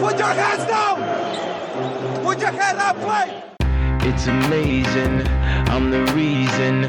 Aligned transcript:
Put 0.00 0.18
your 0.18 0.28
hands 0.28 0.64
down! 0.66 0.96
Put 2.24 2.40
your 2.40 2.52
hands 2.52 2.78
up, 2.80 2.96
play! 3.04 3.42
It's 4.08 4.26
amazing, 4.28 5.28
I'm 5.68 5.90
the 5.90 6.00
reason 6.14 6.86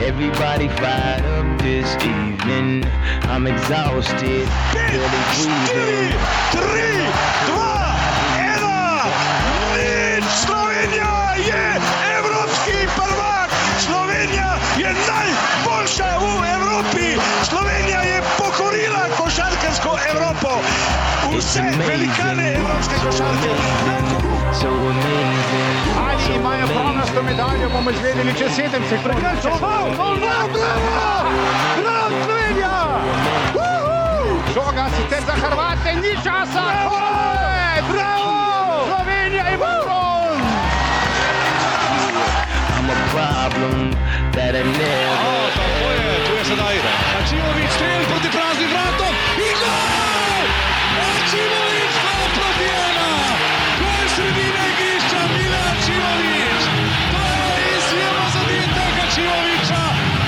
everybody 0.00 0.68
fired 0.68 1.24
up 1.26 1.60
this 1.60 1.94
evening. 1.96 2.86
I'm 3.28 3.46
exhausted, 3.46 4.48
barely 4.72 5.22
breathing. 5.36 6.16
3, 6.56 6.64
2, 7.52 7.52
1, 7.52 7.84
in 9.84 10.22
Slovenija 10.24 11.34
je 11.36 11.80
evropski 12.16 12.88
prvak! 12.96 13.50
Slovenija 13.78 14.58
je 14.78 14.94
Evropo! 20.34 20.60
Vse 21.38 21.62
velikane 21.88 22.54
evropske 22.54 22.94
košarke! 23.04 23.48
Ali 26.08 26.36
imajo 26.36 26.66
pronasto 26.66 27.22
medaljo, 27.22 27.68
bomo 27.72 27.90
izvedeli 27.90 28.34
čez 28.38 28.50
7 28.50 28.70
sekund. 28.88 29.02
Prekršek, 29.04 29.60
bravo, 29.60 29.90
bravo, 29.96 30.48
bravo, 31.82 32.24
Slovenija! 32.24 33.00
Žoga 34.54 34.86
sicer 34.96 35.22
za 35.26 35.32
Hrvate, 35.32 35.94
ni 35.94 36.14
časa! 36.24 36.64
Bravo, 36.90 37.92
bravo! 37.92 38.86
Slovenija 38.86 39.48
ima 39.48 39.72
bron! 39.84 40.40
I'm 42.76 42.90
a 42.90 42.96
problem 43.14 43.90
that 44.32 44.54
I 44.54 44.62
never. 44.62 45.34
Tako 45.54 45.90
je, 45.92 46.26
tu 46.26 46.32
je 46.34 46.44
sedaj 46.44 46.76
Ačimovič 47.20 47.70
strel 47.70 48.02
proti 48.10 48.28
praznim 48.36 48.70
vratom 48.70 49.14
in 49.38 49.54
gol! 49.60 50.03
Ačimovič 51.24 51.94
gol 52.04 52.24
proti 52.36 52.68
ena! 52.68 53.12
Gol 53.80 54.04
sredine 54.12 54.64
igrišča 54.72 55.20
Mila 55.32 55.60
Ačimovič! 55.72 56.64
To 57.12 57.22
je 57.24 57.60
izjemno 57.76 58.26
zadetek 58.34 58.96
Ačimoviča! 59.04 59.82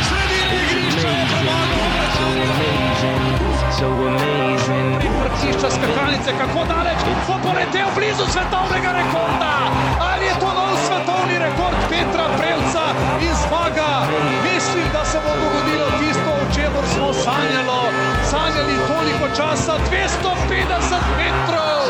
Sredine 0.09 0.57
igrišča 0.65 1.11
je 1.19 1.25
premagal 1.33 1.85
So 2.17 2.29
amazing, 2.49 3.29
so 3.77 3.89
amazing. 4.09 5.01
Vrtišča 5.21 5.69
skakalnice, 5.77 6.31
kako 6.41 6.65
daleč 6.65 7.01
bo 7.29 7.37
poletel 7.45 7.89
blizu 7.97 8.25
svetovnega 8.33 8.91
rekorda. 9.01 9.53
Ali 10.01 10.25
je 10.33 10.37
to 10.41 10.49
nov 10.49 10.73
svetovni 10.87 11.37
rekord 11.45 11.77
Petra 11.93 12.27
Prevca 12.41 12.85
in 13.21 13.35
zmaga? 13.45 14.09
Mislim, 14.49 14.87
da 14.97 15.05
se 15.05 15.19
bo 15.25 15.33
dogodilo 15.45 15.89
tisto, 16.01 16.31
o 16.41 16.45
čemer 16.55 16.85
smo 16.95 17.13
sanjalo. 17.13 18.16
Sanjali 18.31 18.75
toliko 18.91 19.27
časa. 19.37 19.73
250 19.91 21.19
metrov, 21.19 21.81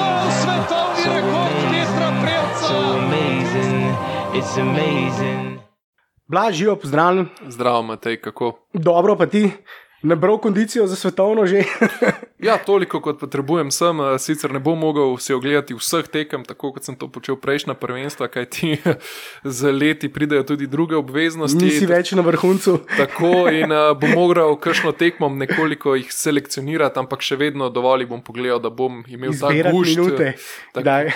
nov 0.00 0.24
svetovni 0.40 1.04
rekord 1.16 1.56
Petra 1.72 2.08
Prevca. 2.22 2.66
So 2.68 2.78
amazing, 3.00 3.96
it's 4.36 4.54
amazing. 4.60 5.58
Blaž, 6.28 6.54
živo, 6.54 6.76
pozdravljen. 6.76 7.28
Zdravo, 7.48 7.82
Matej, 7.82 8.20
kako? 8.20 8.52
Dobro, 8.72 9.16
pa 9.16 9.26
ti, 9.26 9.50
nabral 10.02 10.38
kondicijo 10.38 10.86
za 10.86 10.96
svetovno 10.96 11.46
že. 11.46 11.64
Ja, 12.40 12.56
toliko 12.56 13.02
kot 13.04 13.18
potrebujem 13.20 13.68
sem, 13.70 14.00
eh, 14.00 14.18
sicer 14.18 14.52
ne 14.52 14.58
bom 14.58 14.78
mogel 14.78 15.18
si 15.20 15.34
ogledati 15.36 15.74
vseh 15.76 16.06
tekem, 16.08 16.44
tako 16.44 16.72
kot 16.72 16.84
sem 16.84 16.96
to 16.96 17.08
počel 17.08 17.36
prejšnja 17.36 17.74
prvenstva, 17.74 18.28
kaj 18.32 18.46
ti 18.48 18.78
z 19.44 19.72
leti 19.72 20.08
pridejo 20.08 20.42
tudi 20.42 20.66
druge 20.66 20.96
obveznosti. 20.96 21.60
Nisi 21.60 21.86
več 21.86 22.12
na 22.16 22.24
vrhuncu. 22.24 22.78
Tako 23.00 23.48
in 23.52 23.72
uh, 23.72 23.92
bom 23.92 24.14
moral 24.16 24.56
kakšno 24.56 24.92
tekmo 24.96 25.28
nekoliko 25.28 25.94
jih 26.00 26.08
selekcionirati, 26.12 26.96
ampak 26.98 27.20
še 27.20 27.36
vedno 27.36 27.68
dovolj 27.68 28.06
bom 28.08 28.24
pogledal, 28.24 28.60
da 28.60 28.72
bom 28.72 29.04
imel 29.04 29.36
ta 29.36 29.52
Izbirati 29.52 29.76
gušt. 29.76 29.96
minute. 29.98 30.32
Tako, 30.72 30.80
Kdaj? 30.80 31.12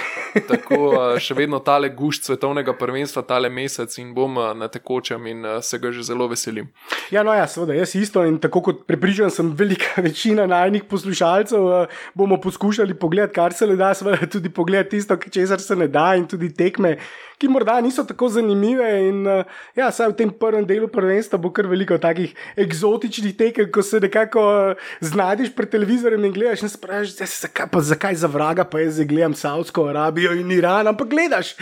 tako 0.48 0.80
uh, 0.90 1.16
še 1.16 1.38
vedno 1.40 1.62
tale 1.64 1.88
gušt 1.88 2.28
svetovnega 2.28 2.76
prvenstva, 2.76 3.24
tale 3.24 3.48
mesec 3.48 3.96
in 3.98 4.12
bom 4.12 4.36
uh, 4.36 4.52
na 4.52 4.68
tekočem 4.68 5.24
in 5.32 5.40
uh, 5.40 5.56
se 5.64 5.80
ga 5.80 5.88
že 5.88 6.04
zelo 6.04 6.28
veselim. 6.28 6.68
Ja, 7.08 7.24
no, 7.24 7.32
ja, 7.32 7.48
seveda, 7.48 7.80
jaz 7.80 7.96
isto 7.96 8.26
in 8.28 8.36
tako 8.42 8.60
kot 8.68 8.73
prepričan 8.74 9.30
sem, 9.30 9.52
velika 9.56 10.00
večina 10.06 10.46
najnih 10.46 10.84
poslušalcev 10.90 11.68
eh, 11.72 11.86
bomo 12.14 12.40
poskušali 12.40 12.94
pogledati, 12.94 13.34
kar 13.34 13.52
se 13.52 13.66
le 13.66 13.76
da, 13.76 13.94
seveda 13.94 14.26
tudi 14.26 14.50
pogledati 14.50 14.96
tisto, 14.96 15.16
česar 15.16 15.60
se 15.60 15.76
ne 15.76 15.88
da 15.88 16.14
in 16.16 16.26
tudi 16.28 16.52
tekme. 16.54 16.96
Ki 17.38 17.48
morda 17.50 17.80
niso 17.82 18.04
tako 18.06 18.28
zanimive, 18.30 18.86
in 19.08 19.26
uh, 19.26 19.42
ja, 19.76 19.88
saj 19.92 20.12
v 20.12 20.16
tem 20.20 20.30
prvem 20.30 20.62
delu 20.66 20.86
prvenstva 20.88 21.38
bo 21.42 21.50
kar 21.52 21.66
veliko 21.66 21.98
takih 21.98 22.30
eksotičnih 22.62 23.34
tekem, 23.36 23.66
ko 23.74 23.82
se 23.82 23.98
nekako 24.00 24.44
uh, 24.70 24.84
znajdeš 25.02 25.50
pred 25.56 25.72
televizorjem 25.72 26.24
in 26.24 26.32
gledaš 26.32 26.62
in 26.62 26.70
se 26.70 26.78
sprašuješ, 26.78 27.40
zakaj, 27.42 27.68
pa, 27.72 27.82
zakaj 27.82 28.20
za 28.22 28.30
vraga 28.30 28.64
pa 28.64 28.84
jaz 28.84 29.02
gledam 29.02 29.34
Saudsko 29.34 29.88
Arabijo 29.90 30.32
in 30.38 30.52
Iran, 30.54 30.86
ampak 30.94 31.10
gledaš. 31.10 31.56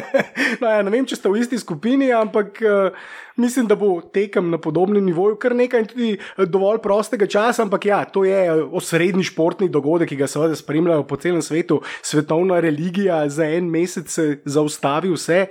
no, 0.60 0.70
ja, 0.70 0.82
ne 0.86 0.94
vem, 0.94 1.06
če 1.06 1.18
ste 1.18 1.32
v 1.34 1.42
isti 1.42 1.58
skupini, 1.66 2.12
ampak. 2.14 2.62
Uh, 2.62 3.26
Mislim, 3.38 3.66
da 3.66 3.76
bo 3.76 4.00
tekem 4.00 4.50
na 4.50 4.58
podobnem 4.58 5.04
nivoju 5.04 5.36
kar 5.38 5.54
nekaj 5.54 5.80
in 5.80 5.86
tudi 5.86 6.08
eh, 6.18 6.46
dovolj 6.46 6.80
prostega 6.82 7.26
časa, 7.26 7.62
ampak 7.62 7.84
ja, 7.86 8.00
to 8.04 8.24
je 8.26 8.34
eh, 8.46 8.62
osrednji 8.72 9.28
športni 9.28 9.68
dogodek, 9.70 10.08
ki 10.10 10.16
ga 10.18 10.26
seveda 10.26 10.56
spremljajo 10.58 11.04
po 11.06 11.16
celem 11.16 11.42
svetu. 11.42 11.78
Svetovna 12.02 12.58
religija 12.60 13.20
za 13.28 13.46
en 13.46 13.68
mesec 13.70 14.10
se 14.10 14.40
zaustavi 14.44 15.12
vse 15.14 15.44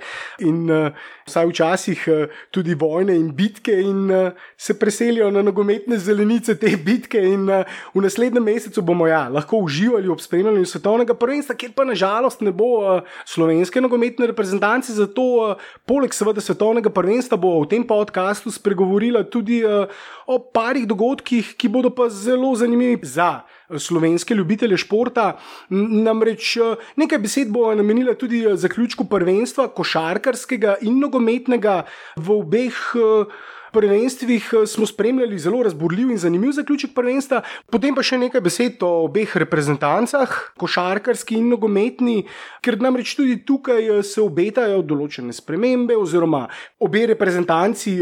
in 0.44 0.68
uh, 0.70 0.92
vsaj 1.26 1.46
včasih 1.48 2.04
uh, 2.12 2.34
tudi 2.50 2.74
vojne 2.74 3.16
in 3.16 3.30
bitke 3.36 3.72
in 3.80 4.10
uh, 4.10 4.36
se 4.56 4.78
preselijo 4.78 5.30
na 5.30 5.42
nogometne 5.42 5.98
zelenice 5.98 6.58
te 6.58 6.74
bitke 6.76 7.22
in 7.24 7.48
uh, 7.48 7.64
v 7.94 8.04
naslednjem 8.04 8.44
mesecu 8.44 8.82
bomo 8.82 9.06
ja, 9.08 9.28
lahko 9.32 9.62
uživali 9.64 10.08
ob 10.08 10.20
spremljanju 10.20 10.66
svetovnega 10.66 11.14
prvenstva, 11.14 11.56
kjer 11.56 11.72
pa 11.72 11.88
nažalost 11.88 12.44
ne 12.44 12.52
bo 12.52 12.70
uh, 12.82 13.00
slovenske 13.24 13.80
nogometne 13.80 14.26
reprezentance, 14.26 14.92
zato 14.92 15.26
uh, 15.40 15.66
poleg 15.86 16.12
seveda 16.12 16.44
svetovnega 16.44 16.92
prvenstva 16.92 17.40
bo 17.40 17.56
v 17.62 17.68
tem 17.72 17.77
tem 17.78 17.86
podkastu 17.86 18.50
spregovorila 18.50 19.22
tudi 19.22 19.62
uh, 19.62 19.86
o 20.26 20.38
parih 20.42 20.86
dogodkih, 20.86 21.54
ki 21.54 21.70
bodo 21.70 21.90
pa 21.94 22.08
zelo 22.10 22.50
zanimivi 22.58 23.06
za 23.06 23.46
slovenske 23.70 24.34
ljubitelje 24.34 24.80
športa. 24.82 25.38
Namreč 25.70 26.56
nekaj 26.98 27.18
besed 27.22 27.52
bo 27.54 27.70
namenila 27.74 28.16
tudi 28.18 28.42
zaključku 28.54 29.06
prvenstva, 29.06 29.68
košarkarskega 29.70 30.80
in 30.82 30.98
nogometnega 30.98 31.84
v 32.16 32.40
obeh. 32.40 32.82
Uh, 32.98 33.54
Prvenstvih 33.72 34.50
smo 34.66 34.86
spremljali 34.86 35.38
zelo 35.38 35.62
razburljiv 35.62 36.10
in 36.10 36.18
zanimiv 36.18 36.52
zaključek 36.56 36.94
prvenstva, 36.94 37.42
potem 37.70 37.94
pa 37.94 38.02
še 38.02 38.18
nekaj 38.18 38.40
besed 38.40 38.82
o 38.82 38.90
obeh 39.04 39.36
reprezentancah, 39.36 40.34
košarkarski 40.58 41.38
in 41.38 41.48
nogometni, 41.52 42.22
ker 42.64 42.80
namreč 42.80 43.14
tudi 43.18 43.38
tukaj 43.44 44.02
se 44.02 44.22
obetajo 44.24 44.82
določene 44.82 45.32
spremembe, 45.36 45.96
oziroma 45.96 46.46
obe 46.80 47.06
reprezentanci 47.12 47.98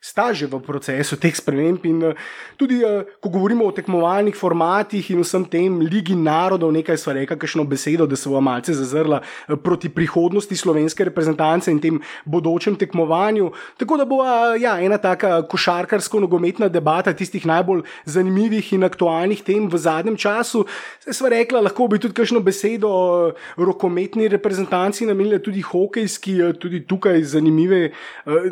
sta 0.00 0.32
že 0.32 0.48
v 0.48 0.56
procesu 0.64 1.20
teh 1.20 1.36
sprememb. 1.36 1.84
In 1.84 2.16
tudi, 2.56 2.80
ko 3.20 3.28
govorimo 3.28 3.68
o 3.68 3.72
tekmovalnih 3.72 4.32
formatih 4.32 5.12
in 5.12 5.20
vsem 5.20 5.44
tem, 5.44 5.80
Ligi 5.84 6.16
narodov, 6.16 6.72
nekaj 6.72 6.96
sva 6.96 7.12
rekla, 7.20 7.36
kakšno 7.36 7.68
besedo, 7.68 8.08
da 8.08 8.16
se 8.16 8.28
bo 8.28 8.40
malce 8.40 8.72
zazrla 8.72 9.20
proti 9.60 9.92
prihodnosti 9.92 10.56
slovenske 10.56 11.04
reprezentance 11.04 11.68
in 11.70 11.80
tem 11.80 12.00
bodočem 12.24 12.76
tekmovanju. 12.80 13.52
Tako 13.76 14.00
da 14.00 14.08
bo 14.08 14.24
ja, 14.56 14.80
ena 14.80 14.96
taka 14.96 15.44
košarkarsko-nogometna 15.44 16.72
debata 16.72 17.12
tistih 17.12 17.44
najbolj 17.44 17.84
zanimivih 18.08 18.72
in 18.72 18.88
aktualnih 18.88 19.44
tem 19.44 19.68
v 19.68 19.76
zadnjem 19.76 20.16
času. 20.16 20.64
Sva 21.04 21.28
rekla, 21.28 21.60
lahko 21.68 21.88
bi 21.92 22.00
tudi 22.00 22.16
kakšno 22.16 22.40
besedo 22.40 23.36
rokometni 23.60 24.32
reprezentanci 24.32 25.04
namenila, 25.04 25.42
tudi 25.44 25.60
hokejski, 25.60 26.56
tudi 26.56 26.86
tukaj 26.88 27.20
zanimive, 27.36 27.92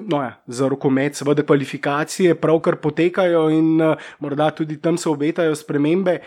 no 0.04 0.20
ja, 0.20 0.36
za 0.44 0.68
rokomet, 0.68 1.16
seveda 1.16 1.37
da 1.38 1.46
kvalifikacije 1.46 2.36
pravkar 2.42 2.80
potekajo 2.82 3.48
in 3.54 3.74
uh, 3.80 4.10
morda 4.18 4.50
tudi 4.50 4.80
tam 4.82 4.98
se 4.98 5.08
obetajo 5.08 5.56
spremembe. 5.56 6.18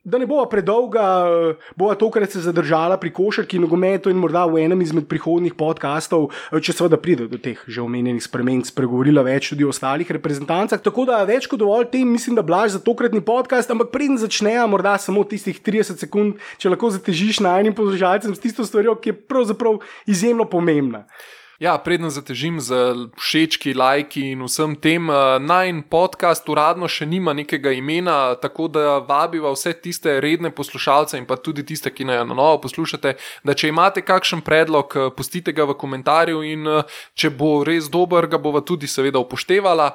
Da 0.00 0.16
ne 0.16 0.24
bo 0.24 0.40
predolga, 0.48 1.02
bo 1.76 1.90
tokrat 1.94 2.32
se 2.32 2.40
zadržala 2.40 2.96
pri 2.96 3.10
košarki 3.12 3.58
in 3.58 3.66
nogometu 3.66 4.08
in 4.08 4.16
morda 4.16 4.46
v 4.48 4.62
enem 4.62 4.80
izmed 4.80 5.04
prihodnjih 5.10 5.52
podkastov, 5.60 6.30
če 6.56 6.72
seveda 6.72 6.96
pride 6.96 7.26
do 7.28 7.36
teh 7.36 7.60
že 7.68 7.82
omenjenih 7.84 8.24
sprememb, 8.24 8.64
spregovorila 8.64 9.20
več 9.26 9.50
tudi 9.52 9.66
o 9.66 9.74
ostalih 9.74 10.08
reprezentancah. 10.08 10.80
Tako 10.80 11.04
da 11.10 11.18
več 11.28 11.44
kot 11.52 11.60
dovolj 11.60 11.90
tem, 11.92 12.08
mislim, 12.08 12.38
da 12.38 12.46
blaž 12.46 12.78
za 12.78 12.80
tokratni 12.80 13.20
podcast, 13.20 13.68
ampak 13.68 13.92
preden 13.92 14.16
začnejo, 14.16 14.64
morda 14.72 14.94
samo 14.96 15.20
tistih 15.28 15.60
30 15.60 16.00
sekund, 16.00 16.40
če 16.56 16.72
lahko 16.72 16.88
zatežiš 16.96 17.42
na 17.44 17.58
enim 17.60 17.76
poslušalcem 17.76 18.32
s 18.32 18.40
tisto 18.40 18.64
stvarjo, 18.64 18.96
ki 19.04 19.12
je 19.12 19.18
pravzaprav 19.20 19.84
izjemno 20.08 20.48
pomembna. 20.48 21.04
Ja, 21.60 21.74
predno 21.76 22.08
zatežim 22.08 22.56
z 22.56 22.72
všečki, 23.20 23.74
lajki 23.76 24.30
in 24.32 24.40
vsem 24.48 24.72
tem. 24.80 25.10
Najn 25.44 25.82
podcast 25.92 26.48
uradno 26.48 26.88
še 26.88 27.04
nima 27.04 27.34
nekega 27.36 27.74
imena, 27.76 28.32
tako 28.40 28.70
da 28.72 28.96
vabiva 29.04 29.52
vse 29.52 29.74
tiste 29.76 30.14
redne 30.24 30.48
poslušalce 30.56 31.20
in 31.20 31.26
pa 31.28 31.36
tudi 31.36 31.60
tiste, 31.68 31.92
ki 31.92 32.06
naj 32.08 32.22
na 32.24 32.32
novo 32.32 32.62
poslušate, 32.64 33.12
da 33.44 33.52
če 33.52 33.68
imate 33.68 34.00
kakšen 34.00 34.40
predlog, 34.40 34.96
pustite 35.12 35.52
ga 35.52 35.68
v 35.68 35.76
komentarju 35.76 36.40
in 36.48 36.64
če 37.12 37.28
bo 37.36 37.60
res 37.68 37.92
dober, 37.92 38.24
ga 38.24 38.40
bova 38.40 38.64
tudi 38.64 38.88
seveda 38.88 39.20
upoštevala. 39.20 39.90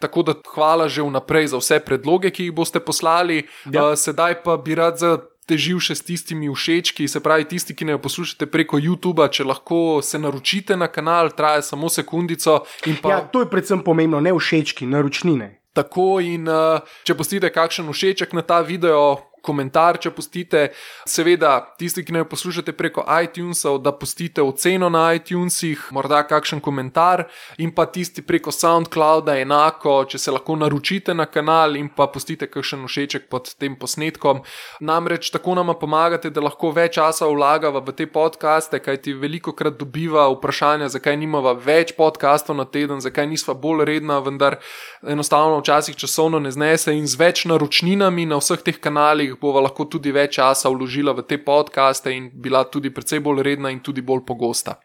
Tako 0.00 0.24
da 0.24 0.34
hvala 0.54 0.88
že 0.88 1.04
vnaprej 1.04 1.52
za 1.52 1.60
vse 1.60 1.82
predloge, 1.84 2.32
ki 2.32 2.48
jih 2.48 2.56
boste 2.56 2.80
poslali. 2.80 3.44
Ja. 3.68 3.92
Sedaj 3.92 4.40
pa 4.48 4.56
bi 4.56 4.80
rad 4.80 4.96
za 4.96 5.18
težil 5.52 5.80
še 5.82 5.96
s 5.98 6.06
tistimi 6.06 6.48
všečki, 6.48 7.08
se 7.08 7.20
pravi, 7.20 7.46
tisti, 7.52 7.76
ki 7.76 7.88
ne 7.90 7.98
poslušate 8.00 8.48
preko 8.48 8.80
YouTube, 8.80 9.28
če 9.28 9.44
lahko 9.44 10.00
se 10.04 10.20
naročite 10.20 10.78
na 10.80 10.88
kanal, 10.88 11.32
traja 11.36 11.62
samo 11.66 11.92
sekundico. 11.92 12.62
Pa... 13.02 13.12
Ja, 13.12 13.20
to 13.28 13.44
je 13.44 13.50
predvsem 13.52 13.84
pomembno, 13.84 14.22
ne 14.24 14.32
všečki, 14.32 14.88
naročnine. 14.88 15.58
Tako 15.72 16.20
in 16.20 16.48
uh, 16.48 16.84
če 17.08 17.16
postite 17.16 17.48
kakšen 17.52 17.88
všeček 17.88 18.34
na 18.36 18.44
ta 18.44 18.60
video, 18.64 19.31
komentar, 19.42 19.98
če 20.00 20.12
pustite. 20.14 20.62
Seveda, 21.08 21.56
tisti, 21.78 22.04
ki 22.06 22.14
ne 22.16 22.24
poslušate 22.28 22.74
preko 22.78 23.04
iTunesov, 23.24 23.80
da 23.82 23.92
pustite 23.92 24.42
oceno 24.42 24.88
na 24.92 25.08
iTunesih, 25.16 25.88
morda 25.94 26.22
kakšen 26.28 26.62
komentar, 26.64 27.26
in 27.58 27.72
pa 27.74 27.86
tisti 27.90 28.22
preko 28.22 28.54
SoundClouda, 28.54 29.36
enako, 29.42 29.98
če 30.08 30.20
se 30.22 30.34
lahko 30.34 30.56
naročite 30.60 31.14
na 31.14 31.26
kanal 31.26 31.76
in 31.76 31.90
pa 31.92 32.06
pustite 32.12 32.48
kakšen 32.50 32.86
všeček 32.86 33.28
pod 33.32 33.52
tem 33.58 33.76
posnetkom. 33.76 34.42
Namreč 34.80 35.30
tako 35.34 35.56
nam 35.58 35.72
pomagate, 35.78 36.30
da 36.30 36.44
lahko 36.44 36.72
več 36.74 36.96
časa 36.96 37.26
vlagava 37.30 37.80
v 37.82 37.94
te 37.96 38.06
podcaste, 38.06 38.78
kajti 38.82 39.14
veliko 39.18 39.54
krat 39.56 39.78
dobiva 39.80 40.28
vprašanja, 40.32 40.90
zakaj 40.92 41.16
nimava 41.18 41.54
več 41.56 41.94
podcastov 41.96 42.58
na 42.58 42.66
teden, 42.68 43.00
zakaj 43.02 43.26
nisva 43.30 43.54
bolj 43.58 43.86
redna, 43.88 44.20
vendar 44.22 44.58
enostavno 45.02 45.60
včasih 45.60 45.96
časovno 45.96 46.38
ne 46.38 46.52
znese 46.52 46.94
in 46.96 47.06
z 47.08 47.18
več 47.18 47.44
naročninami 47.48 48.26
na 48.28 48.38
vseh 48.40 48.62
teh 48.62 48.78
kanalih 48.82 49.31
jih 49.32 49.40
bova 49.40 49.62
lahko 49.64 49.88
tudi 49.90 50.12
več 50.12 50.36
časa 50.38 50.70
vložila 50.70 51.14
v 51.16 51.24
te 51.26 51.38
podkaste 51.38 52.12
in 52.12 52.30
bila 52.32 52.64
tudi 52.64 52.92
precej 52.94 53.20
bolj 53.20 53.42
redna 53.48 53.72
in 53.72 53.80
tudi 53.80 54.02
bolj 54.02 54.24
pogosta. 54.28 54.78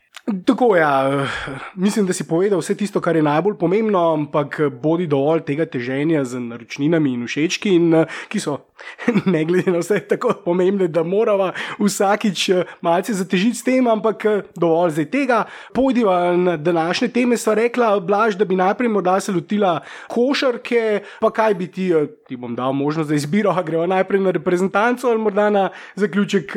Tako 0.45 0.75
je, 0.75 0.81
ja. 0.81 1.27
mislim, 1.75 2.05
da 2.05 2.13
si 2.13 2.27
povedal 2.27 2.59
vse 2.59 2.75
tisto, 2.75 2.99
kar 3.01 3.15
je 3.15 3.23
najbolj 3.23 3.53
pomembno, 3.57 3.99
ampak 4.13 4.59
bodi 4.81 5.05
dovolj 5.07 5.45
tega 5.47 5.65
teženja 5.65 6.25
z 6.27 6.41
naročninami 6.43 7.13
in 7.13 7.23
všečki, 7.27 7.71
in, 7.75 7.95
ki 8.27 8.41
so, 8.43 8.57
ne 9.33 9.45
glede 9.47 9.71
na 9.71 9.79
vse, 9.79 10.01
tako 10.03 10.33
pomembne, 10.45 10.89
da 10.91 11.03
moramo 11.07 11.53
vsakič 11.79 12.49
malce 12.83 13.15
zatežiti 13.15 13.55
s 13.55 13.63
tem, 13.63 13.87
ampak 13.87 14.25
dovolj 14.59 14.97
zdaj 14.97 15.09
tega. 15.15 15.39
Pojdiva 15.73 16.35
na 16.35 16.57
današnje 16.57 17.07
teme, 17.15 17.39
sva 17.39 17.55
rekla, 17.55 17.95
blaž, 17.99 18.35
da 18.35 18.45
bi 18.45 18.59
najprej 18.59 18.91
morda 18.91 19.21
se 19.23 19.31
lotila 19.31 19.79
košarke, 20.11 21.05
pa 21.23 21.31
kaj 21.31 21.55
bi 21.55 21.71
ti, 21.71 21.93
ti 22.27 22.35
bom 22.35 22.55
dal 22.55 22.75
možnost 22.75 23.07
za 23.07 23.15
izbiro, 23.15 23.55
a 23.55 23.63
greva 23.63 23.87
najprej 23.87 24.27
na 24.27 24.35
reprezentanco 24.35 25.07
ali 25.07 25.23
morda 25.23 25.49
na 25.49 25.69
zaključek 25.95 26.51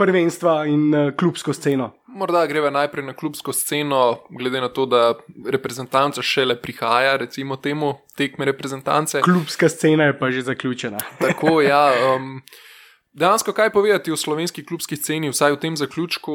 prvenstva 0.00 0.64
in 0.66 1.12
klubsko 1.16 1.52
sceno. 1.52 1.90
Morda 2.08 2.46
greva 2.46 2.70
najprej 2.72 3.04
na 3.06 3.12
klubsko 3.12 3.52
sceno, 3.52 4.24
glede 4.30 4.60
na 4.60 4.68
to, 4.68 4.86
da 4.86 5.12
reprezentanca 5.52 6.22
šele 6.22 6.56
prihaja, 6.62 7.16
recimo 7.20 7.56
temu 7.56 7.92
tekme 8.16 8.48
reprezentance. 8.48 9.20
Klubska 9.22 9.68
scena 9.68 10.08
je 10.08 10.18
pa 10.18 10.30
že 10.30 10.42
zaključena. 10.42 10.98
Tako, 11.20 11.60
ja. 11.62 11.84
Um, 12.10 12.40
Dejansko, 13.20 13.52
kaj 13.52 13.70
povedati 13.70 14.12
o 14.12 14.16
slovenski 14.16 14.62
klubski 14.64 14.96
sceni, 14.96 15.28
vsaj 15.28 15.52
v 15.52 15.56
tem 15.60 15.74
zaključku? 15.76 16.32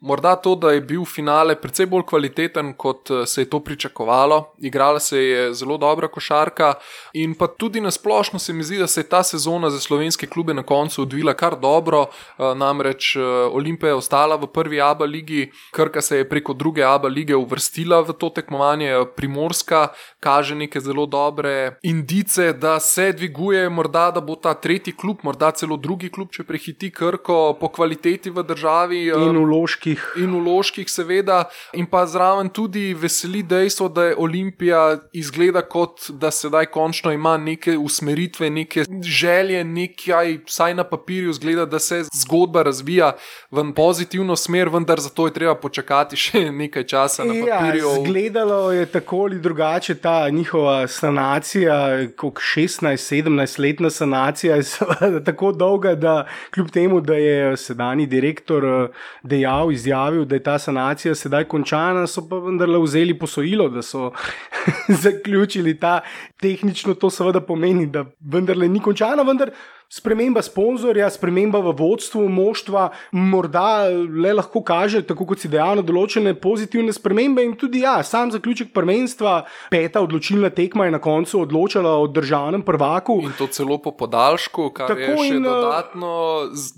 Morda 0.00 0.34
to, 0.36 0.52
da 0.54 0.74
je 0.74 0.80
bil 0.84 1.04
finale 1.08 1.54
precej 1.56 1.86
bolj 1.88 2.02
kvaliteten, 2.10 2.74
kot 2.76 3.10
eh, 3.10 3.22
se 3.26 3.40
je 3.40 3.48
to 3.50 3.60
pričakovalo. 3.64 4.52
Igrala 4.60 5.00
se 5.00 5.22
je 5.22 5.54
zelo 5.54 5.78
dobra 5.78 6.08
košarka, 6.08 6.74
in 7.14 7.34
pa 7.34 7.46
tudi 7.46 7.80
na 7.80 7.90
splošno 7.90 8.38
se 8.38 8.52
mi 8.52 8.64
zdi, 8.64 8.76
da 8.78 8.86
se 8.86 9.00
je 9.00 9.08
ta 9.08 9.22
sezona 9.22 9.70
za 9.70 9.80
slovenske 9.80 10.26
klube 10.26 10.54
na 10.54 10.62
koncu 10.62 11.02
odvila 11.02 11.34
kar 11.34 11.56
dobro. 11.60 12.02
Eh, 12.04 12.54
namreč 12.54 13.16
eh, 13.16 13.22
Olimpija 13.52 13.94
je 13.94 14.02
ostala 14.02 14.36
v 14.36 14.46
prvi 14.46 14.80
ABA 14.80 15.04
ligi, 15.04 15.50
Krka 15.72 16.00
se 16.00 16.18
je 16.18 16.28
preko 16.28 16.52
druge 16.52 16.84
ABA 16.84 17.08
lige 17.08 17.36
uvrstila 17.36 18.00
v 18.00 18.12
to 18.12 18.28
tekmovanje, 18.28 19.06
Primorska 19.16 19.88
kaže 20.20 20.54
neke 20.54 20.80
zelo 20.80 21.06
dobre 21.06 21.78
indice, 21.82 22.52
da 22.52 22.80
se 22.80 23.12
dviguje, 23.12 23.68
morda 23.68 24.10
da 24.10 24.20
bo 24.20 24.36
ta 24.36 24.54
tretji 24.54 24.92
klub, 24.92 25.16
morda 25.22 25.50
celo 25.50 25.76
drugi 25.76 26.10
klub, 26.10 26.25
če 26.32 26.44
prehiti 26.44 26.90
Krko 26.90 27.56
po 27.60 27.68
kvaliteti 27.68 28.30
v 28.30 28.44
državi. 28.46 29.02
In 29.12 29.40
uloških. 29.42 30.04
In 30.22 30.34
uloških, 30.40 30.90
seveda. 30.90 31.44
In 31.76 31.86
pa 31.90 32.04
zraven 32.06 32.50
tudi 32.54 32.94
veseli 32.94 33.42
dejstvo, 33.42 33.88
da 33.88 34.10
je 34.10 34.16
Olimpija 34.18 34.82
izgleda 35.12 35.62
kot 35.62 36.10
da 36.10 36.30
sedaj 36.30 36.66
končno 36.66 37.12
ima 37.12 37.36
neke 37.36 37.76
usmeritve, 37.78 38.50
neke 38.50 38.84
želje, 39.02 39.64
nekaj, 39.64 40.38
vsaj 40.46 40.74
na 40.74 40.84
papirju, 40.84 41.32
zgleda, 41.32 41.66
da 41.66 41.78
se 41.78 42.02
zgodba 42.14 42.62
razvija 42.62 43.12
v 43.50 43.64
pozitivno 43.76 44.36
smer, 44.36 44.68
vendar 44.68 45.00
za 45.00 45.08
to 45.08 45.26
je 45.26 45.32
treba 45.32 45.54
počakati 45.54 46.16
še 46.16 46.50
nekaj 46.50 46.86
časa 46.86 47.24
na 47.24 47.34
ja, 47.34 47.44
papirju. 47.46 47.88
Ja, 47.88 48.04
zgledalo 48.04 48.72
je 48.72 48.86
tako 48.86 49.22
ali 49.26 49.40
drugače 49.40 49.94
ta 49.94 50.30
njihova 50.30 50.86
sanacija, 50.88 52.06
kot 52.16 52.34
16-17 52.56 53.60
letna 53.60 53.90
sanacija, 53.90 54.56
je 54.56 54.62
tako 55.28 55.52
dolga, 55.52 55.94
da 55.94 56.05
kljub 56.54 56.70
temu, 56.70 57.00
da 57.00 57.14
je 57.14 57.56
sedajni 57.56 58.06
direktor 58.06 58.64
eh, 58.64 58.88
dejal, 59.22 59.72
izjavil, 59.72 60.24
da 60.24 60.38
je 60.38 60.42
ta 60.42 60.58
sanacija 60.58 61.14
sedaj 61.14 61.44
končana, 61.44 62.06
so 62.06 62.24
pa 62.28 62.40
vendarle 62.42 62.80
vzeli 62.82 63.18
posojilo, 63.18 63.68
da 63.68 63.82
so 63.82 64.10
zaključili 65.04 65.78
ta 65.80 66.00
tehnično, 66.40 66.94
to 66.94 67.10
seveda 67.10 67.40
pomeni, 67.40 67.86
da 67.86 68.04
vendarle 68.20 68.68
ni 68.68 68.82
končana, 68.82 69.22
vendar 69.22 69.50
sprememba 69.88 70.42
sponzorja, 70.42 71.10
sprememba 71.10 71.60
v 71.62 71.72
vodstvu 71.78 72.26
moštva, 72.28 72.88
morda 73.12 73.86
le 73.90 74.32
lahko 74.34 74.62
kaže, 74.66 75.02
tako 75.06 75.28
kot 75.30 75.42
si 75.42 75.50
dejal, 75.52 75.82
določene 75.86 76.34
pozitivne 76.34 76.94
spremembe. 76.94 77.44
In 77.46 77.54
tudi, 77.58 77.84
ja, 77.84 78.00
sam 78.02 78.32
zaključek 78.34 78.72
prvenstva, 78.74 79.38
peta 79.70 80.02
odločilna 80.02 80.50
tekma 80.54 80.88
je 80.88 80.96
na 80.96 81.00
koncu 81.02 81.44
odločala 81.44 81.96
o 82.02 82.08
državnem 82.10 82.64
prvaku. 82.66 83.20
In 83.28 83.36
to 83.38 83.46
celo 83.52 83.78
po 83.82 83.94
podaljšku, 83.96 84.70
kar 84.76 84.90
tako 84.90 85.22
je 85.22 85.30
še 85.30 85.38
in, 85.38 85.44
eh, 85.44 85.48
dodatno 85.48 86.12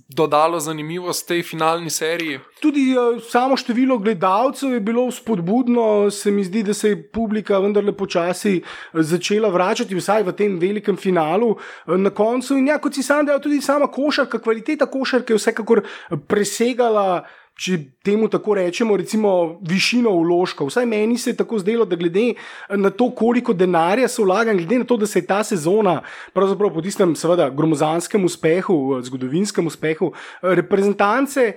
dodalo 0.09 0.61
zanimivost 0.61 1.29
tej 1.29 1.43
finalni 1.47 1.91
seriji. 1.91 2.41
Tudi 2.59 2.91
uh, 2.93 3.21
samo 3.23 3.57
število 3.57 3.99
gledalcev 4.03 4.75
je 4.75 4.81
bilo 4.83 5.07
spodbudno, 5.15 6.11
se 6.11 6.31
mi 6.35 6.45
zdi, 6.45 6.65
da 6.67 6.75
se 6.75 6.91
je 6.91 7.03
publika 7.13 7.59
vendarle 7.63 7.93
počasi 7.97 8.59
začela 8.93 9.49
vračati, 9.49 9.95
vsaj 9.95 10.27
v 10.27 10.35
tem 10.37 10.59
velikem 10.59 10.97
finalu 10.97 11.55
na 11.87 12.11
koncu. 12.11 12.59
In 12.59 12.67
ja, 12.69 12.79
kot 12.83 12.98
si 12.99 13.06
sam 13.06 13.27
dejal, 13.27 13.43
tudi 13.43 13.61
sama 13.62 13.87
košarka, 13.91 14.41
kvaliteta 14.43 14.89
košarke 14.91 15.35
je 15.35 15.43
vsekakor 15.43 15.85
presegala. 16.31 17.23
Če 17.59 17.75
temu 18.06 18.29
tako 18.31 18.55
rečemo, 18.55 18.95
recimo 18.95 19.31
višino 19.67 20.12
vložkov. 20.15 20.69
Vsaj 20.71 20.85
meni 20.87 21.17
se 21.19 21.33
je 21.33 21.39
tako 21.41 21.59
zdelo, 21.59 21.83
da 21.91 21.97
glede 21.99 22.37
na 22.71 22.93
to, 22.95 23.09
koliko 23.11 23.50
denarja 23.50 24.06
se 24.06 24.23
vlaga, 24.23 24.55
glede 24.55 24.79
na 24.79 24.87
to, 24.87 24.95
da 24.97 25.09
se 25.11 25.19
je 25.19 25.27
ta 25.27 25.41
sezona, 25.43 25.97
pravzaprav 26.39 26.71
po 26.71 26.85
tistem, 26.87 27.17
seveda, 27.19 27.49
gromozanskem 27.50 28.23
uspehu, 28.31 29.00
zgodovinskem 29.03 29.67
uspehu, 29.67 30.12
reprezentance. 30.43 31.49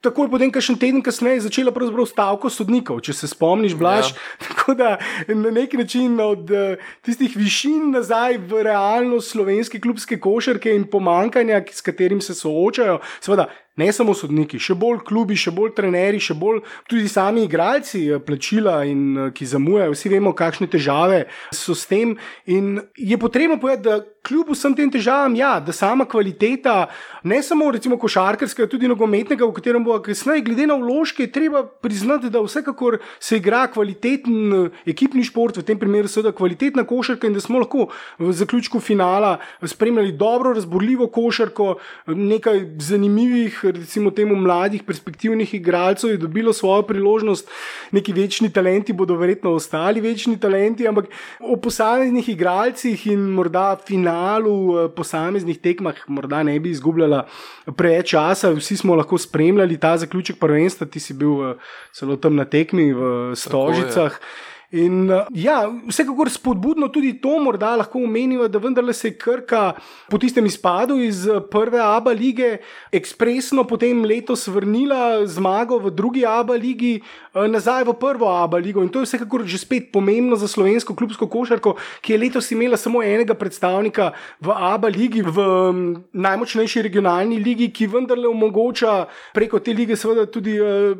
Takoj 0.00 0.30
potem, 0.32 0.48
kar 0.48 0.64
še 0.64 0.78
teden 0.80 1.02
kasneje, 1.04 1.36
je 1.36 1.44
začela 1.44 1.72
stavka 2.08 2.48
sodnikov, 2.48 3.02
če 3.04 3.12
se 3.12 3.28
spomniš, 3.28 3.74
blaž. 3.76 4.14
Ja. 4.14 4.16
Tako 4.46 4.74
da 4.74 4.96
na 5.28 5.50
neki 5.52 5.76
način 5.76 6.16
od 6.20 6.48
uh, 6.48 6.80
tistih 7.04 7.36
višin 7.36 7.92
nazaj 7.92 8.38
v 8.48 8.62
realnost 8.64 9.36
slovenske 9.36 9.78
klubske 9.78 10.16
košarke 10.16 10.72
in 10.72 10.88
pomankanja, 10.88 11.60
s 11.68 11.84
katerim 11.84 12.24
se 12.24 12.32
soočajo, 12.32 13.02
seveda 13.20 13.50
ne 13.80 13.88
samo 13.92 14.14
sodniki, 14.16 14.60
še 14.60 14.76
bolj 14.78 15.00
klubi, 15.08 15.38
še 15.40 15.52
bolj 15.56 15.72
trenerji, 15.78 16.22
še 16.30 16.36
bolj 16.38 16.60
tudi 16.90 17.08
sami 17.08 17.46
igralci, 17.48 18.04
eh, 18.10 18.20
plačila 18.20 18.80
in 18.88 19.02
eh, 19.16 19.30
ki 19.34 19.48
zamujajo. 19.54 19.96
Vsi 19.96 20.12
vemo, 20.12 20.34
kakšne 20.36 20.68
težave 20.70 21.24
so 21.54 21.74
s 21.74 21.88
tem. 21.90 22.16
In 22.46 22.80
je 22.96 23.18
potrebno 23.20 23.58
povedati, 23.60 23.88
da 23.88 24.20
kljub 24.26 24.52
vsem 24.52 24.74
tem 24.76 24.90
težavam, 24.92 25.34
ja, 25.38 25.54
da 25.64 25.72
sama 25.72 26.04
kvaliteta, 26.04 26.90
ne 27.24 27.40
samo 27.42 27.70
recimo 27.72 27.96
košarkarskega, 28.00 28.68
tudi 28.68 28.88
nogometnega, 28.90 29.46
v 29.48 29.56
katerem 29.56 29.84
bo 29.84 29.96
kasneje, 30.04 30.44
glede 30.44 30.66
na 30.68 30.76
vložke, 30.80 31.26
treba 31.32 31.64
priznati, 31.64 32.30
da 32.30 32.42
vsekakor 32.44 32.98
se 33.18 33.40
igra 33.40 33.64
kvaliteten 33.72 34.52
eh, 34.52 34.82
ekipni 34.92 35.24
šport, 35.26 35.56
v 35.56 35.66
tem 35.66 35.80
primeru 35.80 36.10
seveda 36.10 36.34
kvalitetna 36.36 36.84
košarka 36.88 37.28
in 37.28 37.36
da 37.36 37.44
smo 37.44 37.62
lahko 37.62 37.88
v 38.20 38.32
zaključku 38.36 38.80
finala 38.80 39.38
spremljali 39.64 40.12
dobro, 40.12 40.52
razborljivo 40.56 41.08
košarko, 41.12 41.74
nekaj 42.06 42.64
zanimivih 42.78 43.60
recimo 43.72 44.10
temu 44.10 44.36
mladih, 44.36 44.82
perspektivnih 44.82 45.54
igralcev 45.54 46.10
je 46.10 46.16
dobilo 46.16 46.52
svojo 46.52 46.82
priložnost, 46.82 47.48
neki 47.90 48.12
večni 48.12 48.52
talenti 48.52 48.92
bodo 48.92 49.16
verjetno 49.16 49.50
ostali 49.50 50.00
večni 50.00 50.40
talenti, 50.40 50.88
ampak 50.88 51.06
o 51.40 51.56
posameznih 51.56 52.28
igralcih 52.28 53.06
in 53.06 53.20
morda 53.20 53.76
finalu, 53.86 54.84
eh, 54.84 54.88
posameznih 54.96 55.58
tekmah, 55.58 55.94
morda 56.08 56.42
ne 56.42 56.60
bi 56.60 56.70
izgubljala 56.70 57.26
preveč 57.76 58.10
časa. 58.10 58.50
Vsi 58.50 58.76
smo 58.76 58.94
lahko 58.94 59.18
spremljali 59.18 59.78
ta 59.80 59.96
zaključek 59.96 60.38
prvenstva, 60.38 60.86
ti 60.86 61.00
si 61.00 61.14
bil 61.14 61.50
eh, 61.50 61.54
celo 61.92 62.16
tam 62.16 62.36
na 62.36 62.44
tekmi 62.44 62.92
v 62.92 63.34
Stožicah. 63.36 64.18
In 64.70 65.08
uh, 65.10 65.26
ja, 65.34 65.64
vsekakor 65.66 66.28
spodbudno 66.30 66.88
tudi 66.94 67.16
to, 67.18 67.32
morda 67.42 67.72
lahko 67.80 68.04
omenimo, 68.06 68.46
da 68.46 68.60
vendarle 68.62 68.92
se 68.94 69.08
je 69.08 69.16
Krka 69.18 69.72
po 70.08 70.18
tistem 70.18 70.46
izpadu 70.46 71.00
iz 71.02 71.24
uh, 71.26 71.40
prve 71.50 71.80
ABA 71.82 72.12
lige 72.14 72.50
ekspresno 72.94 73.64
potem 73.66 74.04
letos 74.06 74.46
vrnila 74.46 75.26
zmago 75.26 75.80
v 75.82 75.90
drugi 75.90 76.22
ABA 76.26 76.54
ligi 76.54 77.00
nazaj 77.34 77.84
v 77.86 77.94
prvo 77.94 78.26
ABA 78.26 78.58
ligo. 78.58 78.82
In 78.82 78.88
to 78.90 79.00
je 79.00 79.06
vsekakor 79.06 79.46
že 79.46 79.58
spet 79.58 79.92
pomembno 79.92 80.36
za 80.36 80.48
slovensko 80.48 80.94
klubsko 80.94 81.26
košarko, 81.30 81.76
ki 82.02 82.12
je 82.12 82.18
letos 82.18 82.50
imela 82.50 82.76
samo 82.76 83.02
enega 83.02 83.34
predstavnika 83.34 84.12
v 84.40 84.50
ABA 84.50 84.88
ligi, 84.88 85.22
v 85.22 85.38
um, 85.38 86.04
najmočnejši 86.12 86.82
regionalni 86.82 87.38
ligi, 87.38 87.70
ki 87.70 87.86
vendarle 87.86 88.26
omogoča 88.28 89.06
preko 89.34 89.60
te 89.60 89.72
lige 89.72 89.94
tudi 90.32 90.58
uh, 90.58 90.96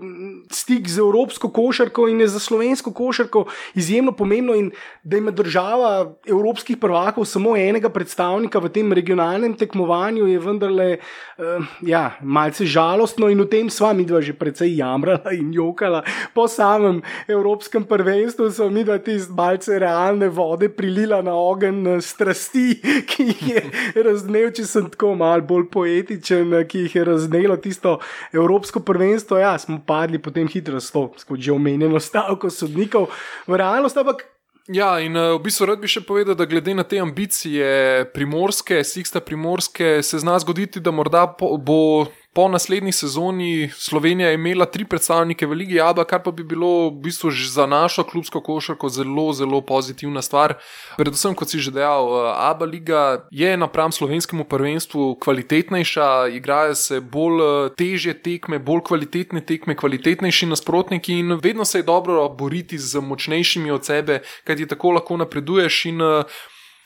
stik 0.50 0.88
z 0.88 0.98
evropsko 1.02 1.50
košarko 1.50 2.08
in 2.08 2.20
je 2.20 2.28
za 2.28 2.38
slovensko 2.38 2.92
košarko 2.92 3.46
izjemno 3.74 4.12
pomembno 4.12 4.54
in 4.54 4.70
da 5.02 5.16
ima 5.16 5.30
država 5.30 6.14
evropskih 6.26 6.76
prvakov 6.76 7.24
samo 7.24 7.56
enega 7.56 7.88
predstavnika 7.88 8.58
v 8.58 8.68
tem 8.68 8.92
regionalnem 8.92 9.54
tekmovanju, 9.54 10.26
je 10.26 10.38
vendarle 10.38 10.98
uh, 11.38 11.66
ja, 11.82 12.16
malce 12.22 12.64
žalostno 12.64 13.28
in 13.28 13.40
v 13.42 13.48
tem 13.50 13.70
sva 13.70 13.92
mi 13.92 14.04
dva 14.04 14.20
že 14.20 14.32
precej 14.32 14.76
jamrala 14.78 15.32
in 15.32 15.52
jokala 15.52 16.04
po 16.34 16.48
samem 16.48 17.00
evropskem 17.28 17.84
prvenstvu, 17.84 18.50
so 18.54 18.70
mi 18.70 18.84
dva 18.84 18.98
tiste 18.98 19.34
malce 19.36 19.78
realne 19.78 20.28
vode 20.28 20.68
prilila 20.68 21.22
na 21.22 21.34
ogen 21.34 22.00
strasti, 22.02 22.80
ki 23.10 23.28
jih 23.30 23.46
je 23.48 24.04
raznel, 24.06 24.50
če 24.56 24.66
sem 24.66 24.90
tako 24.90 25.14
mal 25.18 25.44
bolj 25.46 25.68
poetičen, 25.72 26.54
ki 26.68 26.86
jih 26.86 26.98
je 27.00 27.06
raznelo 27.12 27.56
tisto 27.56 27.98
evropsko 28.32 28.84
prvenstvo. 28.86 29.40
Ja, 29.40 29.56
smo 29.58 29.80
padli 29.86 30.20
potem 30.22 30.48
hitro 30.48 30.80
s 30.80 30.92
to, 30.92 31.10
skozi 31.18 31.40
že 31.40 31.54
omenjeno 31.56 32.00
stavko 32.00 32.50
sodnikov 32.52 33.08
v 33.48 33.56
realnost, 33.56 33.96
ampak. 33.96 34.26
Ja, 34.70 35.00
in 35.02 35.16
uh, 35.16 35.34
v 35.34 35.42
bistvu 35.48 35.66
rad 35.66 35.80
bi 35.82 35.88
še 35.90 36.02
povedal, 36.06 36.36
da 36.38 36.46
glede 36.46 36.70
na 36.76 36.84
te 36.86 37.00
ambicije 37.02 38.04
primorske, 38.14 38.84
Sixta 38.86 39.18
primorske, 39.24 39.98
se 40.06 40.20
zna 40.22 40.36
zgoditi, 40.38 40.82
da 40.84 40.92
morda 40.94 41.24
bo 41.34 42.06
po 42.32 42.48
naslednji 42.48 42.92
sezoni 42.92 43.70
Slovenija 43.74 44.32
imela 44.32 44.66
tri 44.66 44.84
predstavnike 44.84 45.46
v 45.46 45.52
Ligi 45.52 45.80
Abu, 45.80 46.04
kar 46.04 46.22
pa 46.22 46.30
bi 46.30 46.44
bilo 46.44 46.88
v 46.88 47.00
bistvu 47.02 47.30
za 47.30 47.66
našo 47.66 48.04
klubsko 48.04 48.40
košarko 48.40 48.88
zelo, 48.88 49.32
zelo 49.32 49.60
pozitivna 49.60 50.22
stvar. 50.22 50.54
Predvsem, 50.96 51.34
kot 51.34 51.50
si 51.50 51.58
že 51.58 51.74
dejal, 51.74 52.06
Abu 52.38 52.64
Liga 52.64 53.26
je 53.30 53.56
napram 53.56 53.92
slovenskemu 53.92 54.44
prvenstvu 54.44 55.18
kvalitetnejša, 55.20 56.28
igrajo 56.28 56.74
se 56.74 57.00
bolj 57.00 57.42
eh, 57.42 57.70
teže 57.76 58.14
tekme, 58.14 58.58
bolj 58.58 58.84
kvalitetne 58.86 59.40
tekme, 59.40 59.74
kvalitetnejši 59.74 60.46
nasprotniki 60.46 61.18
in 61.18 61.38
vedno 61.42 61.64
se 61.64 61.78
je 61.78 61.82
dobro 61.82 62.28
boriti 62.28 62.78
z 62.78 63.00
močnejšimi 63.00 63.70
od 63.70 63.84
sebe, 63.84 64.22
kajti 64.44 64.66
tako 64.66 64.90
lahko 64.90 65.16
napreduješ 65.16 65.84
in 65.84 66.02
eh, 66.02 66.22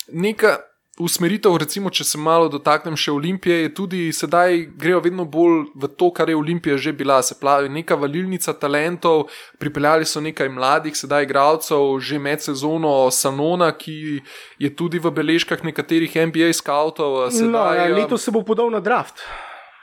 neka 0.08 0.56
usmeritev, 1.00 1.56
recimo, 1.58 1.90
če 1.90 2.04
se 2.06 2.18
malo 2.18 2.48
dotaknem 2.48 2.96
še 2.98 3.12
Olimpije, 3.12 3.64
je 3.64 3.72
tudi 3.74 4.00
sedaj 4.14 4.60
grejo 4.78 5.00
vedno 5.02 5.26
bolj 5.26 5.64
v 5.74 5.90
to, 5.98 6.10
kar 6.14 6.30
je 6.30 6.36
Olimpija 6.38 6.78
že 6.78 6.92
bila. 6.92 7.20
Se 7.22 7.34
pravi, 7.40 7.68
neka 7.68 7.96
valilnica 7.98 8.54
talentov, 8.54 9.28
pripeljali 9.58 10.06
so 10.06 10.22
nekaj 10.22 10.48
mladih, 10.54 10.96
sedaj 10.96 11.26
igralcev, 11.26 11.98
že 11.98 12.18
med 12.18 12.42
sezono 12.44 13.10
Sanona, 13.10 13.72
ki 13.72 14.20
je 14.58 14.70
tudi 14.74 15.02
v 15.02 15.10
beležkah 15.10 15.64
nekaterih 15.64 16.14
NBA 16.30 16.52
skautov. 16.54 17.26
Sedaj, 17.30 17.50
no, 17.50 17.64
ja, 17.74 17.88
leto 17.90 18.18
se 18.18 18.30
bo 18.30 18.44
podal 18.46 18.70
na 18.70 18.80
draft. 18.80 19.24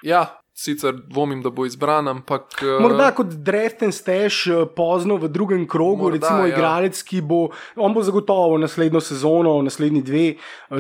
Ja, 0.02 0.41
sicer 0.62 0.94
dvomim, 1.10 1.42
da 1.42 1.50
bo 1.50 1.66
izbran, 1.66 2.08
ampak. 2.08 2.62
Morda 2.82 3.10
kot 3.18 3.34
dreften 3.46 3.94
stež 3.96 4.44
pozno 4.76 5.18
v 5.22 5.30
drugem 5.34 5.66
krogu, 5.70 6.10
morda, 6.10 6.20
recimo 6.20 6.46
ja. 6.46 6.54
igralec, 6.54 7.02
ki 7.08 7.22
bo, 7.26 7.42
on 7.76 7.96
bo 7.96 8.04
zagotovo 8.06 8.60
naslednjo 8.62 9.02
sezono, 9.02 9.56
naslednji 9.66 10.02
dve 10.06 10.26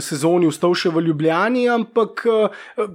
sezoni 0.03 0.49
ustal 0.49 0.75
še 0.77 0.91
v 0.93 1.05
Ljubljani, 1.07 1.65
ampak 1.73 2.25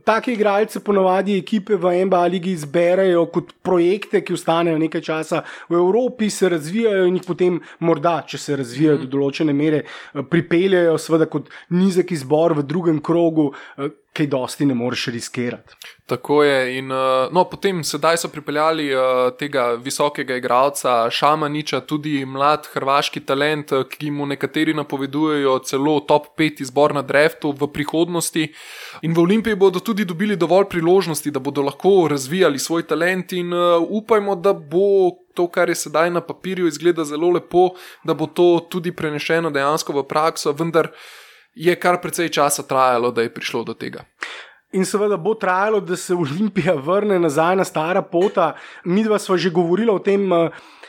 take 0.06 0.36
igralce 0.36 0.80
ponovadi 0.84 1.38
ekipe 1.38 1.78
v 1.80 1.96
NBA 2.06 2.22
ligi 2.36 2.54
izberejo 2.56 3.26
kot 3.34 3.52
projekte, 3.66 4.22
ki 4.22 4.36
ostanejo 4.36 4.78
nekaj 4.80 5.04
časa 5.10 5.42
v 5.68 5.80
Evropi, 5.80 6.30
se 6.30 6.48
razvijajo 6.52 7.06
in 7.10 7.18
jih 7.18 7.26
potem 7.26 7.60
morda, 7.80 8.20
če 8.28 8.38
se 8.38 8.56
razvijajo 8.62 9.00
mm. 9.00 9.04
do 9.04 9.12
določene 9.16 9.54
mere, 9.56 9.84
pripeljejo 10.30 10.96
seveda 11.02 11.28
kot 11.30 11.50
nizek 11.74 12.14
izbor 12.16 12.56
v 12.56 12.66
drugem 12.66 13.02
krogu 13.04 13.50
kaj 14.16 14.26
dosti 14.32 14.66
ne 14.66 14.74
moreš 14.74 15.06
riskirati. 15.06 15.74
Tako 16.06 16.42
je. 16.44 16.78
In, 16.78 16.92
uh, 16.92 17.32
no, 17.32 17.44
potem 17.50 17.82
sedaj 17.84 18.20
so 18.22 18.28
pripeljali 18.32 18.86
uh, 18.94 19.00
tega 19.38 19.72
visokega 19.82 20.36
igralca 20.38 21.10
Šamaniča, 21.10 21.80
tudi 21.80 22.24
mlad 22.24 22.68
hrvaški 22.72 23.20
talent, 23.26 23.72
uh, 23.72 23.84
ki 23.90 24.10
mu 24.14 24.26
nekateri 24.26 24.74
napovedujejo 24.74 25.58
celo 25.66 25.98
top 26.08 26.30
5 26.38 26.62
izbor 26.62 26.94
na 26.94 27.02
dreftu 27.02 27.52
v 27.52 27.68
prihodnosti. 27.72 28.46
In 29.02 29.14
v 29.14 29.24
Olimpiji 29.26 29.58
bodo 29.58 29.80
tudi 29.80 30.04
dobili 30.04 30.36
dovolj 30.36 30.70
priložnosti, 30.70 31.30
da 31.30 31.42
bodo 31.42 31.66
lahko 31.66 32.08
razvijali 32.10 32.58
svoj 32.58 32.86
talent 32.86 33.32
in 33.32 33.52
upajmo, 33.88 34.36
da 34.36 34.52
bo. 34.52 35.22
To, 35.36 35.44
kar 35.52 35.68
je 35.68 35.74
sedaj 35.76 36.08
na 36.10 36.22
papirju, 36.24 36.64
izgleda 36.64 37.04
zelo 37.04 37.28
lepo, 37.28 37.74
da 38.08 38.14
bo 38.16 38.24
to 38.26 38.46
tudi 38.72 38.88
prenešeno 38.96 39.50
dejansko 39.52 39.92
v 39.92 40.04
prakso, 40.08 40.54
vendar 40.56 40.88
uh, 40.88 41.25
je 41.56 41.74
kar 41.80 42.00
precej 42.02 42.28
časa 42.28 42.62
trajalo, 42.62 43.10
da 43.10 43.24
je 43.24 43.32
prišlo 43.34 43.64
do 43.64 43.74
tega. 43.74 44.04
In 44.76 44.84
seveda 44.84 45.16
bo 45.16 45.34
trajalo, 45.34 45.80
da 45.80 45.96
se 45.96 46.14
Olimpija 46.14 46.74
vrne 46.74 47.18
nazaj 47.18 47.56
na 47.56 47.64
stara 47.64 48.02
pota. 48.02 48.54
Mi 48.84 49.04
dva 49.04 49.18
smo 49.18 49.36
že 49.36 49.50
govorili 49.50 49.90
o 49.90 49.98
tem. 49.98 50.28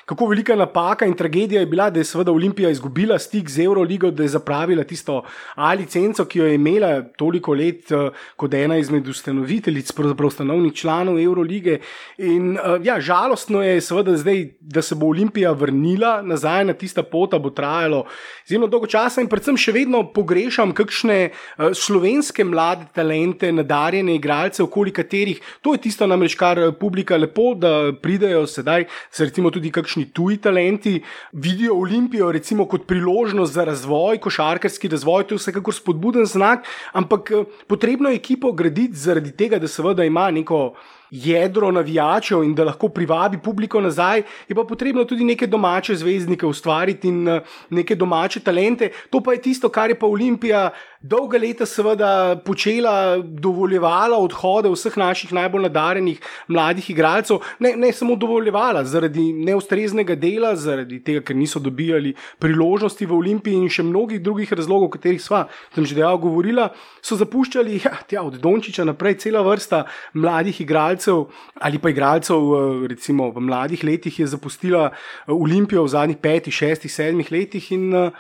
Kako 0.08 0.26
velika 0.26 0.56
napaka 0.56 1.06
in 1.06 1.14
tragedija 1.14 1.60
je 1.60 1.66
bila, 1.68 1.90
da 1.90 2.00
je 2.00 2.06
seveda 2.08 2.32
Olimpija 2.32 2.70
izgubila 2.70 3.20
stik 3.20 3.50
z 3.50 3.60
Euroligo, 3.66 4.12
da 4.12 4.24
je 4.24 4.30
zapravila 4.30 4.84
tisto 4.84 5.24
A 5.56 5.74
licenco, 5.74 6.26
ki 6.26 6.40
jo 6.40 6.46
je 6.46 6.56
imela 6.56 7.02
toliko 7.18 7.54
let 7.54 7.92
uh, 7.92 8.14
kot 8.36 8.54
ena 8.54 8.78
izmed 8.78 9.08
ustanoviteljic, 9.08 9.92
pravzaprav 9.92 10.28
ustanovnih 10.28 10.74
članov 10.74 11.20
Eurolige. 11.20 11.80
In 12.18 12.52
uh, 12.52 12.80
ja, 12.84 13.02
žalostno 13.02 13.62
je 13.64 13.82
seveda 13.82 14.16
zdaj, 14.18 14.46
da 14.62 14.82
se 14.82 14.96
bo 14.96 15.10
Olimpija 15.12 15.52
vrnila 15.52 16.22
nazaj 16.22 16.66
na 16.66 16.74
tista 16.74 17.04
pota, 17.04 17.40
bo 17.40 17.50
trajalo 17.50 18.06
zelo 18.48 18.68
dolgo 18.68 18.88
časa 18.88 19.22
in 19.22 19.28
predvsem 19.28 19.60
še 19.60 19.76
vedno 19.76 20.06
pogrešam 20.14 20.72
kakšne 20.72 21.20
uh, 21.34 21.76
slovenske 21.76 22.48
mlade 22.48 22.88
talente, 22.96 23.52
nadarjene 23.52 24.16
igralce, 24.16 24.64
okoli 24.64 24.96
katerih, 24.96 25.44
to 25.62 25.76
je 25.76 25.84
tisto 25.84 26.08
namreč, 26.08 26.40
kar 26.40 26.64
publika 26.80 27.20
lepo, 27.20 27.52
da 27.60 27.92
pridejo 27.92 28.48
sedaj, 28.48 28.88
se 29.12 29.28
recimo 29.28 29.52
tudi 29.52 29.72
kakšne 29.72 29.97
kakšni 29.98 30.14
tuji 30.14 30.38
talenti 30.38 31.04
vidijo 31.34 31.76
Olimpijo 31.76 32.32
recimo, 32.32 32.66
kot 32.68 32.88
priložnost 32.88 33.54
za 33.54 33.64
razvoj, 33.66 34.18
košarkarski 34.18 34.88
razvoj, 34.88 35.28
to 35.28 35.36
je 35.36 35.40
vsekakor 35.40 35.74
spodbuden 35.74 36.26
znak, 36.26 36.66
ampak 36.94 37.32
eh, 37.32 37.44
potrebno 37.68 38.10
je 38.10 38.16
ekipo 38.16 38.52
graditi 38.52 38.96
zaradi 38.96 39.32
tega, 39.32 39.60
da 39.60 39.68
seveda 39.68 40.04
ima 40.04 40.32
neko 40.32 40.76
jedro 41.12 41.72
navijačev 41.72 42.44
in 42.44 42.54
da 42.56 42.64
lahko 42.64 42.90
privabi 42.90 43.38
publiko 43.38 43.82
nazaj, 43.82 44.24
je 44.48 44.56
pa 44.56 44.64
potrebno 44.64 45.06
tudi 45.06 45.24
neke 45.24 45.48
domače 45.48 45.96
zvezdnike 45.96 46.46
ustvariti 46.46 47.08
in 47.08 47.28
eh, 47.28 47.42
neke 47.70 47.96
domače 47.96 48.40
talente. 48.40 48.92
To 49.10 49.22
pa 49.22 49.34
je 49.34 49.42
tisto, 49.42 49.70
kar 49.70 49.90
je 49.90 50.00
pa 50.00 50.06
Olimpija 50.06 50.70
dolga 51.02 51.38
leta 51.38 51.66
seveda 51.66 52.42
počela, 52.46 53.18
dovoljevala 53.22 54.18
odhode 54.18 54.70
vseh 54.74 54.98
naših 54.98 55.34
najbolj 55.34 55.68
nadarenih 55.68 56.22
mladih 56.48 56.90
igralcev. 56.90 57.40
Ne, 57.60 57.76
ne 57.78 57.92
samo 57.94 58.16
dovoljevala 58.16 58.84
zaradi 58.86 59.34
neustreznega 59.34 60.16
dela, 60.16 60.56
zaradi 60.56 61.00
tega, 61.04 61.22
ker 61.22 61.36
niso 61.36 61.60
dobijali 61.60 62.16
priložnosti 62.40 63.06
v 63.06 63.14
Olimpiji 63.14 63.62
in 63.62 63.70
še 63.70 63.86
mnogih 63.86 64.22
drugih 64.22 64.54
razlogov, 64.54 64.90
o 64.90 64.96
katerih 64.98 65.22
sva 65.22 65.46
tam 65.76 65.86
že 65.86 65.96
dejal 65.96 66.18
govorila, 66.22 66.70
so 67.02 67.16
zapuščali 67.20 67.82
ja, 67.84 67.94
tja, 68.08 68.24
od 68.26 68.40
Dončiča 68.42 68.86
naprej 68.88 69.20
cela 69.24 69.44
vrsta 69.46 69.86
mladih 70.14 70.62
igralcev 70.62 71.28
ali 71.62 71.80
pa 71.80 71.90
igralcev, 71.90 72.38
eh, 72.38 72.88
recimo 72.88 73.32
v 73.32 73.42
mladih 73.42 73.84
letih, 73.84 74.20
je 74.20 74.28
zapustila 74.28 74.90
eh, 74.92 75.32
Olimpijo 75.32 75.84
v 75.84 75.94
zadnjih 75.94 76.18
petih, 76.22 76.54
šestih, 76.54 76.92
sedmih 76.92 77.32
letih. 77.32 77.72
In, 77.72 77.94
eh, 77.94 78.12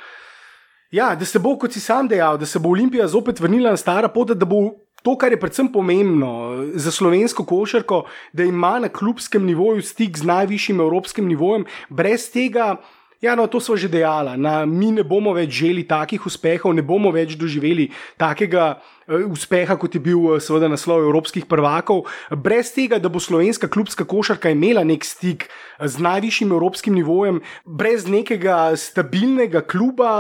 ja, 0.92 1.16
da 1.16 1.26
se 1.26 1.40
bo, 1.40 1.56
kot 1.60 1.74
si 1.74 1.80
sam 1.80 2.08
dejal, 2.08 2.38
da 2.38 2.46
se 2.46 2.60
bo 2.60 2.70
Olimpija 2.70 3.08
zopet 3.08 3.40
vrnila 3.40 3.74
na 3.76 3.78
stara 3.78 4.10
pot, 4.10 4.32
da 4.34 4.46
bo. 4.46 4.70
To, 5.06 5.14
kar 5.16 5.32
je 5.32 5.38
predvsem 5.40 5.68
pomembno 5.72 6.58
za 6.76 6.92
slovensko 6.92 7.46
košarko, 7.46 8.02
da 8.34 8.44
ima 8.44 8.80
na 8.80 8.90
klubskem 8.90 9.46
nivoju 9.46 9.82
stik 9.86 10.18
z 10.18 10.26
najvišjim 10.26 10.82
evropskim 10.82 11.28
nivojem, 11.30 11.64
brez 11.90 12.26
tega, 12.34 12.76
ja, 13.22 13.36
no, 13.36 13.48
to 13.48 13.60
smo 13.60 13.78
že 13.78 13.88
dejali, 13.88 14.38
mi 14.68 14.92
ne 14.92 15.04
bomo 15.04 15.34
več 15.34 15.64
želi 15.64 15.88
takih 15.88 16.26
uspehov, 16.26 16.76
ne 16.76 16.82
bomo 16.82 17.12
več 17.12 17.38
doživeli 17.40 17.90
takega. 18.18 18.78
Eh, 19.08 19.24
uspeha, 19.24 19.78
kot 19.80 19.94
je 19.96 20.02
bil 20.04 20.20
eh, 20.36 20.42
seveda 20.44 20.68
naslov 20.68 21.06
evropskih 21.06 21.46
prvakov, 21.48 22.04
brez 22.44 22.74
tega, 22.76 23.00
da 23.00 23.08
bo 23.08 23.22
slovenska 23.24 23.70
klubska 23.72 24.04
košarka 24.04 24.52
imela 24.52 24.84
nek 24.84 25.08
stik 25.08 25.48
eh, 25.48 25.88
z 25.88 26.04
najvišjim 26.04 26.52
evropskim 26.52 26.98
nivojem, 27.00 27.40
brez 27.64 28.04
nekega 28.12 28.76
stabilnega 28.76 29.64
kluba, 29.64 30.12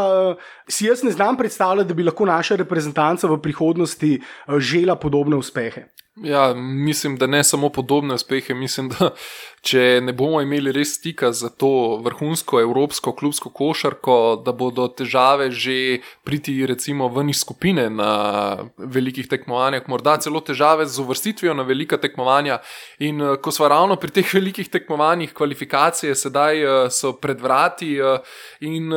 si 0.71 0.87
jaz 0.87 1.03
ne 1.03 1.11
znam 1.11 1.35
predstavljati, 1.35 1.91
da 1.91 1.99
bi 1.99 2.07
lahko 2.07 2.31
naša 2.31 2.61
reprezentanca 2.63 3.27
v 3.27 3.41
prihodnosti 3.43 4.13
žela 4.71 4.95
podobne 4.95 5.35
uspehe. 5.35 5.89
Ja, 6.23 6.53
mislim, 6.53 7.17
da 7.17 7.27
ne 7.27 7.43
samo 7.43 7.69
podobne 7.69 8.13
uspehe, 8.13 8.53
mislim, 8.53 8.89
da 8.89 9.09
če 9.61 9.99
ne 10.01 10.13
bomo 10.13 10.39
imeli 10.41 10.71
res 10.73 10.95
stika 10.97 11.31
za 11.35 11.49
to 11.49 11.99
vrhunsko 12.05 12.61
evropsko 12.61 13.11
klubsko 13.17 13.49
košarko, 13.53 14.15
da 14.45 14.53
bodo 14.55 14.87
težave 14.87 15.49
že 15.51 15.99
priti 16.25 16.55
recimo 16.69 17.09
ven 17.13 17.29
iz 17.29 17.41
skupine 17.41 17.89
na 17.89 18.09
velikih 18.77 19.27
tekmovanjah, 19.27 19.85
morda 19.91 20.15
celo 20.23 20.41
težave 20.41 20.85
z 20.85 21.01
uvrstitvijo 21.03 21.53
na 21.57 21.65
velika 21.67 21.97
tekmovanja. 21.97 22.59
In 22.99 23.21
uh, 23.21 23.35
ko 23.41 23.51
smo 23.51 23.67
ravno 23.67 23.95
pri 23.95 24.15
teh 24.19 24.33
velikih 24.33 24.69
tekmovanjih, 24.73 25.33
kvalifikacije 25.37 26.15
sedaj 26.15 26.63
uh, 26.63 26.77
so 26.93 27.13
pred 27.13 27.41
vrati 27.41 27.91
uh, 28.01 28.17
in 28.61 28.89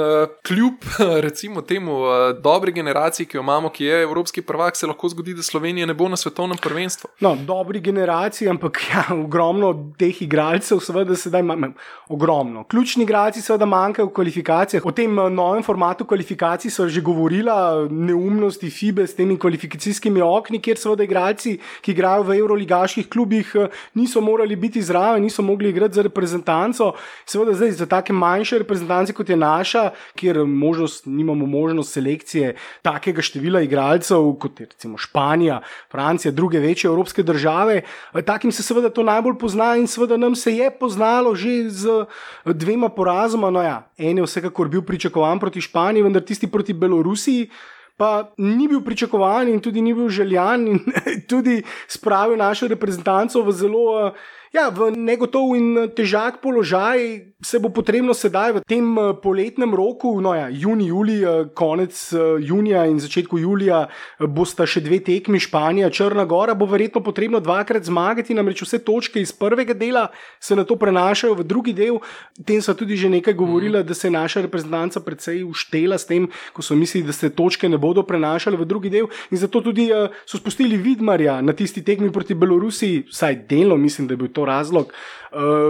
kljub 0.47 0.87
recimo 1.27 1.63
temu 1.63 2.01
dobri 2.43 2.73
generaciji, 2.73 3.27
ki 3.27 3.37
jo 3.37 3.43
imamo, 3.43 3.69
ki 3.69 3.85
je 3.85 4.03
evropski 4.03 4.43
prvak, 4.43 4.77
se 4.77 4.87
lahko 4.87 5.09
zgodi, 5.09 5.35
da 5.35 5.43
Slovenija 5.43 5.87
ne 5.87 5.95
bo 5.95 6.09
na 6.09 6.17
svetovnem 6.17 6.59
prvenstvu. 6.59 7.10
No, 7.21 7.37
dobri 7.37 7.81
generaciji, 7.81 8.49
ampak 8.49 8.79
ja, 8.89 9.03
ogromno 9.13 9.75
teh 9.99 10.23
igralcev, 10.23 10.79
seveda, 10.81 11.13
sedaj 11.17 11.43
imamo 11.45 11.69
ogromno. 12.09 12.63
Ključni 12.65 13.05
igralci, 13.05 13.43
seveda, 13.45 13.67
manjkajo 13.69 14.07
v 14.09 14.13
kvalifikacijah. 14.17 14.87
O 14.87 14.93
tem 14.97 15.19
novem 15.35 15.63
formatu 15.63 16.07
kvalifikacij 16.09 16.73
so 16.73 16.89
že 16.89 17.03
govorila, 17.05 17.89
neumnosti 17.91 18.71
FIBE 18.71 19.05
s 19.07 19.15
temi 19.19 19.37
kvalifikacijskimi 19.39 20.23
okni, 20.25 20.63
kjer 20.65 20.81
seveda 20.81 21.05
igralci, 21.05 21.59
ki 21.85 21.93
igrajo 21.93 22.25
v 22.25 22.39
evroligaških 22.39 23.11
klubih, 23.13 23.53
niso 23.95 24.21
morali 24.25 24.57
biti 24.57 24.83
zraven, 24.83 25.23
niso 25.23 25.43
mogli 25.43 25.69
igrati 25.69 26.01
za 26.01 26.07
reprezentanco. 26.09 26.95
Seveda, 27.27 27.53
zdaj 27.53 27.77
za 27.83 27.87
take 27.87 28.17
manjše 28.17 28.63
reprezentance, 28.65 29.13
kot 29.13 29.29
je 29.29 29.37
naša, 29.37 29.91
kjer 30.17 30.41
možnost, 30.47 31.05
nimamo 31.07 31.47
možnost 31.47 31.93
selekcije 31.93 32.57
takega 32.83 33.23
števila 33.23 33.61
igralcev, 33.61 34.33
kot 34.41 34.61
je 34.61 34.67
recimo 34.73 34.99
Španija, 34.99 35.61
Francija, 35.93 36.33
druge 36.33 36.59
večje 36.59 36.91
evropske 37.01 37.23
države. 37.23 37.83
Takim 38.25 38.53
se 38.53 38.63
seveda 38.63 38.91
to 38.91 39.03
najbolj 39.03 39.39
pozna 39.39 39.77
in 39.77 39.87
seveda 39.87 40.17
nam 40.17 40.37
se 40.37 40.53
je 40.53 40.71
poznalo 40.71 41.35
že 41.35 41.69
z 41.69 42.05
dvema 42.45 42.89
porazoma. 42.89 43.51
No 43.51 43.63
ja, 43.63 43.89
en 43.99 44.19
je 44.19 44.25
vsekakor 44.25 44.69
bil 44.69 44.83
pričakovan 44.83 45.41
proti 45.41 45.61
Španiji, 45.61 46.03
vendar 46.03 46.23
tisti 46.23 46.47
proti 46.47 46.73
Belorusiji. 46.73 47.51
Pa 47.97 48.31
ni 48.39 48.69
bil 48.69 48.81
pričakovan 48.81 49.49
in 49.49 49.61
tudi 49.61 49.83
ni 49.83 49.95
bil 49.95 50.09
željan, 50.09 50.69
in 50.69 50.79
tudi 51.31 51.63
spravil 51.89 52.37
našo 52.37 52.69
reprezentanco 52.69 53.43
v 53.43 53.53
zelo 53.53 54.13
ja, 54.51 54.67
v 54.69 54.91
negotov 54.99 55.55
in 55.55 55.91
težak 55.95 56.43
položaj. 56.43 57.31
Se 57.41 57.57
bo 57.57 57.71
potrebno 57.73 58.13
sedaj 58.13 58.53
v 58.53 58.61
tem 58.69 58.85
poletnem 59.23 59.73
roku, 59.73 60.13
no 60.21 60.35
ja, 60.37 60.51
juni, 60.53 60.91
juli, 60.91 61.23
konec 61.57 61.97
junija 62.45 62.85
in 62.85 62.99
začetku 63.01 63.39
julija, 63.41 63.87
bosta 64.21 64.67
še 64.69 64.83
dve 64.85 64.99
tekmi, 65.01 65.41
Španija, 65.41 65.89
Črna 65.89 66.27
Gora, 66.29 66.53
bo 66.53 66.69
verjetno 66.69 67.01
potrebno 67.01 67.41
dvakrat 67.41 67.89
zmagati, 67.89 68.37
namreč 68.37 68.61
vse 68.67 68.83
točke 68.85 69.23
iz 69.23 69.33
prvega 69.33 69.73
dela 69.73 70.11
se 70.37 70.57
na 70.57 70.67
to 70.69 70.77
prenašajo 70.77 71.39
v 71.41 71.47
drugi 71.49 71.73
del. 71.73 72.03
Tem 72.45 72.61
so 72.61 72.75
tudi 72.77 72.99
že 73.01 73.09
nekaj 73.09 73.33
govorila, 73.39 73.81
da 73.87 73.97
se 73.97 74.09
je 74.09 74.13
naša 74.13 74.45
reprezentanca 74.45 75.01
precej 75.01 75.41
uštela 75.47 75.97
s 75.97 76.05
tem, 76.05 76.29
ko 76.53 76.61
so 76.61 76.77
mislili, 76.77 77.07
da 77.09 77.17
se 77.17 77.31
točke 77.33 77.69
ne 77.73 77.81
bodo 77.81 78.05
prenašale 78.05 78.61
v 78.61 78.69
drugi 78.69 78.93
del. 78.93 79.09
In 79.31 79.41
zato 79.41 79.65
tudi 79.65 79.89
so 80.27 80.37
spustili 80.37 80.77
Vidmarja 80.77 81.41
na 81.41 81.57
tisti 81.57 81.81
tekmi 81.81 82.13
proti 82.13 82.35
Belorusiji, 82.35 83.07
vsaj 83.09 83.47
delno, 83.49 83.81
mislim, 83.81 84.11
da 84.11 84.19
je 84.19 84.21
bil 84.21 84.29
to 84.29 84.40
razlog, 84.45 84.93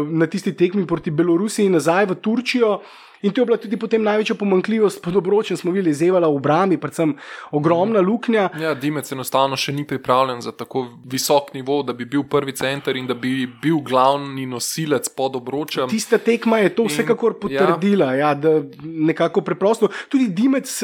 na 0.07 0.27
tisti 0.27 0.57
tekmi 0.57 0.87
proti 0.87 1.11
Belorusiji 1.11 1.67
in 1.67 1.79
nazaj 1.79 2.07
v 2.07 2.21
Turčijo. 2.21 2.81
In 3.23 3.35
to 3.37 3.43
je 3.43 3.45
bila 3.45 3.59
tudi 3.61 3.77
potem 3.77 4.01
največja 4.01 4.33
pomankljivost 4.41 5.03
pod 5.05 5.17
obročem, 5.17 5.57
smo 5.57 5.75
videli, 5.75 5.93
zevala 5.93 6.25
v 6.29 6.39
obrambi, 6.39 6.79
predvsem 6.81 7.13
ogromna 7.53 8.01
luknja. 8.01 8.47
Ja, 8.57 8.73
Dimec 8.75 9.13
enostavno 9.13 9.59
še 9.61 9.75
ni 9.77 9.85
pripravljen 9.85 10.41
za 10.41 10.55
tako 10.57 10.87
visok 11.05 11.53
nivo, 11.53 11.83
da 11.85 11.93
bi 11.93 12.09
bil 12.09 12.25
prvi 12.25 12.57
center 12.57 12.97
in 12.97 13.05
da 13.07 13.15
bi 13.15 13.45
bil 13.45 13.83
glavni 13.85 14.47
nosilec 14.49 15.13
pod 15.13 15.37
obročem. 15.37 15.93
Tista 15.93 16.17
tekma 16.17 16.63
je 16.65 16.73
to 16.75 16.89
vsekakor 16.89 17.37
potrdila, 17.43 18.15
ja. 18.17 18.31
Ja, 18.31 18.35
da 18.35 18.63
nekako 18.81 19.45
preprosto. 19.45 19.93
Tudi 20.09 20.33
Dimec. 20.33 20.81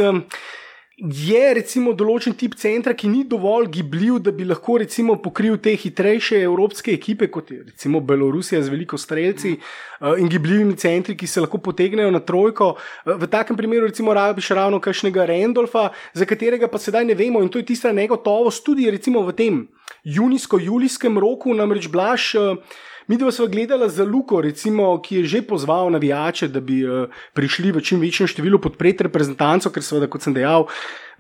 Je 0.97 1.41
recimo 1.53 1.91
določen 1.93 2.33
tip 2.41 2.55
centra, 2.57 2.95
ki 2.97 3.11
ni 3.13 3.19
dovolj 3.29 3.67
gibljiv, 3.75 4.15
da 4.25 4.33
bi 4.33 4.47
lahko 4.49 4.79
recimo 4.81 5.19
pokril 5.21 5.59
te 5.61 5.75
hitrejše 5.77 6.39
evropske 6.41 6.95
ekipe, 6.95 7.29
kot 7.29 7.51
je 7.53 7.59
recimo 7.67 8.01
Belorusija 8.01 8.63
z 8.65 8.73
veliko 8.73 8.97
streljci 8.97 9.59
mm. 9.59 10.15
in 10.23 10.31
gibljivimi 10.33 10.79
centri, 10.81 11.13
ki 11.21 11.29
se 11.29 11.45
lahko 11.45 11.61
potegnejo 11.61 12.09
na 12.15 12.23
trojko. 12.25 12.71
V 13.05 13.29
takem 13.29 13.61
primeru 13.61 13.91
recimo 13.91 14.17
rabiš 14.17 14.49
ravno 14.57 14.81
kakšnega 14.81 15.29
Randolfa, 15.29 15.91
za 16.17 16.25
katerega 16.25 16.73
pa 16.73 16.81
sedaj 16.81 17.05
ne 17.05 17.19
vemo 17.19 17.45
in 17.45 17.53
to 17.53 17.61
je 17.61 17.69
tista 17.75 17.93
negotovost 17.93 18.65
tudi 18.65 18.89
recimo 18.89 19.21
v 19.29 19.37
tem 19.37 19.63
junijsko-julijskem 20.17 21.21
roku, 21.21 21.53
namreč 21.53 21.93
Blaž. 21.93 22.33
Mi 23.07 23.17
dva 23.17 23.31
smo 23.31 23.47
gledali 23.47 23.87
za 23.91 24.05
Luko, 24.05 24.41
recimo, 24.41 24.99
ki 25.03 25.17
je 25.17 25.25
že 25.25 25.43
pozval 25.43 25.91
navijače, 25.91 26.49
da 26.49 26.61
bi 26.61 26.81
uh, 26.83 27.07
prišli 27.33 27.71
v 27.73 27.81
čim 27.81 28.01
večjem 28.03 28.27
številu 28.27 28.59
podpreti 28.59 29.07
reprezentanco, 29.07 29.71
ker 29.71 29.83
seveda, 29.83 30.09
kot 30.11 30.27
sem 30.27 30.35
dejal, 30.35 30.67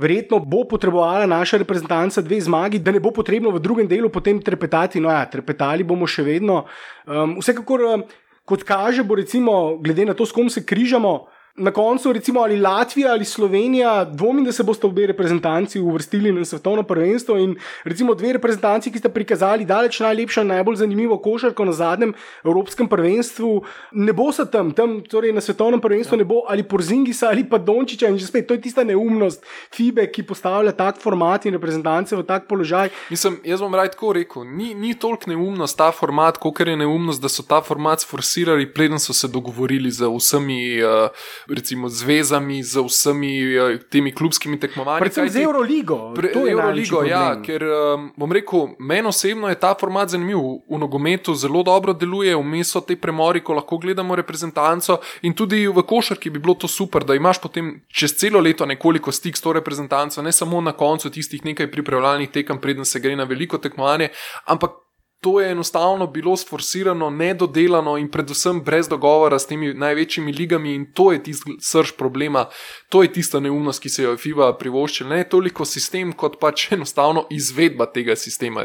verjetno 0.03 0.40
bo 0.42 0.64
potrebovala 0.66 1.31
naša 1.31 1.61
reprezentanca 1.62 2.22
dve 2.27 2.40
zmagi, 2.42 2.83
da 2.83 2.90
ne 2.90 2.99
bo 2.99 3.14
potrebno 3.14 3.55
v 3.55 3.62
drugem 3.62 3.87
delu 3.87 4.11
potem 4.11 4.42
trepetati. 4.42 4.99
No 4.99 5.14
ja, 5.14 5.22
trepetali 5.31 5.87
bomo 5.87 6.11
še 6.11 6.27
vedno. 6.27 6.64
Um, 7.07 7.38
vsekakor, 7.38 7.87
um, 7.94 8.05
kot 8.42 8.66
kaže, 8.66 9.07
bo 9.07 9.14
recimo, 9.14 9.79
glede 9.79 10.11
na 10.11 10.18
to, 10.18 10.27
s 10.27 10.35
kom 10.35 10.51
se 10.51 10.66
križamo. 10.66 11.36
Na 11.59 11.71
koncu, 11.71 12.12
recimo, 12.12 12.40
ali 12.40 12.61
Latvija 12.61 13.12
ali 13.12 13.25
Slovenija, 13.25 14.05
dvomim, 14.05 14.45
da 14.45 14.53
se 14.53 14.62
boste 14.62 14.87
obe 14.87 15.07
reprezentanci 15.07 15.81
uvrstili 15.81 16.33
na 16.33 16.45
svetovno 16.45 16.83
prvenstvo. 16.83 17.38
In 17.38 17.55
recimo 17.85 18.14
dve 18.14 18.33
reprezentanci, 18.33 18.92
ki 18.92 18.99
sta 18.99 19.09
prikazali 19.09 19.64
daleč 19.64 20.01
najlepšo 20.01 20.45
in 20.45 20.53
najbolj 20.53 20.77
zanimivo 20.77 21.16
košarko 21.19 21.64
na 21.64 21.73
zadnjem 21.73 22.12
evropskem 22.45 22.88
prvenstvu, 22.88 23.62
ne 23.92 24.12
bo 24.12 24.33
se 24.33 24.45
tam, 24.51 24.75
tam 24.77 25.01
torej 25.01 25.33
na 25.33 25.40
svetovnem 25.40 25.81
prvenstvu 25.81 26.14
ja. 26.14 26.19
ne 26.19 26.25
bo 26.25 26.42
ali 26.49 26.62
Porzingisa 26.62 27.31
ali 27.33 27.49
pa 27.49 27.59
Dončiča. 27.59 28.09
In 28.12 28.19
že 28.19 28.27
spet, 28.27 28.47
to 28.47 28.55
je 28.55 28.61
tista 28.61 28.85
neumnost 28.85 29.40
FIBE, 29.73 30.11
ki 30.12 30.27
postavlja 30.29 30.77
tak 30.77 31.01
format 31.01 31.47
in 31.47 31.57
reprezentance 31.57 32.16
v 32.16 32.23
tak 32.23 32.49
položaj. 32.49 32.92
Mislim, 33.11 33.40
jaz 33.45 33.64
bom 33.64 33.75
raj 33.75 33.95
tako 33.97 34.12
rekel, 34.12 34.45
ni, 34.45 34.75
ni 34.75 34.92
toliko 34.95 35.31
neumnost 35.33 35.79
ta 35.79 35.88
format, 35.92 36.37
koliko 36.37 36.69
je 36.69 36.77
neumnost, 36.77 37.23
da 37.23 37.33
so 37.33 37.42
ta 37.42 37.62
format 37.64 38.05
sforsirali, 38.05 38.69
preden 38.75 39.01
so 39.01 39.16
se 39.16 39.29
dogovorili 39.29 39.90
z 39.90 40.05
vsemi. 40.05 40.85
Uh, 40.85 41.09
recimo 41.48 41.88
zvezami, 41.88 42.62
z 42.62 42.82
vsemi 42.82 43.32
uh, 43.59 43.80
temi 43.90 44.12
klubskimi 44.14 44.61
tekmovanji. 44.61 45.00
Predvsem 45.00 45.28
z 45.28 45.37
Euroligo. 45.42 46.12
Pre, 46.14 46.30
Euroligo, 46.35 47.02
ja, 47.04 47.37
ker 47.42 47.64
um, 47.64 48.09
bom 48.16 48.32
rekel, 48.32 48.74
meni 48.78 49.09
osebno 49.09 49.48
je 49.48 49.59
ta 49.61 49.74
format 49.80 50.09
zanimiv. 50.09 50.38
V 50.68 50.78
nogometu 50.78 51.35
zelo 51.35 51.62
dobro 51.62 51.92
deluje, 51.92 52.37
vmes 52.37 52.70
so 52.72 52.80
te 52.80 52.96
premori, 52.96 53.42
ko 53.44 53.59
lahko 53.59 53.78
gledamo 53.78 54.16
reprezentanco 54.16 55.00
in 55.22 55.35
tudi 55.35 55.66
v 55.66 55.82
košarki 55.82 56.30
bi 56.30 56.42
bilo 56.42 56.54
to 56.54 56.68
super, 56.68 57.04
da 57.04 57.14
imaš 57.14 57.40
potem 57.42 57.82
čez 57.88 58.16
celo 58.16 58.40
leto 58.40 58.66
nekoliko 58.66 59.12
stik 59.12 59.37
s 59.37 59.44
to 59.44 59.52
reprezentanco, 59.52 60.22
ne 60.22 60.32
samo 60.32 60.61
na 60.61 60.72
koncu 60.72 61.11
tistih 61.11 61.44
nekaj 61.44 61.70
pripravljalnih 61.70 62.30
tekem, 62.30 62.61
preden 62.61 62.85
se 62.85 63.00
gre 63.00 63.16
na 63.16 63.24
veliko 63.24 63.59
tekmovanje, 63.59 64.09
ampak 64.46 64.86
to 65.26 65.40
je 65.40 65.50
enostavno 65.50 66.06
bilo 66.06 66.36
sforsirano, 66.36 67.10
nedodelano 67.10 67.96
in 67.96 68.06
predvsem 68.10 68.60
brez 68.64 68.88
dogovora 68.88 69.38
s 69.38 69.46
temi 69.46 69.72
največjimi 69.74 70.32
ligami, 70.32 70.74
in 70.74 70.84
to 70.94 71.08
je 71.12 71.22
tisti 71.22 71.56
srč 71.60 71.90
problema, 71.98 72.44
to 72.88 73.02
je 73.02 73.10
tista 73.12 73.40
neumnost, 73.40 73.82
ki 73.82 73.88
se 73.88 74.04
jo 74.04 74.12
je 74.14 74.20
FIBA 74.22 74.52
privoščila. 74.60 75.16
Ne 75.16 75.24
toliko 75.26 75.64
sistem, 75.66 76.12
kot 76.12 76.38
pač 76.38 76.68
enostavno 76.76 77.24
izvedba 77.30 77.88
tega 77.90 78.14
sistema. 78.16 78.62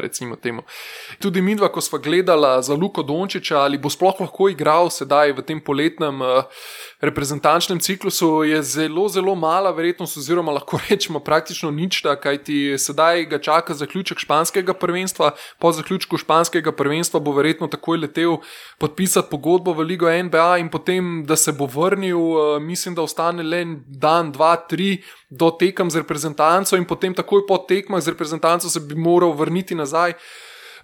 Tudi 1.18 1.42
mi 1.42 1.56
dva, 1.58 1.66
ko 1.68 1.80
smo 1.80 1.98
gledali 1.98 2.62
za 2.62 2.78
Luko 2.78 3.02
Dončiča, 3.02 3.58
ali 3.58 3.78
bo 3.78 3.90
sploh 3.90 4.22
lahko 4.22 4.46
igral 4.48 4.90
sedaj 4.90 5.32
v 5.32 5.42
tem 5.42 5.60
poletnem. 5.60 6.22
Uh, 6.22 6.62
reprezentančnem 7.02 7.80
ciklusu 7.80 8.44
je 8.44 8.62
zelo, 8.62 9.08
zelo 9.08 9.34
mala 9.34 9.70
verjetnost, 9.70 10.16
oziroma 10.16 10.52
lahko 10.52 10.78
rečemo 10.90 11.20
praktično 11.20 11.70
nič, 11.70 12.02
kajti 12.22 12.78
sedaj 12.78 13.26
ga 13.26 13.38
čaka 13.42 13.74
zaključek 13.74 14.18
španskega 14.18 14.74
prvenstva. 14.74 15.32
Po 15.58 15.72
zaključku 15.72 16.16
španskega 16.16 16.72
prvenstva 16.72 17.20
bo 17.20 17.32
verjetno 17.32 17.66
takoj 17.66 17.98
letel 17.98 18.36
podpisati 18.78 19.28
pogodbo 19.30 19.72
v 19.72 19.82
Ligo 19.82 20.06
NBA 20.22 20.58
in 20.58 20.70
potem, 20.70 21.24
da 21.26 21.36
se 21.36 21.52
bo 21.52 21.66
vrnil, 21.66 22.18
eh, 22.18 22.60
mislim, 22.60 22.94
da 22.94 23.02
ostane 23.02 23.42
le 23.42 23.64
dan, 23.86 24.32
dva, 24.32 24.56
tri 24.56 25.02
do 25.30 25.50
tekem 25.50 25.90
z 25.90 26.04
reprezentanco 26.04 26.76
in 26.76 26.84
potem 26.84 27.14
takoj 27.14 27.46
po 27.48 27.58
tekmah 27.58 28.00
z 28.00 28.14
reprezentanco 28.14 28.68
se 28.68 28.80
bi 28.80 28.94
moral 28.94 29.32
vrniti 29.32 29.74
nazaj 29.74 30.14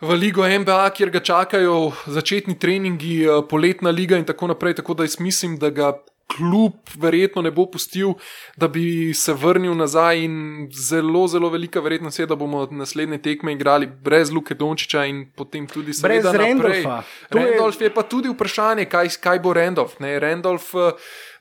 v 0.00 0.10
Ligo 0.12 0.42
NBA, 0.44 0.90
kjer 0.90 1.10
ga 1.10 1.20
čakajo 1.20 1.76
začetni 2.08 2.54
treningi, 2.54 3.24
eh, 3.24 3.42
poletna 3.44 3.90
liga 3.90 4.16
in 4.16 4.24
tako 4.24 4.46
naprej. 4.46 4.74
Tako 4.74 4.94
da 4.94 5.02
jaz 5.02 5.18
mislim, 5.18 5.58
da 5.58 5.70
ga 5.70 5.92
klub 6.28 6.72
verjetno 6.94 7.42
ne 7.42 7.50
bo 7.50 7.64
pustil, 7.66 8.12
da 8.54 8.68
bi 8.68 8.84
se 9.14 9.32
vrnil 9.32 9.74
nazaj 9.74 10.18
in 10.18 10.34
zelo, 10.70 11.26
zelo 11.26 11.48
velika 11.48 11.80
verjetnost 11.80 12.18
je, 12.18 12.26
da 12.26 12.36
bomo 12.36 12.68
naslednje 12.70 13.18
tekme 13.18 13.52
igrali 13.52 13.86
brez 13.88 14.30
Luke 14.30 14.54
Dončiča 14.54 15.06
in 15.06 15.32
potem 15.32 15.66
tudi 15.66 15.92
Brez. 16.02 16.24
Randolfa. 16.26 17.02
To 17.30 17.38
je- 17.38 17.44
Randolf 17.46 17.80
je 17.80 17.90
pa 17.90 18.02
tudi 18.04 18.28
vprašanje, 18.28 18.84
kaj, 18.84 19.08
kaj 19.18 19.40
bo 19.40 19.52
Randolf. 19.52 19.98
Ne? 20.00 20.18
Randolf 20.18 20.74
eh, 20.74 20.92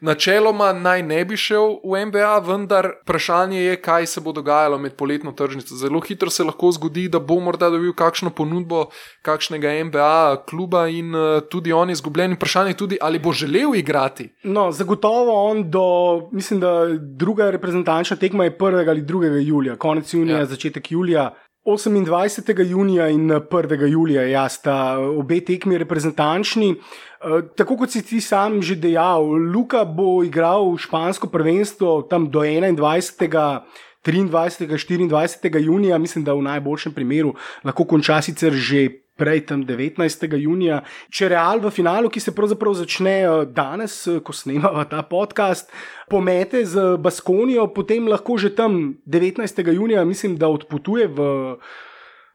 načeloma 0.02 0.74
naj 0.74 1.04
ne 1.04 1.26
bi 1.26 1.38
šel 1.38 1.80
v 1.84 2.06
NBA, 2.06 2.40
vendar 2.40 2.92
vprašanje 3.04 3.62
je, 3.62 3.76
kaj 3.82 4.06
se 4.08 4.22
bo 4.22 4.32
dogajalo 4.32 4.78
med 4.78 4.96
poletno 4.96 5.32
tržnico. 5.32 5.76
Zelo 5.76 6.00
hitro 6.00 6.30
se 6.30 6.44
lahko 6.44 6.72
zgodi, 6.72 7.08
da 7.10 7.20
bo 7.20 7.40
morda 7.40 7.70
dobil 7.70 7.94
kakšno 7.94 8.30
ponudbo 8.30 8.86
kakšnega 9.22 9.84
NBA 9.84 10.44
kluba 10.50 10.88
in 10.88 11.16
uh, 11.16 11.42
tudi 11.50 11.74
on 11.74 11.90
je 11.90 11.94
izgubljen. 11.94 12.34
Vprašanje 12.34 12.70
je 12.70 12.78
tudi, 12.78 12.98
ali 13.02 13.20
bo 13.20 13.32
želel 13.32 13.76
igrati. 13.76 14.30
No, 14.44 14.72
zagotovo 14.72 15.50
on 15.52 15.72
do, 15.72 15.84
mislim, 16.32 16.60
da 16.60 16.86
druga 17.00 17.50
reprezentančna 17.52 18.18
tekma 18.18 18.44
je 18.44 18.58
1. 18.58 18.90
ali 18.90 19.02
2. 19.02 19.48
julija, 19.48 19.76
konec 19.76 20.14
junija, 20.14 20.36
Ja. 20.36 20.40
ja. 20.40 20.46
začetek 20.46 20.92
julija. 20.92 21.34
28. 21.68 22.64
junija 22.70 23.10
in 23.10 23.28
1. 23.30 23.88
julija, 23.92 24.24
ja, 24.24 24.50
sta 24.50 25.00
obe 25.00 25.42
tekmi 25.46 25.78
reprezentančni. 25.78 26.70
Eh, 26.72 27.42
Tako 27.56 27.78
kot 27.78 27.92
si 27.92 28.02
ti 28.02 28.22
sam 28.22 28.62
že 28.62 28.76
dejal, 28.76 29.26
Luka 29.52 29.84
bo 29.86 30.24
igral 30.24 30.78
špansko 30.78 31.28
prvenstvo 31.28 32.02
tam 32.10 32.30
do 32.32 32.40
21. 32.40 33.60
23. 34.06 35.10
24. 35.10 35.60
junija, 35.60 35.98
mislim, 35.98 36.24
da 36.24 36.34
v 36.34 36.42
najboljšem 36.42 36.94
primeru 36.94 37.36
lahko 37.64 37.84
konča 37.84 38.22
sicer 38.22 38.54
že 38.54 39.07
prej, 39.18 39.46
tam 39.50 39.66
19. 39.66 40.28
junija. 40.38 40.82
Če 41.10 41.32
Real 41.34 41.62
v 41.64 41.72
finalu, 41.74 42.12
ki 42.14 42.22
se 42.22 42.34
pravzaprav 42.36 42.78
začne 42.78 43.16
eh, 43.26 43.34
danes, 43.50 44.00
eh, 44.08 44.22
ko 44.22 44.36
snemamo 44.36 44.86
ta 44.90 45.02
podcast, 45.08 45.74
pomete 46.10 46.64
z 46.66 46.96
Baskonijo, 47.02 47.68
potem 47.74 48.08
lahko 48.08 48.38
že 48.38 48.54
tam 48.56 48.96
19. 49.06 49.74
junija, 49.74 50.06
mislim, 50.06 50.38
da 50.38 50.48
odpotuje 50.48 51.08
v. 51.08 51.30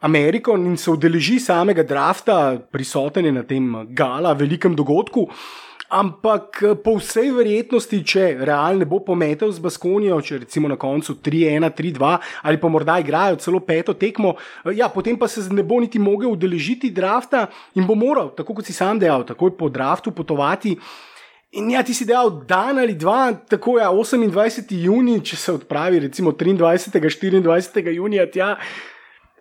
Ameriko 0.02 0.56
in 0.58 0.74
se 0.76 0.90
udeleži 0.90 1.36
samega 1.38 1.84
drafta, 1.86 2.58
prisoten 2.74 3.28
je 3.28 3.32
na 3.32 3.44
tem 3.46 3.68
gala, 3.94 4.32
velikem 4.34 4.74
dogodku. 4.74 5.28
Ampak 5.92 6.62
eh, 6.62 6.72
po 6.80 6.96
vsej 6.96 7.28
verjetnosti, 7.36 7.98
če 8.00 8.24
Real 8.48 8.80
ne 8.80 8.88
bo 8.88 9.02
pometel 9.04 9.52
z 9.52 9.60
Baskonijo, 9.60 10.22
če 10.24 10.38
recimo 10.46 10.70
na 10.70 10.78
koncu 10.80 11.18
3-1, 11.20 11.68
3-2 11.76 12.12
ali 12.48 12.60
pa 12.60 12.70
morda 12.72 12.96
igrajo 13.02 13.36
celo 13.36 13.60
peto 13.60 13.92
tekmo, 13.92 14.32
eh, 14.64 14.72
ja, 14.80 14.88
potem 14.88 15.18
pa 15.20 15.28
se 15.28 15.44
ne 15.52 15.60
bo 15.60 15.80
niti 15.84 16.00
mogel 16.00 16.32
udeležiti 16.32 16.88
drafta 16.96 17.44
in 17.76 17.84
bo 17.84 17.92
moral, 17.92 18.32
tako 18.32 18.56
kot 18.56 18.70
si 18.70 18.72
sam 18.72 18.96
dejal, 18.96 19.26
takoj 19.28 19.52
po 19.52 19.68
draftu 19.68 20.14
potovati. 20.16 20.78
In 21.60 21.68
ja, 21.68 21.82
ti 21.84 21.92
si 21.92 22.08
dejal 22.08 22.30
dan 22.48 22.80
ali 22.80 22.96
dva, 22.96 23.28
tako 23.36 23.76
je 23.76 23.84
28. 23.84 24.72
juni, 24.72 25.18
če 25.20 25.36
se 25.36 25.52
odpravi 25.52 26.00
recimo 26.08 26.32
23. 26.32 27.44
24. 27.44 27.92
junija 27.92 28.24
tja. 28.32 28.54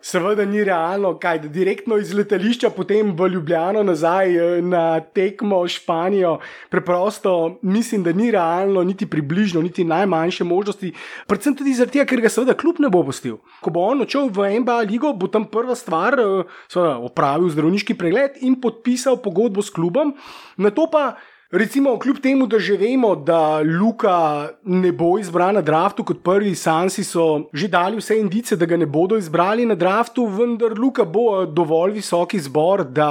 Seveda 0.02 0.42
ni 0.44 0.64
realno, 0.66 1.12
kaj 1.18 1.38
da 1.44 1.48
direktno 1.48 1.94
iz 2.02 2.10
letališča 2.14 2.72
potem 2.74 3.12
v 3.14 3.28
Ljubljano 3.36 3.84
nazaj 3.86 4.34
eh, 4.34 4.62
na 4.62 5.00
tekmo 5.00 5.60
Španijo. 5.68 6.40
Preprosto 6.70 7.58
mislim, 7.62 8.02
da 8.02 8.12
ni 8.12 8.30
realno, 8.34 8.82
niti 8.82 9.06
približno, 9.06 9.62
niti 9.62 9.84
najmanjše 9.84 10.44
možnosti. 10.44 10.92
Predvsem 11.26 11.54
tudi 11.56 11.76
tega, 11.86 12.04
ker 12.04 12.20
ga 12.20 12.28
seveda 12.28 12.58
klub 12.58 12.82
ne 12.82 12.90
bo 12.90 13.04
pustil. 13.06 13.38
Ko 13.62 13.70
bo 13.70 13.86
on 13.92 14.02
odšel 14.02 14.32
v 14.34 14.58
NBA 14.58 14.80
ligo, 14.90 15.12
bo 15.14 15.30
tam 15.30 15.46
prva 15.46 15.78
stvar, 15.78 16.18
eh, 16.18 16.50
seveda 16.66 16.98
opravil 16.98 17.54
zdravniški 17.54 17.94
pregled 17.94 18.42
in 18.42 18.58
podpisal 18.60 19.22
pogodbo 19.22 19.62
s 19.62 19.70
klubom, 19.70 20.16
na 20.56 20.74
to 20.74 20.90
pa. 20.90 21.12
Recimo, 21.52 21.98
kljub 21.98 22.16
temu, 22.16 22.46
da 22.46 22.58
že 22.58 22.76
vemo, 22.80 23.16
da 23.16 23.60
Luka 23.60 24.48
ne 24.64 24.92
bo 24.92 25.18
izbran 25.18 25.54
na 25.54 25.60
draftu 25.60 26.04
kot 26.04 26.22
prvi, 26.24 26.54
Sansi 26.54 27.04
so 27.04 27.50
že 27.52 27.68
dali 27.68 27.98
vse 28.00 28.16
indice, 28.20 28.56
da 28.56 28.64
ga 28.66 28.76
ne 28.76 28.86
bodo 28.86 29.18
izbrali 29.20 29.66
na 29.66 29.74
draftu, 29.74 30.24
vendar 30.26 30.72
Luka 30.78 31.04
bo 31.04 31.44
dovolj 31.44 31.92
visoki 31.92 32.40
zbor, 32.40 32.84
da 32.84 33.08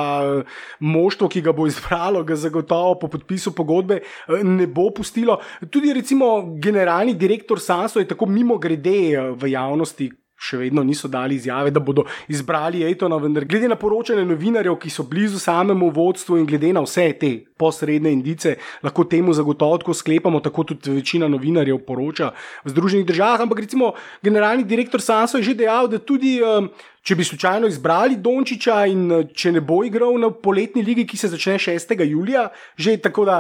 moštvo, 0.80 1.30
ki 1.30 1.42
ga 1.42 1.54
bo 1.54 1.68
izbralo, 1.70 2.24
ga 2.24 2.36
zagotovo 2.36 2.96
po 3.04 3.12
podpisu 3.14 3.54
pogodbe 3.54 4.00
ne 4.44 4.66
bo 4.68 4.90
pustilo. 4.90 5.38
Tudi 5.70 5.94
recimo 5.94 6.58
generalni 6.58 7.14
direktor 7.14 7.62
Sanso 7.62 8.00
je 8.00 8.08
tako 8.08 8.26
mimo 8.26 8.58
grede 8.58 9.14
eh, 9.14 9.30
v 9.38 9.54
javnosti 9.54 10.10
še 10.42 10.58
vedno 10.58 10.84
niso 10.84 11.08
dali 11.08 11.36
izjave, 11.38 11.72
da 11.72 11.80
bodo 11.80 12.08
izbrali 12.32 12.82
Ejtona, 12.88 13.20
vendar 13.22 13.46
glede 13.46 13.70
na 13.70 13.78
poročanje 13.78 14.26
novinarjev, 14.26 14.80
ki 14.82 14.90
so 14.90 15.06
blizu 15.08 15.40
samemu 15.40 15.92
vodstvu 15.94 16.40
in 16.42 16.48
glede 16.50 16.72
na 16.74 16.82
vse 16.82 17.12
te 17.22 17.32
posredne 17.62 18.10
indice, 18.14 18.56
lahko 18.82 19.06
temu 19.06 19.34
zagotovo 19.38 19.94
sklepamo, 19.94 20.42
tako 20.42 20.66
tudi 20.72 20.98
večina 20.98 21.30
novinarjev 21.30 21.84
poroča 21.86 22.32
v 22.66 22.74
Združenih 22.74 23.06
državah. 23.06 23.46
Ampak 23.46 23.62
recimo 23.68 23.94
generalni 24.24 24.66
direktor 24.66 25.02
Sanso 25.02 25.38
je 25.38 25.52
že 25.52 25.60
dejal, 25.66 25.88
da 25.88 26.00
tudi. 26.00 26.40
Um, 26.42 26.72
Če 27.02 27.16
bi 27.18 27.26
slučajno 27.26 27.66
izbrali 27.66 28.20
Dončiča 28.22 28.76
in 28.86 29.08
eh, 29.10 29.24
če 29.34 29.56
ne 29.56 29.62
bo 29.66 29.80
igral 29.82 30.20
na 30.22 30.28
poletni 30.30 30.84
ligi, 30.86 31.08
ki 31.10 31.18
se 31.18 31.32
začne 31.32 31.56
6. 31.58 31.96
julija, 32.06 32.44
že 32.78 32.94
tako 33.02 33.26
da 33.26 33.38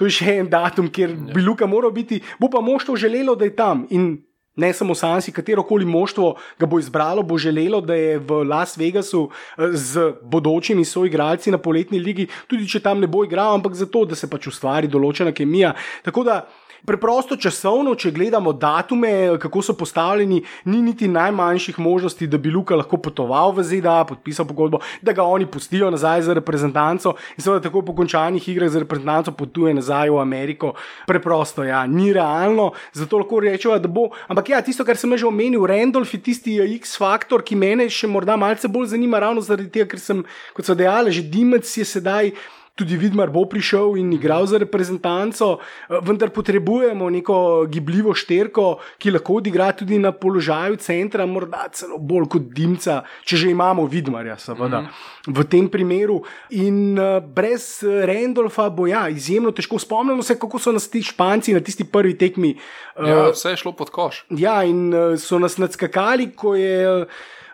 to 0.00 0.08
je 0.08 0.14
še 0.16 0.38
en 0.40 0.48
datum, 0.48 0.88
kjer 0.88 1.12
bi 1.34 1.44
Luka 1.44 1.68
moral 1.68 1.92
biti, 1.92 2.22
bo 2.40 2.48
pa 2.48 2.60
moštvo 2.64 2.96
želelo, 2.96 3.34
da 3.36 3.44
je 3.44 3.52
tam. 3.56 3.84
In 3.90 4.14
ne 4.56 4.72
samo 4.72 4.94
Sansi, 4.94 5.32
katero 5.32 5.62
koli 5.62 5.84
moštvo 5.84 6.34
ga 6.58 6.66
bo 6.66 6.78
izbralo, 6.78 7.22
bo 7.22 7.38
želelo, 7.38 7.80
da 7.80 7.94
je 7.94 8.18
v 8.18 8.42
Las 8.48 8.76
Vegasu 8.76 9.28
eh, 9.30 9.72
z 9.72 10.12
bodočimi 10.22 10.84
soigralci 10.84 11.50
na 11.50 11.58
poletni 11.58 11.98
ligi, 11.98 12.28
tudi 12.46 12.68
če 12.68 12.80
tam 12.80 13.00
ne 13.00 13.06
bo 13.06 13.24
igral, 13.24 13.54
ampak 13.54 13.74
zato, 13.74 14.04
da 14.04 14.16
se 14.16 14.30
pač 14.30 14.48
ustvari 14.52 14.88
določena 14.88 15.32
kemija. 15.32 15.74
Tako 16.04 16.24
da. 16.24 16.44
Preprosto 16.84 17.36
časovno, 17.36 17.94
če 17.94 18.12
gledamo 18.12 18.52
datume, 18.52 19.38
kako 19.40 19.62
so 19.62 19.74
postavljeni, 19.78 20.42
ni 20.64 20.82
niti 20.82 21.08
najmanjših 21.08 21.78
možnosti, 21.78 22.26
da 22.26 22.38
bi 22.38 22.50
Luka 22.50 22.76
lahko 22.76 22.98
potoval 23.02 23.54
v 23.56 23.64
ZDA, 23.64 24.04
podpisal 24.08 24.46
pogodbo, 24.46 24.80
da 25.02 25.12
ga 25.16 25.24
oni 25.24 25.46
pustijo 25.46 25.90
nazaj 25.90 26.22
za 26.28 26.34
reprezentanco 26.36 27.14
in 27.36 27.44
seveda 27.44 27.68
tako 27.68 27.82
po 27.86 27.94
končanih 27.96 28.48
igrah 28.48 28.70
za 28.70 28.82
reprezentanco 28.82 29.32
potuje 29.32 29.74
nazaj 29.74 30.10
v 30.10 30.20
Ameriko. 30.20 30.74
Preprosto, 31.06 31.64
ja, 31.64 31.86
ni 31.86 32.12
realno, 32.12 32.72
zato 32.92 33.18
lahko 33.18 33.40
rečemo, 33.40 33.78
da 33.78 33.88
bo. 33.88 34.10
Ampak 34.28 34.48
ja, 34.48 34.62
tisto, 34.62 34.84
kar 34.84 34.96
sem 34.96 35.16
že 35.16 35.26
omenil, 35.26 35.66
Randolph 35.66 36.12
je 36.14 36.20
tisti 36.20 36.58
X-faktor, 36.76 37.42
ki 37.42 37.56
mene 37.56 37.88
še 37.90 38.08
morda 38.10 38.36
malce 38.36 38.68
bolj 38.68 38.92
zanima, 38.92 39.20
ravno 39.22 39.40
zaradi 39.40 39.70
tega, 39.72 39.88
ker 39.94 40.02
sem, 40.02 40.22
kot 40.56 40.66
so 40.68 40.76
dejali, 40.76 41.14
že 41.14 41.24
Dimec 41.24 41.66
je 41.66 41.86
sedaj. 41.86 42.32
Tudi 42.76 42.96
Vidmar 43.00 43.30
bo 43.32 43.46
prišel 43.48 43.96
in 43.96 44.12
igral 44.12 44.44
za 44.46 44.58
reprezentanco, 44.60 45.58
eh, 45.58 45.96
vendar 46.04 46.30
potrebujemo 46.30 47.08
neko 47.10 47.66
gibljivo 47.72 48.14
šterko, 48.14 48.78
ki 48.98 49.10
lahko 49.10 49.38
odigra 49.40 49.70
tudi 49.72 49.98
na 49.98 50.12
položaju 50.12 50.76
centra, 50.76 51.26
morda 51.26 51.68
celo 51.72 51.96
bolj 51.98 52.28
kot 52.28 52.50
Dimca, 52.52 53.02
če 53.24 53.36
že 53.36 53.50
imamo 53.50 53.86
Vidmarja, 53.86 54.36
seveda, 54.38 54.80
mm 54.80 54.86
-hmm. 54.86 55.38
v 55.38 55.44
tem 55.44 55.68
primeru. 55.68 56.22
In 56.50 56.98
uh, 56.98 57.22
brez 57.24 57.82
eh, 57.82 58.06
Randolfa 58.06 58.68
bo 58.70 58.86
ja, 58.86 59.08
izjemno 59.08 59.50
težko. 59.50 59.78
Spomnimo 59.78 60.22
se, 60.22 60.38
kako 60.38 60.58
so 60.58 60.72
nas 60.72 60.88
ti 60.90 61.02
Španci 61.02 61.54
na 61.54 61.60
tisti 61.60 61.84
prvi 61.84 62.18
tekmi. 62.18 62.56
Ja, 62.96 63.30
vse 63.30 63.50
je 63.50 63.56
šlo 63.56 63.72
pod 63.72 63.90
koš. 63.90 64.24
Ja, 64.30 64.64
in 64.64 64.92
so 65.18 65.38
nas 65.38 65.58
nadskakali, 65.58 66.30
ko 66.36 66.54
je 66.54 67.06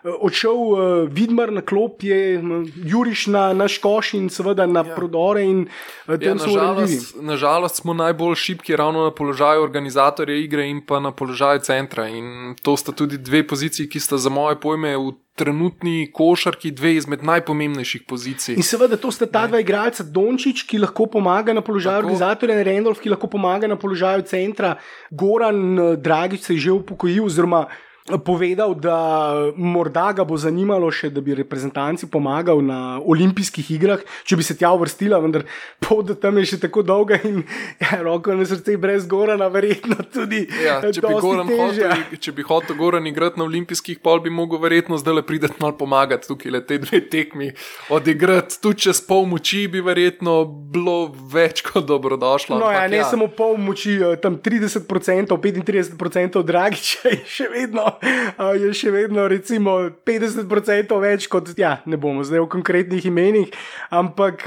odšel 0.03 0.55
uh, 0.55 0.79
Vidmar 1.09 1.51
na 1.51 1.61
klop, 1.61 2.03
je 2.03 2.43
Juriš 2.75 3.27
na, 3.27 3.53
na 3.53 3.67
Škoš 3.67 4.13
in 4.13 4.29
seveda 4.29 4.65
na 4.65 4.83
ja. 4.83 4.95
prodore. 4.95 5.43
In, 5.43 5.67
uh, 6.07 6.19
Ja, 6.21 6.35
nažalost, 6.35 7.15
nažalost 7.21 7.75
smo 7.75 7.93
najbolj 7.93 8.35
šibki 8.35 8.75
ravno 8.75 9.03
na 9.03 9.11
položaju 9.11 9.63
organizatorja 9.63 10.37
igre 10.37 10.67
in 10.69 10.81
pa 10.85 10.99
na 10.99 11.11
položaju 11.11 11.59
centra. 11.59 12.07
In 12.07 12.55
to 12.61 12.77
sta 12.77 12.91
tudi 12.91 13.17
dve 13.17 13.47
poziciji, 13.47 13.89
ki 13.89 13.99
sta 13.99 14.17
za 14.17 14.29
moje 14.29 14.59
pojme 14.59 14.97
v 14.97 15.13
trenutni 15.35 16.11
košarki 16.13 16.71
dve 16.71 16.93
izmed 16.95 17.23
najpomembnejših 17.25 18.03
pozicij. 18.07 18.55
In 18.55 18.65
seveda 18.65 18.97
to 19.01 19.11
sta 19.11 19.25
ta 19.25 19.47
dva 19.47 19.63
igralca, 19.63 20.03
Dončić, 20.03 20.65
ki 20.69 20.83
lahko 20.83 21.07
pomaga 21.09 21.53
na 21.53 21.61
položaju 21.61 22.03
Tako. 22.03 22.11
organizatorja, 22.11 22.59
in 22.59 22.67
Randolph, 22.67 23.01
ki 23.01 23.13
lahko 23.15 23.27
pomaga 23.27 23.67
na 23.67 23.79
položaju 23.79 24.27
centra. 24.29 24.75
Goran 25.09 25.79
eh, 25.79 25.95
Dragič 25.97 26.45
se 26.45 26.53
je 26.53 26.67
že 26.67 26.71
upokojil, 26.71 27.25
oziroma 27.25 27.65
povedal, 28.03 28.75
da 28.75 29.31
morda 29.55 30.11
ga 30.11 30.25
bo 30.27 30.35
zanimalo 30.35 30.89
še, 30.91 31.07
da 31.13 31.21
bi 31.23 31.35
reprezentanci 31.37 32.09
pomagal 32.11 32.59
na 32.59 32.99
olimpijskih 32.99 33.69
igrah, 33.77 34.01
če 34.27 34.35
bi 34.35 34.43
se 34.43 34.57
tja 34.59 34.73
uvrstila, 34.75 35.21
vendar 35.23 35.45
pot 35.79 36.09
do 36.09 36.15
tam 36.19 36.35
je 36.41 36.49
še 36.51 36.59
tako 36.65 36.83
dolga 36.83 37.15
in 37.23 37.45
ja, 37.79 38.01
roko 38.03 38.35
na 38.35 38.43
srce 38.47 38.75
brez 38.81 39.07
Gorana, 39.07 39.47
verjetno 39.47 39.95
tudi. 40.11 40.41
Ja, 40.65 40.81
če, 40.83 40.99
bi 40.99 41.13
hotel, 41.15 42.03
če 42.19 42.33
bi 42.35 42.43
hotel 42.47 42.75
Goran 42.79 43.07
igrati 43.07 43.39
na 43.39 43.47
olimpijskih, 43.47 44.01
pol 44.03 44.19
bi 44.25 44.33
mogel 44.33 44.59
verjetno 44.65 44.99
zdaj 44.99 45.21
le 45.21 45.23
prideti 45.23 45.55
malo 45.63 45.77
pomagati 45.79 46.27
tukaj, 46.27 46.51
le 46.57 46.63
te 46.67 46.81
dve 46.83 46.99
tekmi 47.07 47.53
odigrati. 47.95 48.59
Tudi 48.59 48.89
čez 48.89 48.99
pol 49.07 49.23
moči 49.31 49.63
bi 49.71 49.79
verjetno 49.79 50.41
bilo 50.43 51.07
več 51.31 51.63
kot 51.63 51.87
dobrodošlo. 51.87 52.59
No, 52.59 52.67
ja, 52.67 52.83
ampak 52.83 52.91
ne 52.91 52.99
ja. 52.99 53.07
samo 53.07 53.31
pol 53.31 53.55
moči, 53.63 53.95
eh, 53.95 54.19
tam 54.19 54.41
30%, 54.43 55.39
35% 55.39 56.43
Dragiča 56.43 57.15
je 57.15 57.23
še 57.39 57.49
vedno 57.53 57.92
je 58.61 58.73
še 58.77 58.91
vedno 58.93 59.27
recimo 59.31 59.77
50% 60.05 60.99
več 61.03 61.27
kot, 61.31 61.53
ja, 61.57 61.77
ne 61.85 61.97
bomo 61.97 62.23
zdaj 62.25 62.43
v 62.43 62.49
konkretnih 62.57 63.05
imenih, 63.09 63.53
ampak 63.93 64.45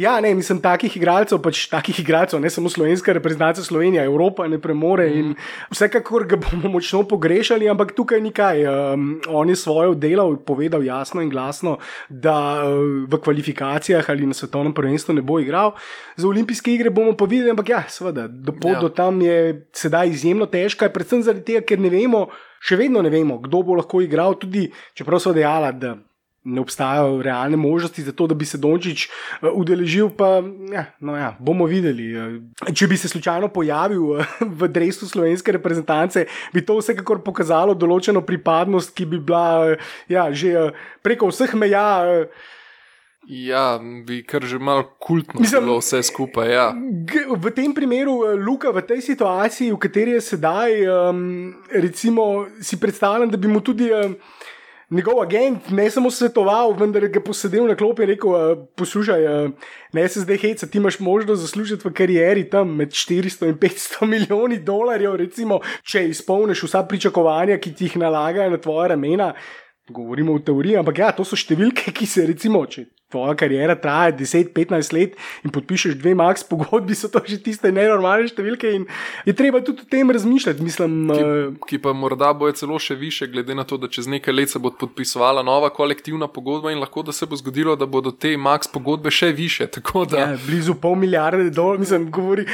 ja, 0.00 0.16
ne, 0.20 0.34
mislim, 0.34 0.60
takih 0.64 0.96
igralcev, 0.96 1.40
pač 1.44 1.66
takih 1.70 2.02
igralcev, 2.02 2.40
ne 2.42 2.50
samo 2.50 2.70
slovenska 2.72 3.14
reprezentanca 3.16 3.64
Slovenija, 3.64 4.04
Evropa 4.04 4.48
ne 4.48 4.58
premore 4.62 5.08
in 5.14 5.34
vsekakor 5.70 6.26
ga 6.30 6.40
bomo 6.40 6.72
močno 6.76 7.02
pogrešali, 7.08 7.68
ampak 7.70 7.94
tukaj 7.96 8.20
ni 8.20 8.32
kaj. 8.34 8.64
Um, 8.66 9.08
on 9.28 9.48
je 9.48 9.56
svoje 9.56 9.94
delal, 10.00 10.36
povedal 10.46 10.84
jasno 10.84 11.22
in 11.22 11.30
glasno, 11.30 11.78
da 12.08 12.64
uh, 12.64 13.06
v 13.10 13.20
kvalifikacijah 13.22 14.10
ali 14.10 14.26
na 14.26 14.34
svetovnem 14.34 14.74
prvenstvu 14.74 15.14
ne 15.14 15.22
bo 15.22 15.40
igral. 15.40 15.74
Za 16.16 16.28
olimpijske 16.28 16.74
igre 16.74 16.90
bomo 16.90 17.16
pa 17.16 17.28
videli, 17.30 17.50
ampak 17.50 17.68
ja, 17.68 17.82
seveda, 17.88 18.28
do 18.28 18.52
pot 18.52 18.70
Ja. 18.70 18.80
do 18.80 18.88
tam 18.88 19.20
je 19.22 19.66
sedaj 19.72 20.08
izjemno 20.08 20.46
težka, 20.46 20.88
predvsem 20.88 21.24
zaradi 21.26 21.44
tega, 21.44 21.64
ker 21.66 21.80
ne 21.82 21.90
vemo, 21.90 22.28
še 22.60 22.78
vedno 22.80 23.02
ne 23.02 23.10
vemo, 23.12 23.40
kdo 23.42 23.64
bo 23.66 23.80
lahko 23.80 24.02
igral, 24.04 24.36
tudi 24.38 24.68
čeprav 24.94 25.22
so 25.22 25.34
dejala, 25.36 25.72
da. 25.72 25.96
Ne 26.40 26.62
obstajajo 26.62 27.18
realne 27.20 27.58
možnosti 27.60 28.00
za 28.00 28.14
to, 28.16 28.24
da 28.26 28.34
bi 28.34 28.46
se 28.48 28.56
Dončić 28.56 29.02
uh, 29.04 29.50
udeležil, 29.52 30.08
pa 30.16 30.38
ja, 30.72 30.86
no 31.04 31.12
ja, 31.12 31.34
bomo 31.36 31.66
videli. 31.68 32.06
Uh, 32.16 32.70
če 32.72 32.88
bi 32.88 32.96
se 32.96 33.10
slučajno 33.12 33.50
pojavil 33.52 34.06
uh, 34.14 34.38
v 34.60 34.70
drevesu 34.72 35.04
slovenske 35.04 35.52
reprezentance, 35.52 36.24
bi 36.54 36.62
to 36.64 36.78
vsekakor 36.78 37.20
pokazalo 37.26 37.76
določeno 37.76 38.24
pripadnost, 38.24 38.94
ki 38.96 39.04
bi 39.12 39.20
bila 39.20 39.76
ja, 40.08 40.30
že 40.32 40.70
preko 41.04 41.28
vseh 41.28 41.52
meja. 41.60 41.84
Ja, 43.30 43.78
bi 43.78 44.24
kar 44.26 44.42
že 44.42 44.58
malo 44.58 44.90
kultno 44.98 45.40
Mislim- 45.40 45.62
bilo 45.62 45.78
vse 45.78 46.02
skupaj. 46.02 46.50
Ja. 46.50 46.74
V 47.36 47.50
tem 47.54 47.74
primeru, 47.74 48.26
eh, 48.26 48.34
Luka, 48.34 48.72
v 48.72 48.82
tej 48.82 49.00
situaciji, 49.00 49.70
v 49.72 49.78
kateri 49.78 50.10
je 50.10 50.20
sedaj, 50.20 50.70
um, 50.88 51.54
recimo, 51.70 52.46
si 52.60 52.80
predstavljam, 52.80 53.30
da 53.30 53.36
bi 53.36 53.48
mu 53.48 53.60
tudi 53.60 53.86
um, 53.92 54.16
njegov 54.90 55.22
agent 55.22 55.70
ne 55.70 55.90
samo 55.90 56.10
svetoval, 56.10 56.74
vendar 56.74 57.06
ga 57.06 57.20
posedel 57.20 57.70
na 57.70 57.76
klopi 57.76 58.02
in 58.02 58.08
rekel: 58.08 58.30
uh, 58.30 58.66
Poslušaj, 58.74 59.22
uh, 59.46 59.50
ne 59.92 60.08
se 60.08 60.20
zdaj 60.20 60.36
heca, 60.36 60.66
ti 60.66 60.78
imaš 60.78 60.98
možnost 60.98 61.42
zaslužiti 61.42 61.88
v 61.88 61.92
karieri 61.92 62.50
tam 62.50 62.74
med 62.76 62.90
400 62.90 63.46
in 63.46 63.54
500 63.54 64.06
milijoni 64.06 64.58
dolarjev, 64.58 65.14
recimo, 65.14 65.60
če 65.82 66.08
izpolniš 66.08 66.62
vsa 66.66 66.82
pričakovanja, 66.82 67.58
ki 67.58 67.74
ti 67.74 67.84
jih 67.84 67.96
nalagajo 67.96 68.50
na 68.50 68.58
tvoje 68.58 68.88
ramena. 68.88 69.34
Govorimo 69.88 70.34
v 70.34 70.42
teoriji, 70.42 70.76
ampak 70.76 70.98
ja, 70.98 71.12
to 71.12 71.22
so 71.24 71.36
številke, 71.36 71.92
ki 71.94 72.06
se 72.06 72.26
recimo, 72.26 72.66
če 72.66 72.90
tvoja 73.10 73.34
kariera 73.34 73.74
traja 73.74 74.12
10-15 74.16 74.94
let 74.94 75.16
in 75.44 75.50
podpišeš 75.54 75.96
dve 76.00 76.14
max 76.14 76.44
pogodbi, 76.46 76.94
so 76.94 77.10
to 77.10 77.22
že 77.26 77.40
tiste 77.42 77.72
nenormalne 77.72 78.30
številke 78.30 78.70
in 78.76 78.86
je 79.26 79.34
treba 79.36 79.60
tudi 79.64 79.84
o 79.84 79.90
tem 79.90 80.10
razmišljati. 80.10 80.62
Mislim, 80.62 80.96
Ki, 81.10 81.24
uh, 81.24 81.68
ki 81.68 81.80
pa 81.82 81.92
morda 81.96 82.32
bojo 82.36 82.54
celo 82.56 82.78
še 82.78 82.94
više, 82.98 83.28
glede 83.30 83.54
na 83.54 83.64
to, 83.64 83.78
da 83.80 83.90
čez 83.90 84.08
nekaj 84.10 84.34
let 84.34 84.54
se 84.54 84.62
bo 84.62 84.70
podpisovala 84.70 85.42
nova 85.46 85.70
kolektivna 85.74 86.28
pogodba 86.30 86.72
in 86.72 86.80
lahko 86.82 87.02
da 87.06 87.12
se 87.12 87.26
bo 87.26 87.38
zgodilo, 87.38 87.76
da 87.76 87.86
bodo 87.86 88.12
te 88.12 88.36
max 88.38 88.70
pogodbe 88.70 89.10
še 89.10 89.32
više. 89.36 89.68
Da 90.10 90.18
ja, 90.18 90.28
blizu 90.46 90.74
pol 90.80 90.94
milijarde 90.98 91.50
dolarjev, 91.50 91.80
mislim, 91.84 92.08
govori, 92.14 92.46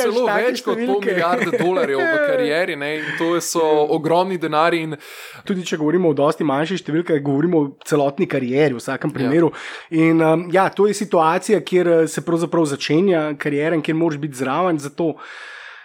celo 0.00 0.26
več 0.28 0.62
kot 0.64 0.76
pol 0.76 1.00
številke. 1.00 1.12
milijarde 1.12 1.58
dolarjev 1.58 2.00
v 2.00 2.20
karieri 2.30 2.76
ne, 2.80 2.90
in 3.00 3.10
to 3.18 3.34
so 3.44 3.64
ogromni 3.94 4.38
denari. 4.40 4.84
In 4.84 4.96
Tudi 5.44 5.64
če 5.66 5.76
govorimo 5.80 6.10
o 6.12 6.16
dosti 6.16 6.44
manjših 6.46 6.80
številkah, 6.80 7.20
govorimo 7.24 7.60
o 7.60 7.66
celotni 7.88 8.28
karieri, 8.30 8.76
v 8.76 8.80
vsakem 8.80 9.12
primeru. 9.14 9.50
Ja. 9.52 9.93
In 9.94 10.20
um, 10.22 10.48
ja, 10.50 10.68
to 10.74 10.88
je 10.90 10.94
situacija, 10.94 11.60
kjer 11.62 11.88
eh, 11.88 12.06
se 12.10 12.22
pravzaprav 12.24 12.66
začenja 12.66 13.28
kariera 13.38 13.76
in 13.76 13.82
kjer 13.82 13.94
moraš 13.96 14.18
biti 14.18 14.40
zraven. 14.40 14.78
Zato 14.82 15.14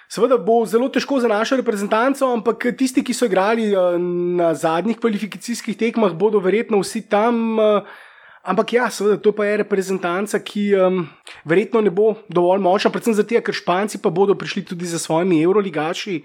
seveda 0.09 0.39
bo 0.41 0.63
zelo 0.65 0.89
težko 0.89 1.19
za 1.21 1.29
našo 1.29 1.59
reprezentanco, 1.59 2.31
ampak 2.33 2.71
tisti, 2.77 3.03
ki 3.05 3.13
so 3.13 3.29
igrali 3.29 3.69
eh, 3.69 3.97
na 4.39 4.53
zadnjih 4.57 4.97
kvalifikacijskih 4.97 5.77
tekmah, 5.77 6.15
bodo 6.17 6.41
verjetno 6.41 6.81
vsi 6.81 7.05
tam. 7.09 7.59
eh, 7.59 8.07
Ampak 8.39 8.71
ja, 8.73 8.87
seveda, 8.87 9.19
to 9.19 9.33
pa 9.35 9.43
je 9.45 9.57
reprezentanca, 9.59 10.39
ki 10.39 10.71
um, 10.79 11.01
verjetno 11.43 11.81
ne 11.83 11.91
bo 11.91 12.13
dovolj 12.31 12.61
močna, 12.63 12.91
predvsem 12.91 13.17
zato, 13.17 13.35
ker 13.43 13.55
Španci 13.55 13.99
pa 13.99 14.07
bodo 14.09 14.31
prišli 14.31 14.63
tudi 14.63 14.87
za 14.87 14.95
svojimi 14.99 15.41
evroligaši, 15.43 16.21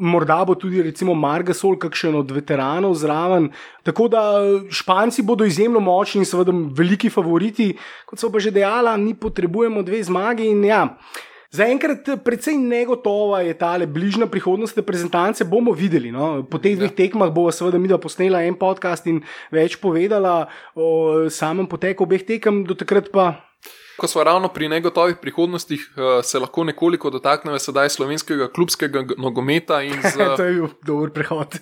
morda 0.00 0.40
bo 0.48 0.56
tudi 0.56 0.80
recimo 0.82 1.12
Margasol, 1.12 1.76
kakšen 1.76 2.16
od 2.16 2.32
veteranov 2.32 2.96
zraven. 2.96 3.50
Tako 3.84 4.08
da 4.08 4.22
Španci 4.72 5.22
bodo 5.22 5.44
izjemno 5.44 5.80
močni 5.84 6.24
in 6.24 6.28
seveda 6.28 6.56
veliki 6.56 7.12
favoriti, 7.12 7.74
kot 8.08 8.16
so 8.18 8.32
pa 8.32 8.40
že 8.40 8.50
dejala, 8.50 8.96
mi 8.96 9.12
potrebujemo 9.12 9.84
dve 9.84 10.00
zmagi 10.08 10.48
in 10.48 10.64
ja. 10.64 10.86
Zaenkrat 11.48 12.04
precej 12.20 12.60
negotova 12.60 13.40
je 13.40 13.54
ta 13.56 13.72
bližnja 13.80 14.26
prihodnost 14.28 14.76
reprezentance, 14.76 15.44
bomo 15.48 15.72
videli. 15.72 16.12
No? 16.12 16.44
Po 16.44 16.60
teh 16.60 16.76
dveh 16.76 16.92
tekmah 16.92 17.32
bo 17.32 17.48
seveda 17.48 17.80
mi 17.80 17.88
da 17.88 17.96
posnela 17.96 18.44
en 18.44 18.52
podcast 18.52 19.08
in 19.08 19.24
več 19.48 19.80
povedala 19.80 20.52
o 20.76 21.24
samem 21.32 21.64
poteku 21.64 22.04
obeh 22.04 22.20
tekem, 22.20 22.68
do 22.68 22.76
takrat 22.76 23.08
pa. 23.08 23.47
Ko 23.98 24.06
smo 24.06 24.24
ravno 24.24 24.48
pri 24.48 24.68
negotovih 24.68 25.16
prihodnostih, 25.22 25.90
eh, 25.96 26.22
se 26.22 26.38
lahko 26.38 26.64
nekoliko 26.64 27.10
dotaknemo 27.10 27.58
sedaj 27.58 27.88
slovenskega 27.88 28.48
klubskega 28.48 29.02
nogometa 29.18 29.82
in 29.82 29.96
z, 30.02 30.16
to 30.38 30.44
je 30.44 30.52
bil 30.54 30.68
dober 30.86 31.10
prehod. 31.10 31.58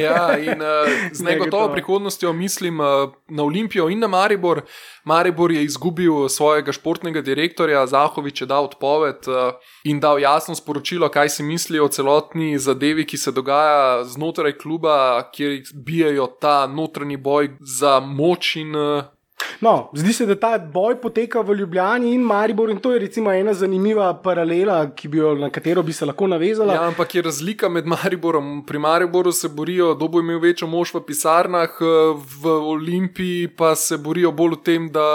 ja, 0.00 0.38
in, 0.38 0.62
uh, 0.62 0.86
z 1.12 1.22
negotovo 1.30 1.72
prihodnostjo 1.72 2.32
mislim 2.32 2.80
uh, 2.80 2.86
na 3.28 3.42
Olimpijo 3.42 3.88
in 3.88 3.98
na 3.98 4.06
Maribor. 4.06 4.62
Maribor 5.04 5.52
je 5.52 5.64
izgubil 5.64 6.28
svojega 6.28 6.72
športnega 6.72 7.20
direktorja, 7.20 7.86
Zahovič 7.86 8.40
je 8.40 8.46
dal 8.46 8.64
odpoved 8.64 9.26
in 9.84 10.00
dal 10.00 10.20
jasno 10.20 10.54
sporočilo, 10.54 11.08
kaj 11.08 11.28
si 11.28 11.42
misli 11.42 11.80
o 11.80 11.88
celotni 11.88 12.58
zadevi, 12.58 13.06
ki 13.06 13.18
se 13.18 13.32
dogaja 13.32 14.04
znotraj 14.04 14.52
kluba, 14.58 15.22
kjer 15.34 15.62
bijajo 15.74 16.26
ta 16.26 16.66
notranji 16.66 17.16
boj 17.16 17.50
za 17.60 18.00
moč 18.00 18.56
in 18.56 18.78
No, 19.62 19.90
zdi 19.94 20.12
se, 20.12 20.26
da 20.26 20.34
ta 20.34 20.58
boj 20.58 20.96
poteka 21.00 21.40
v 21.40 21.54
Ljubljani 21.54 22.14
in 22.14 22.22
Mariboru, 22.26 22.72
in 22.72 22.80
to 22.82 22.92
je 22.92 22.98
recimo 22.98 23.30
ena 23.32 23.54
zanimiva 23.54 24.08
paralela, 24.22 24.90
jo, 25.02 25.34
na 25.38 25.50
katero 25.50 25.82
bi 25.82 25.92
se 25.92 26.06
lahko 26.06 26.26
navezala. 26.26 26.74
Ja, 26.74 26.88
ampak 26.88 27.14
je 27.14 27.22
razlika 27.22 27.68
med 27.68 27.86
Mariborom. 27.86 28.64
Pri 28.66 28.78
Mariboru 28.78 29.32
se 29.32 29.48
borijo, 29.48 29.94
kdo 29.94 30.08
bo 30.08 30.20
imel 30.20 30.40
večjo 30.42 30.66
moč 30.66 30.94
v 30.94 31.04
pisarnah, 31.06 31.78
v 32.42 32.56
Olimpiji 32.74 33.48
pa 33.56 33.74
se 33.74 33.98
borijo 33.98 34.32
bolj 34.32 34.58
v 34.58 34.62
tem, 34.64 34.90
da 34.90 35.06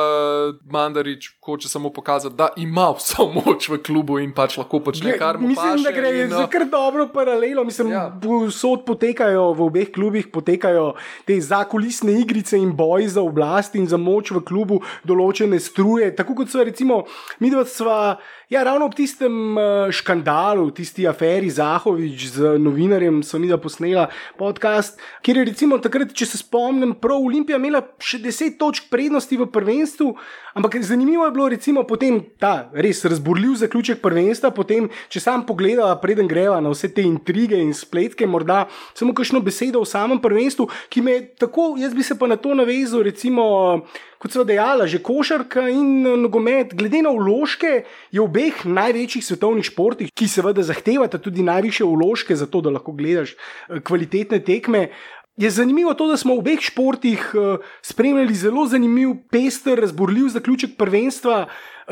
Mandarič 0.71 1.27
hoče 1.51 1.69
samo 1.69 1.89
pokazati, 1.89 2.35
da 2.35 2.49
ima 2.57 2.89
vso 2.97 3.27
moč 3.37 3.69
v 3.69 3.79
klubu 3.83 4.19
in 4.19 4.33
pač 4.35 4.57
lahko 4.59 4.79
počne, 4.83 5.15
kar 5.17 5.39
mu 5.39 5.47
Mislim, 5.47 5.77
da 5.77 5.89
paše 5.89 5.95
gre 5.95 6.11
in, 6.23 6.29
za 6.29 6.43
eh, 6.43 6.49
kar 6.51 6.65
dobro 6.71 7.07
paralelo. 7.13 7.63
Mislim, 7.63 7.91
Ja. 7.91 8.11
Vsod 8.47 8.83
potekajo 8.85 9.53
v 9.53 9.63
obeh 9.63 9.91
klubih, 9.91 10.27
potekajo 10.27 10.93
te 11.25 11.39
zakulisne 11.41 12.19
igrice 12.21 12.57
in 12.59 12.73
boji 12.75 13.07
za 13.07 13.21
oblast 13.21 13.75
in 13.75 13.87
za 13.87 13.97
moč 13.97 14.31
v 14.31 14.43
klubu, 14.43 14.81
določene 15.07 15.59
struje. 15.59 16.11
Tako 16.15 16.41
kot 16.41 16.51
so 16.51 16.63
recimo, 16.63 17.05
mi 17.39 17.51
dva 17.53 17.65
sva. 17.65 18.17
Ja, 18.47 18.61
ravno 18.63 18.85
ob 18.87 18.93
tistem 18.95 19.57
eh, 19.59 19.89
škandalu, 19.91 20.69
tisti 20.71 21.03
aferi 21.07 21.49
Zahovič 21.51 22.29
z 22.31 22.53
novinarjem, 22.63 23.19
mi 23.43 23.49
da 23.49 23.57
posnela 23.59 24.05
podcast, 24.39 25.01
kjer 25.21 25.41
je 25.41 25.43
recimo 25.49 25.77
takrat, 25.83 26.13
če 26.15 26.25
se 26.25 26.39
spomnim, 26.39 26.93
prav 26.95 27.25
Olimpija 27.27 27.59
imela 27.59 27.81
še 27.99 28.21
10 28.23 28.55
točk 28.55 28.87
prednosti 28.87 29.35
v 29.35 29.49
prvenstvu, 29.51 30.07
ampak 30.55 30.79
zanimivo 30.79 31.27
je 31.27 31.35
bilo 31.35 31.49
recimo 31.51 31.83
potem 31.83 32.21
ta 32.39 32.71
res 32.71 33.03
razburljiv 33.03 33.59
zaključek 33.65 33.99
prvenstva, 33.99 34.55
potem, 34.55 34.87
če 35.11 35.25
sam 35.27 35.43
pogledava, 35.43 35.99
preden 35.99 36.31
greva 36.31 36.63
na 36.63 36.71
vse 36.71 36.87
te 36.95 37.03
intrige 37.03 37.59
in 37.59 37.75
spletke, 37.75 38.23
morda 38.31 38.69
samo 38.95 39.11
kakšno 39.11 39.43
besedo 39.43 39.83
o 39.83 39.85
samem 39.85 40.23
prvenstvu, 40.23 40.71
ki 40.87 41.03
me 41.03 41.19
je 41.19 41.31
tako, 41.43 41.73
jaz 41.83 41.91
bi 41.91 41.99
se 41.99 42.15
pa 42.15 42.31
na 42.31 42.39
to 42.39 42.55
navezal, 42.55 43.03
recimo. 43.03 43.83
Kot 44.17 44.33
so 44.33 44.41
dejala, 44.47 44.87
že 44.89 44.97
košarka 45.03 45.67
in 45.69 46.01
eh, 46.01 46.17
nogomet, 46.17 46.73
glede 46.73 47.03
na 47.05 47.13
vložke, 47.13 47.85
je 48.09 48.19
v 48.21 48.25
obeh 48.25 48.65
največjih 48.65 49.21
svetovnih 49.21 49.69
športih, 49.69 50.09
ki 50.09 50.25
seveda 50.25 50.65
zahtevata 50.65 51.21
tudi 51.21 51.45
najviše 51.45 51.85
vložke, 51.85 52.33
zato 52.33 52.61
da 52.65 52.73
lahko 52.73 52.97
gledaš 52.97 53.37
eh, 53.37 53.77
kvalitetne 53.79 54.41
tekme. 54.41 54.89
Je 55.37 55.49
zanimivo 55.53 55.93
to, 55.93 56.09
da 56.09 56.17
smo 56.17 56.33
v 56.33 56.41
obeh 56.41 56.61
športih 56.65 57.21
eh, 57.37 57.61
spremljali 57.85 58.33
zelo 58.33 58.65
zanimiv, 58.65 59.21
pester, 59.29 59.77
razborljiv 59.77 60.33
zaključek 60.33 60.73
prvenstva, 60.81 61.45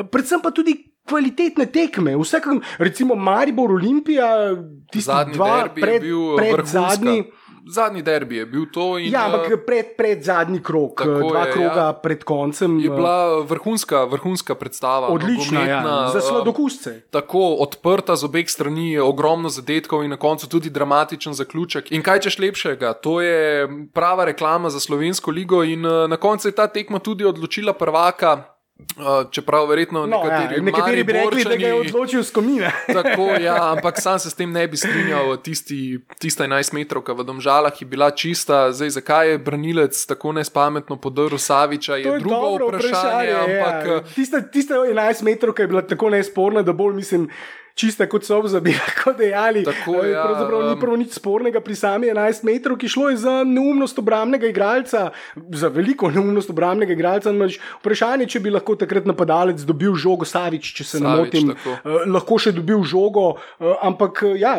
predvsem 0.10 0.42
pa 0.42 0.50
tudi 0.50 0.96
kvalitetne 1.06 1.66
tekme. 1.70 2.18
Vsakem, 2.18 2.62
recimo 2.82 3.16
Maribor, 3.16 3.72
Olimpija, 3.72 4.56
tisti 4.92 5.06
zadnji 5.12 5.38
dva 5.38 5.70
pred, 5.70 5.94
je 5.94 6.00
bil 6.00 6.38
pred 6.38 6.58
vrhunska. 6.58 6.82
zadnji. 6.90 7.24
Zadnji 7.68 8.02
derbi 8.02 8.36
je 8.36 8.46
bil 8.46 8.66
to. 8.72 8.98
In, 8.98 9.12
Ja, 9.14 9.26
eh, 9.26 9.34
ampak 9.34 9.66
pred, 9.66 9.98
pred 9.98 10.24
zadnji 10.24 10.62
krok, 10.64 11.02
Tako 11.02 11.30
dva 11.30 11.46
je, 11.46 11.52
kroga 11.52 11.86
ja. 11.90 11.94
pred 11.94 12.24
koncem. 12.24 12.80
Je 12.80 12.92
eh, 12.92 12.96
bila 12.96 13.42
vrhunska, 13.42 14.04
vrhunska 14.06 14.56
predstava. 14.56 15.08
Odlična, 15.08 15.66
ja, 15.66 16.10
za 16.14 16.20
eh, 16.20 16.22
sladokusce. 16.22 17.02
Tako 17.10 17.58
odprta 17.66 18.16
z 18.16 18.24
obeh 18.26 18.50
strani, 18.50 18.98
ogromno 19.00 19.50
zadetkov 19.50 20.04
in 20.04 20.14
na 20.14 20.18
koncu 20.18 20.50
tudi 20.50 20.70
dramatičen 20.70 21.34
zaključek. 21.34 21.92
In 21.92 22.06
kaj 22.06 22.20
češ 22.30 22.40
lepšega, 22.40 22.94
to 22.94 23.22
je 23.22 23.68
prava 23.94 24.26
reklama 24.26 24.70
za 24.70 24.80
slovensko 24.80 25.32
ligo. 25.32 25.64
In 25.64 25.86
eh, 25.86 26.08
na 26.08 26.18
koncu 26.18 26.48
je 26.48 26.56
ta 26.56 26.68
tekma 26.68 27.00
tudi 27.00 27.26
odločila 27.26 27.74
prvaka. 27.74 28.55
Uh, 28.76 29.32
čeprav 29.32 29.70
verjetno 29.70 30.06
No, 30.06 30.18
nekateri, 30.18 30.56
ja, 30.56 30.62
nekateri 30.62 31.04
bi 31.04 31.14
rekli, 31.14 31.44
da 31.44 31.56
ga 31.56 31.68
je 31.68 31.74
odločil 31.74 32.24
skomina. 32.24 32.72
Tako, 32.98 33.22
ja, 33.42 33.72
ampak 33.72 34.02
sam 34.02 34.20
se 34.20 34.30
s 34.30 34.34
tem 34.36 34.52
ne 34.52 34.68
bi 34.68 34.78
strinjal. 34.78 35.38
Tisti, 35.38 36.00
tista 36.20 36.44
11 36.44 36.74
metrov 36.74 37.04
v 37.08 37.24
Domžalah 37.24 37.82
je 37.82 37.88
bila 37.88 38.12
čista. 38.12 38.72
Zdaj, 38.72 38.90
zakaj 38.90 39.30
je 39.30 39.38
branilec 39.38 40.06
tako 40.06 40.32
nespametno 40.32 41.00
podrl 41.00 41.38
Saviča, 41.38 41.96
je, 41.96 42.04
To 42.04 42.14
je 42.14 42.20
drugo 42.20 42.36
dobro 42.36 42.68
vprašanje. 42.68 43.32
ampak, 43.32 43.88
ja. 43.88 44.02
Tista, 44.16 44.42
tista 44.44 44.76
11 44.76 45.24
metrov, 45.24 45.56
ki 45.56 45.64
je 45.64 45.68
bila 45.68 45.82
tako 45.82 46.10
nesporna, 46.10 46.62
da 46.62 46.74
bolj 46.74 46.96
mislim. 46.96 47.30
Čista 47.76 48.06
kot 48.08 48.24
so 48.24 48.38
bi 48.64 48.72
lahko 48.72 49.12
dejali. 49.20 49.66
Tako, 49.68 49.96
Eh, 50.06 50.12
ja, 50.12 50.24
Pravzaprav 50.24 50.62
ni 50.64 50.74
um, 50.74 50.80
prav 50.80 50.96
nič 50.96 51.12
spornega 51.18 51.60
pri 51.60 51.76
sami 51.76 52.08
11 52.08 52.46
metrov, 52.48 52.78
ki 52.80 52.88
šlo 52.88 53.10
je 53.12 53.18
za 53.18 53.34
neumnost 53.44 54.00
obramnega 54.00 54.48
igralca, 54.48 55.10
za 55.52 55.68
veliko 55.68 56.08
neumnost 56.12 56.50
obramnega 56.50 56.96
igralca. 56.96 57.34
Naš 57.36 57.58
vprašanje, 57.82 58.30
če 58.32 58.40
bi 58.40 58.54
lahko 58.56 58.78
takrat 58.80 59.04
napadalec 59.06 59.60
dobil 59.68 59.92
žogo 60.00 60.24
Savič, 60.24 60.72
če 60.72 60.84
se 60.88 61.02
ne 61.04 61.10
Savić, 61.10 61.34
motim, 61.36 61.52
tako. 61.52 61.74
eh, 61.84 62.06
lahko 62.16 62.40
še 62.40 62.54
dobil 62.56 62.80
žogo, 62.88 63.26
eh, 63.60 63.68
ampak 63.84 64.24
eh, 64.24 64.40
ja, 64.40 64.56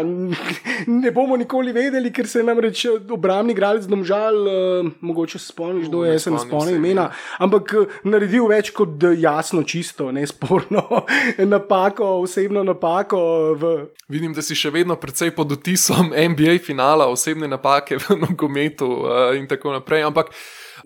ne 1.00 1.14
bomo 1.16 1.40
nikoli 1.40 1.72
vedeli, 1.72 2.12
ker 2.12 2.29
se 2.29 2.42
je 2.42 2.48
namreč 2.50 2.85
eh, 2.85 3.00
obrambni 3.16 3.57
igralec 3.57 3.88
domžal, 3.88 4.37
eh, 4.44 4.92
mogoče 5.00 5.40
se 5.40 5.55
spomniš, 5.55 5.88
kdo 5.88 6.05
je, 6.05 6.12
Ne 6.12 6.18
jaz 6.18 6.29
se 6.29 6.35
ne 6.37 6.42
spomnim 6.44 6.76
imena, 6.85 7.09
ampak 7.40 7.72
naredil 8.05 8.44
več 8.52 8.74
kot 8.76 9.09
jasno, 9.16 9.64
čisto, 9.64 10.12
nesporno 10.12 10.85
napako, 11.55 12.12
osebno 12.20 12.61
napako 12.61 13.06
v 13.14 13.87
Vidim, 14.09 14.31
da 14.35 14.42
si 14.42 14.55
še 14.55 14.71
vedno 14.71 14.95
precej 14.99 15.33
pod 15.35 15.51
vtisom 15.51 16.12
NBA 16.33 16.61
finala, 16.62 17.09
osebne 17.11 17.49
napake 17.51 17.99
v 17.99 18.19
nogometu 18.23 18.87
uh, 18.87 19.35
in 19.35 19.49
tako 19.51 19.75
naprej. 19.75 20.05
Ampak 20.07 20.31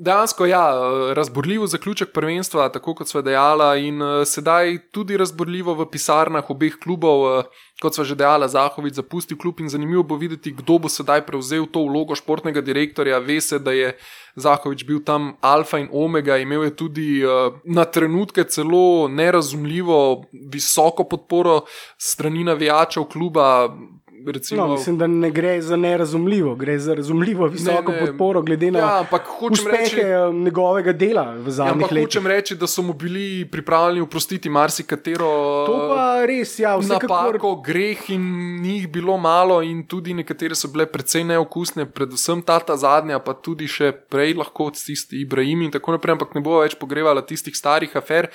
dejansko, 0.01 0.47
ja, 0.49 0.63
eh, 0.73 1.11
razborljiv 1.15 1.67
zaključek 1.69 2.15
prvenstva, 2.17 2.71
tako 2.73 2.95
kot 2.97 3.13
sva 3.13 3.21
dejala, 3.21 3.75
in 3.77 4.01
uh, 4.01 4.23
sedaj 4.25 4.79
tudi 4.93 5.21
razborljivo 5.21 5.77
v 5.83 5.89
pisarnah 5.93 6.49
obeh 6.49 6.81
klubov. 6.81 7.27
Uh, 7.29 7.67
Kot 7.81 7.97
sva 7.97 8.05
že 8.05 8.13
dejala, 8.13 8.45
Zahovič 8.45 9.01
zapusti 9.01 9.33
klub 9.33 9.61
in 9.65 9.73
zanimivo 9.73 10.05
bo 10.05 10.17
videti, 10.21 10.53
kdo 10.53 10.77
bo 10.77 10.89
sedaj 10.93 11.25
prevzel 11.25 11.65
to 11.65 11.81
vlogo 11.89 12.13
športnega 12.13 12.61
direktorja. 12.61 13.17
Ve 13.25 13.41
se, 13.41 13.57
da 13.57 13.73
je 13.73 13.95
Zahovič 14.37 14.85
bil 14.85 15.01
tam 15.01 15.33
alfa 15.41 15.81
in 15.81 15.89
omega, 15.89 16.37
imel 16.37 16.69
je 16.69 16.77
tudi 16.77 17.09
uh, 17.25 17.57
na 17.65 17.89
trenutke 17.89 18.45
celo 18.45 19.09
nerazumljivo 19.09 20.29
visoko 20.53 21.09
podporo 21.09 21.65
strani 21.97 22.45
navijačev 22.45 23.09
kluba. 23.09 23.73
Recimo, 24.27 24.57
No, 24.59 24.69
mislim, 24.69 24.99
da 24.99 25.07
ne 25.07 25.31
gre 25.31 25.63
za 25.63 25.77
nerazumljivo, 25.77 26.55
gre 26.55 26.79
za 26.79 26.95
razumljivo 26.95 27.47
visoko 27.47 27.93
Ne, 27.93 28.01
ne. 28.01 28.07
podporo, 28.07 28.43
glede 28.43 28.71
na 28.71 28.79
Ja, 28.79 29.05
uspehe 29.43 29.77
reči- 29.77 29.97
reči, 29.97 30.03
njegovega 30.35 30.93
dela 30.95 31.23
v 31.33 31.47
Ja, 31.47 31.51
zadnjih 31.51 31.73
ampak 31.75 31.91
letih. 31.91 32.07
hočem 32.07 32.27
reči, 32.27 32.57
da 32.57 32.67
so 32.67 32.83
mu 32.83 32.93
bili 32.95 33.21
pripravljeni 33.47 34.01
oprostiti 34.01 34.51
marsikatero 34.51 35.31
res, 36.27 36.59
ja, 36.59 36.77
vsekakor. 36.77 37.09
napako, 37.11 37.57
greh 37.59 38.11
in 38.11 38.23
njih 38.61 38.89
bilo 38.89 39.17
malo, 39.17 39.63
in 39.63 39.83
tudi 39.85 40.15
nekatere 40.15 40.55
so 40.55 40.69
bile 40.69 40.87
precej 40.87 41.25
neokusne, 41.25 41.87
predvsem 41.87 42.43
ta, 42.43 42.59
ta 42.61 42.77
zadnja, 42.77 43.19
pa 43.19 43.33
tudi 43.35 43.67
še 43.67 43.93
prej 43.93 44.35
lahko 44.35 44.65
od 44.65 44.75
tisti 44.77 45.17
Ibrahim 45.19 45.63
in 45.63 45.71
tako 45.71 45.93
naprej, 45.93 46.13
ampak 46.13 46.35
ne 46.35 46.41
bo 46.41 46.61
več 46.61 46.75
pogrevala 46.75 47.23
tistih 47.23 47.55
starih 47.55 47.91
afer. 47.95 48.29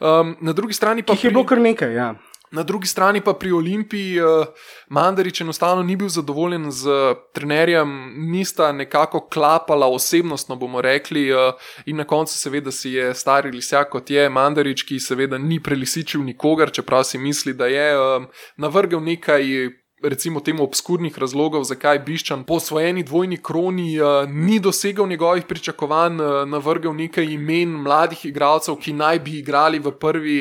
Um, 0.00 0.36
na 0.40 0.52
drugi 0.52 0.72
strani 0.72 1.02
pa 1.02 1.12
Jih 1.12 1.24
je 1.24 1.30
bilo 1.30 1.44
kar 1.44 1.58
nekaj, 1.58 1.92
ja. 1.92 2.14
Na 2.50 2.62
drugi 2.62 2.86
strani 2.86 3.20
pa 3.20 3.32
pri 3.32 3.52
Olimpiji 3.52 4.20
uh, 4.20 4.46
Mandarič 4.88 5.40
enostavno 5.40 5.82
ni 5.82 5.96
bil 5.96 6.08
zadovoljen 6.08 6.70
z 6.70 6.90
trenerjem, 7.32 7.90
nista 8.30 8.72
nekako 8.72 9.20
klapala 9.20 9.86
osebnostno, 9.86 10.56
bomo 10.56 10.80
rekli, 10.80 11.30
uh, 11.32 11.54
in 11.86 11.96
na 11.96 12.04
koncu 12.04 12.34
seveda 12.38 12.72
si 12.72 12.90
je 12.90 13.14
stari 13.14 13.50
lisjak 13.50 13.90
kot 13.90 14.10
je 14.10 14.28
Mandarič, 14.28 14.82
ki 14.82 14.98
seveda 14.98 15.38
ni 15.38 15.60
prelisičil 15.62 16.24
nikogar, 16.26 16.74
čeprav 16.74 17.04
si 17.04 17.18
misli, 17.18 17.54
da 17.54 17.70
je 17.70 17.86
um, 17.98 18.26
navrgel 18.56 19.00
nekaj. 19.00 19.70
Recimo 20.00 20.40
temu 20.40 20.64
obskurnih 20.64 21.18
razlogov, 21.18 21.66
zakaj 21.68 21.98
Biščan 22.06 22.46
po 22.48 22.56
svojeni 22.60 23.02
dvojni 23.04 23.36
kroni 23.36 24.00
uh, 24.00 24.24
ni 24.28 24.56
dosegel 24.58 25.06
njegovih 25.06 25.44
pričakovanj, 25.44 26.20
uh, 26.20 26.48
navrgel 26.48 26.96
nekaj 26.96 27.28
imen 27.34 27.76
mladih 27.84 28.24
igralcev, 28.24 28.78
ki 28.80 28.96
naj 28.96 29.20
bi 29.20 29.38
igrali 29.38 29.78
v 29.78 29.92
prvi 29.92 30.38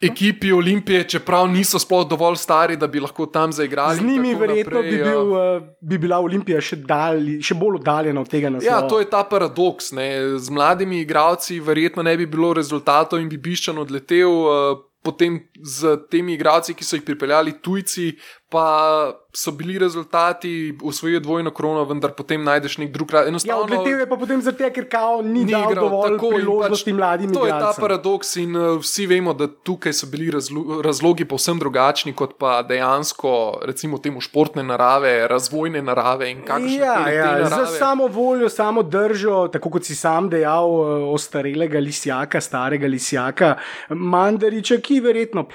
ekipi 0.00 0.52
Olimpije, 0.52 1.04
čeprav 1.04 1.48
niso 1.48 1.78
sploh 1.78 2.06
dovolj 2.08 2.36
stari, 2.36 2.76
da 2.76 2.86
bi 2.86 3.00
lahko 3.00 3.26
tam 3.26 3.52
zaigrali. 3.52 3.96
Z 3.96 4.04
njimi 4.04 4.34
verjetno 4.34 4.80
naprej, 4.80 4.90
bi, 4.90 5.02
bil, 5.04 5.32
uh, 5.32 5.62
bi 5.80 5.98
bila 5.98 6.18
Olimpija 6.24 6.60
še, 6.60 6.80
dalj, 6.88 7.40
še 7.44 7.54
bolj 7.54 7.80
oddaljena 7.82 8.20
od 8.20 8.28
tega 8.28 8.50
naslova. 8.50 8.80
Ja, 8.80 8.88
to 8.88 9.00
je 9.00 9.10
ta 9.10 9.22
paradoks. 9.28 9.92
Ne. 9.92 10.38
Z 10.38 10.50
mladimi 10.50 11.02
igralci 11.04 11.60
verjetno 11.60 12.02
ne 12.02 12.16
bi 12.16 12.26
bilo 12.26 12.54
rezultatov 12.56 13.20
in 13.20 13.28
bi 13.28 13.40
Biščan 13.40 13.78
odletel. 13.78 14.30
uh, 14.30 14.86
Potem 15.00 15.38
z 15.64 15.94
temi 16.12 16.34
igralci, 16.36 16.74
ki 16.76 16.84
so 16.84 16.98
jih 16.98 17.04
pripeljali 17.06 17.54
tujci, 17.64 18.10
pa 18.50 19.12
so 19.32 19.52
bili 19.52 19.78
rezultati, 19.78 20.78
usvojil 20.82 21.20
dvojno 21.20 21.50
krono, 21.50 21.84
vendar 21.84 22.10
potem 22.10 22.42
najdeš 22.44 22.78
nek 22.78 22.90
drug 22.90 23.08
kraj. 23.08 23.22
Ja, 23.22 23.28
Enostavno, 23.28 23.62
odletel 23.62 24.00
je 24.00 24.08
pa 24.10 24.16
potem 24.16 24.42
zato, 24.42 24.70
ker 24.74 24.88
kao 24.90 25.22
ni, 25.22 25.44
ni 25.44 25.54
igral 25.54 25.86
dovolj 25.86 26.16
tako 26.16 26.30
priložnosti 26.34 26.90
pač 26.90 26.96
mladim 26.96 27.34
To 27.34 27.46
je 27.46 27.52
ta 27.52 27.70
paradoks 27.78 28.34
in 28.42 28.56
uh, 28.56 28.80
vsi 28.82 29.06
vemo, 29.06 29.34
da 29.38 29.46
tukaj 29.46 29.94
so 29.94 30.10
bili 30.10 30.30
razlo 30.34 30.82
razlogi 30.82 31.24
povsem 31.24 31.58
drugačni, 31.62 32.12
kot 32.12 32.34
pa 32.42 32.62
dejansko, 32.66 33.60
recimo, 33.70 34.02
temu 34.02 34.20
športne 34.20 34.66
narave, 34.66 35.28
razvojne 35.30 35.82
narave 35.82 36.32
in 36.34 36.42
kakšne 36.42 36.74
Ja, 36.74 36.96
ja, 37.08 37.34
te 37.36 37.44
za 37.44 37.50
narave. 37.56 37.78
samo 37.78 38.06
voljo, 38.06 38.48
samo 38.48 38.82
držo, 38.82 39.46
tako 39.52 39.70
kot 39.70 39.86
si 39.86 39.94
sam 39.94 40.28
dejal, 40.30 40.66
eh, 40.66 41.04
ostarelega 41.14 41.78
lisjaka, 41.78 42.40
starega 42.40 42.90
lisjaka, 42.90 43.54
Mandariča, 43.94 44.80
ki 44.82 45.00
verjetno. 45.00 45.46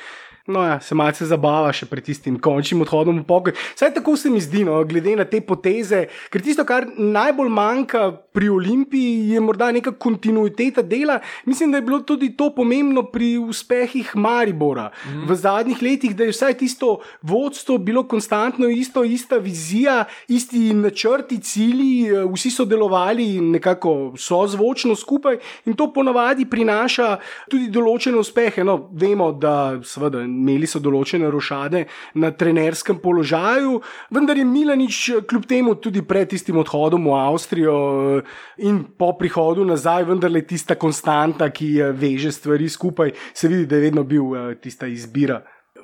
No, 0.47 0.61
ja, 0.61 0.77
se 0.79 0.93
malce 0.93 1.25
zabava 1.25 1.71
še 1.73 1.87
pred 1.89 2.05
tistim 2.05 2.35
končnim 2.37 2.83
odhodom 2.85 3.17
v 3.17 3.25
pokoj. 3.25 3.55
Saj 3.73 3.95
tako 3.95 4.13
se 4.13 4.29
mi 4.29 4.37
zdi, 4.43 4.61
no, 4.67 4.77
glede 4.85 5.15
na 5.17 5.25
te 5.25 5.39
poteze, 5.41 6.03
ker 6.29 6.43
tisto, 6.45 6.61
kar 6.69 6.85
najbolj 6.93 7.49
manjka 7.49 8.03
pri 8.35 8.51
Olimpiji, 8.53 9.31
je 9.33 9.41
morda 9.41 9.71
neka 9.73 9.95
kontinuiteta 9.97 10.83
dela. 10.85 11.17
Mislim, 11.49 11.71
da 11.73 11.79
je 11.81 11.85
bilo 11.87 11.99
tudi 12.05 12.29
to 12.37 12.51
pomembno 12.53 13.07
pri 13.09 13.39
uspehih 13.41 14.11
Maribora 14.21 14.91
mm. 14.91 15.23
v 15.25 15.37
zadnjih 15.39 15.81
letih, 15.81 16.13
da 16.13 16.27
je 16.27 16.35
vsaj 16.35 16.59
tisto 16.61 16.91
vodstvo 17.25 17.79
bilo 17.81 18.05
konstantno 18.05 18.69
isto, 18.69 19.01
ista 19.03 19.41
vizija, 19.41 20.03
isti 20.29 20.75
načrti, 20.77 21.39
cilji, 21.41 22.05
eh, 22.11 22.21
vsi 22.35 22.53
so 22.53 22.67
delovali 22.69 23.39
nekako 23.41 24.13
sozvočno 24.13 24.93
skupaj 24.93 25.41
in 25.65 25.73
to 25.73 25.89
ponavadi 25.93 26.45
prinaša 26.45 27.15
tudi 27.49 27.71
določene 27.73 28.21
uspehe. 28.21 28.61
No, 28.61 28.77
vemo, 28.93 29.31
da 29.33 29.79
seveda 29.81 30.21
imeli 30.35 30.67
so 30.67 30.81
določene 30.83 31.29
rošade 31.31 31.85
na 32.21 32.31
trenerskem 32.35 32.99
položaju, 33.03 33.79
vendar 34.15 34.37
je 34.37 34.45
Milanič 34.45 34.99
kljub 35.29 35.47
temu 35.49 35.75
tudi 35.81 36.03
pred 36.05 36.29
tistim 36.29 36.59
odhodom 36.61 37.07
v 37.09 37.17
Avstrijo 37.17 37.75
eh, 38.19 38.35
in 38.67 38.83
po 38.97 39.13
prihodu 39.19 39.65
nazaj, 39.65 40.07
vendarle 40.11 40.43
tista 40.47 40.75
konstanta, 40.75 41.49
ki 41.49 41.69
eh, 41.79 41.91
veže 41.95 42.33
stvari 42.35 42.69
skupaj, 42.69 43.13
se 43.33 43.51
vidi, 43.51 43.65
da 43.65 43.79
je 43.79 43.87
vedno 43.89 44.03
bil 44.03 44.35
eh, 44.35 44.55
tista 44.61 44.87
izbira. 44.87 45.41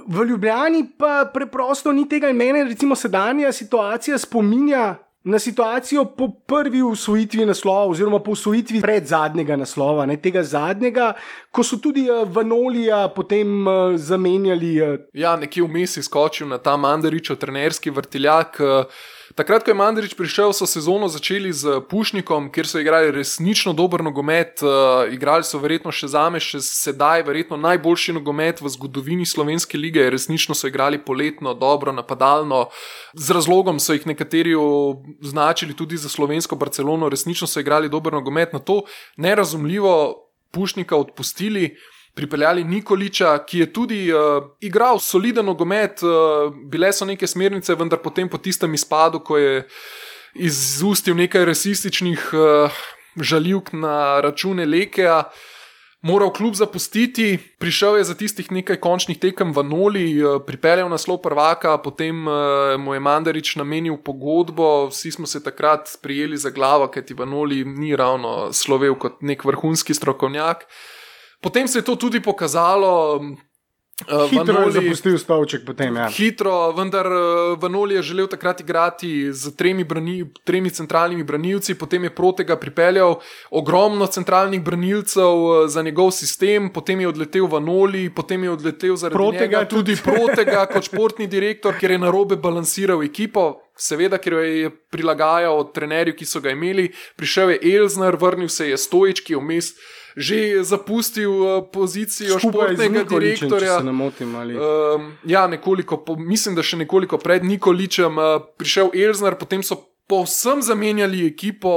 V 0.07 0.25
Ljubljani 0.25 0.85
pa 0.97 1.29
preprosto 1.33 1.91
ni 1.93 2.07
tega 2.09 2.29
in 2.31 2.37
mene, 2.37 2.63
recimo, 2.65 2.95
sedanja 2.97 3.51
situacija 3.53 4.17
spominja 4.17 4.95
na 5.23 5.39
situacijo 5.39 6.05
po 6.05 6.29
prvi 6.45 6.81
usvojitvi 6.81 7.45
naslova, 7.45 7.85
oziroma 7.85 8.19
po 8.19 8.31
usvojitvi 8.31 8.81
pred 8.81 9.05
zadnjega 9.05 9.55
naslova, 9.55 10.05
ne 10.05 10.17
tega 10.17 10.43
zadnjega, 10.43 11.13
ko 11.51 11.63
so 11.63 11.77
tudi 11.77 12.07
uh, 12.09 12.27
Vanolija 12.35 13.07
potem 13.15 13.67
uh, 13.67 13.95
zamenjali. 13.95 14.81
Uh, 14.81 14.99
Ja, 15.13 15.35
nekje 15.35 15.63
vmes 15.63 15.97
je 15.97 16.03
skočil 16.03 16.47
na 16.47 16.57
ta 16.57 16.77
Mandaričev 16.77 17.35
trenerski 17.35 17.89
vrtiljak. 17.89 18.57
eh, 18.59 18.83
Takrat, 19.35 19.63
ko 19.63 19.71
je 19.71 19.77
Mandarič 19.79 20.13
prišel, 20.19 20.51
so 20.51 20.67
sezono 20.67 21.07
začeli 21.07 21.53
z 21.55 21.79
Pušnikom, 21.87 22.49
kjer 22.51 22.67
so 22.67 22.79
igrali 22.81 23.11
resnično 23.15 23.71
dober 23.73 24.03
nogomet. 24.03 24.59
Uh, 24.59 25.07
igrali 25.13 25.45
so 25.47 25.59
verjetno 25.61 25.93
še 25.95 26.09
zame, 26.11 26.41
še 26.43 26.59
sedaj, 26.59 27.23
verjetno 27.23 27.55
najboljši 27.55 28.17
nogomet 28.17 28.59
v 28.59 28.71
zgodovini 28.75 29.23
slovenske 29.23 29.79
lige. 29.79 30.03
Resnično 30.11 30.55
so 30.57 30.67
igrali 30.67 30.99
poletno, 30.99 31.53
dobro, 31.55 31.95
napadalno. 31.95 32.65
Z 33.15 33.37
razlogom 33.37 33.79
so 33.79 33.95
jih 33.95 34.09
nekateri 34.09 34.57
označili 34.57 35.77
tudi 35.79 36.01
za 36.01 36.11
slovensko 36.11 36.59
Barcelono, 36.59 37.07
resnično 37.07 37.47
so 37.47 37.63
igrali 37.63 37.89
dober 37.89 38.19
nogomet. 38.19 38.51
Na 38.51 38.59
to 38.59 38.81
nerazumljivo 39.15 40.27
Pušnika 40.51 40.97
odpustili 40.99 41.77
pripeljali 42.13 42.63
Nikoliča, 42.63 43.37
ki 43.47 43.59
je 43.59 43.73
tudi 43.73 43.99
uh, 44.13 44.43
igral 44.59 44.99
soliden 44.99 45.45
nogomet, 45.45 46.03
uh, 46.03 46.51
bile 46.71 46.91
so 46.93 47.05
neke 47.05 47.27
smernice, 47.27 47.75
vendar 47.75 48.01
potem 48.03 48.29
po 48.29 48.37
tistem 48.37 48.73
izpadu, 48.73 49.19
ko 49.19 49.37
je 49.37 49.63
izustil 50.35 51.15
nekaj 51.15 51.45
rasističnih 51.45 52.29
uh, 52.33 52.83
žaljivk 53.15 53.73
na 53.73 54.21
račune 54.21 54.65
Lekeja. 54.65 55.23
Moral 56.01 56.31
klub 56.33 56.55
zapustiti, 56.57 57.37
prišel 57.59 57.97
je 57.97 58.03
za 58.03 58.15
tistih 58.17 58.47
nekaj 58.51 58.79
končnih 58.81 59.19
tekem 59.21 59.51
v 59.53 59.61
Noli, 59.63 60.05
eh, 60.17 60.39
pripeljal 60.41 60.89
naslov 60.89 61.19
prvaka, 61.21 61.77
potem 61.77 62.25
uh, 62.25 62.73
mu 62.81 62.93
je 62.97 62.99
Mandarič 62.99 63.55
namenil 63.55 63.99
pogodbo, 64.01 64.89
vsi 64.89 65.11
smo 65.11 65.29
se 65.29 65.43
takrat 65.43 65.93
prijeli 66.01 66.37
za 66.37 66.49
glavo, 66.49 66.87
ker 66.87 67.05
ti 67.05 67.13
v 67.13 67.25
Noli 67.29 67.61
ni 67.65 67.93
ravno 67.95 68.49
slovel 68.49 68.97
kot 68.97 69.21
nek 69.21 69.45
vrhunski 69.45 69.93
strokovnjak. 69.93 70.65
Potem 71.41 71.67
se 71.67 71.79
je 71.79 71.83
to 71.83 71.95
tudi 71.95 72.19
pokazalo. 72.19 73.21
Uh, 74.09 74.29
Hitro 74.29 74.53
je 74.53 74.65
Vanoli- 74.65 74.71
zapustil 74.71 75.17
stolček 75.17 75.65
potem. 75.65 75.95
Ja. 75.95 76.09
Hitro, 76.09 76.71
vendar 76.73 77.05
uh, 77.05 77.57
Vanoli 77.61 77.95
je 77.95 78.01
želel 78.01 78.27
takrat 78.27 78.61
igrati 78.61 79.33
z 79.33 79.55
tremi, 79.55 79.83
brani, 79.83 80.25
tremi 80.43 80.69
centralnimi 80.69 81.23
branilci, 81.23 81.75
potem 81.75 82.03
je 82.03 82.15
protega 82.15 82.55
pripeljal 82.57 83.19
ogromno 83.51 84.07
centralnih 84.07 84.61
branilcev 84.61 85.43
uh, 85.43 85.69
za 85.69 85.81
njegov 85.81 86.11
sistem, 86.11 86.69
potem 86.73 87.01
je 87.01 87.07
odletel 87.07 87.45
Vanoli, 87.45 88.09
potem 88.09 88.43
je 88.43 88.51
odletel 88.51 88.95
zaradi 88.95 89.17
Protega 89.17 89.45
njega 89.45 89.65
tudi 89.69 89.97
protega 90.03 90.65
kot 90.73 90.83
športni 90.83 91.27
direktor, 91.27 91.77
ker 91.77 91.91
je 91.91 91.99
narobe 91.99 92.35
balansiral 92.35 93.03
ekipo. 93.03 93.61
Seveda, 93.77 94.17
ker 94.17 94.33
jo 94.33 94.39
je 94.39 94.69
prilagajal 94.91 95.71
trenerju, 95.73 96.13
ki 96.13 96.25
so 96.25 96.41
ga 96.41 96.51
imeli, 96.53 96.91
prišel 97.17 97.55
je 97.55 97.75
Elzner, 97.75 98.15
vrnil 98.15 98.49
se 98.49 98.69
je 98.69 98.77
Stojič, 98.77 99.21
ki 99.25 99.33
je 99.33 99.39
vmes 99.39 99.73
že 100.15 100.63
zapustil 100.63 101.31
uh, 101.31 101.63
pozicijo 101.71 102.39
Skupaj 102.39 102.75
športnega 102.75 103.03
Nikoličem, 103.03 103.49
direktorja. 103.49 103.79
Ne 103.83 103.91
motim. 103.91 104.35
Ali... 104.35 104.57
Um, 104.57 105.11
ja, 105.25 105.47
nekoliko, 105.47 106.01
po, 106.05 106.15
mislim, 106.15 106.55
da 106.55 106.63
še 106.63 106.81
nekoliko 106.83 107.17
pred 107.21 107.45
Nikoličem 107.45 108.17
uh, 108.17 108.43
prišel 108.57 108.91
Elznar, 108.95 109.37
potem 109.39 109.63
so 109.63 109.90
povsem 110.07 110.61
zamenjali 110.61 111.27
ekipo, 111.27 111.71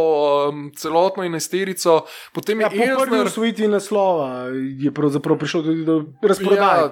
um, 0.48 0.72
celotno 0.76 1.22
enesterico, 1.22 2.00
potem 2.32 2.60
Ja, 2.60 2.66
je 2.66 2.70
po 2.70 3.02
prvi 3.04 3.16
Elznar. 3.16 3.26
osvojitvi 3.26 3.68
naslova 3.68 4.48
je 4.78 4.90
pravzaprav 4.94 5.38
prišlo 5.38 5.62
tudi 5.62 5.84
do 5.84 6.04
razprodaje. 6.22 6.90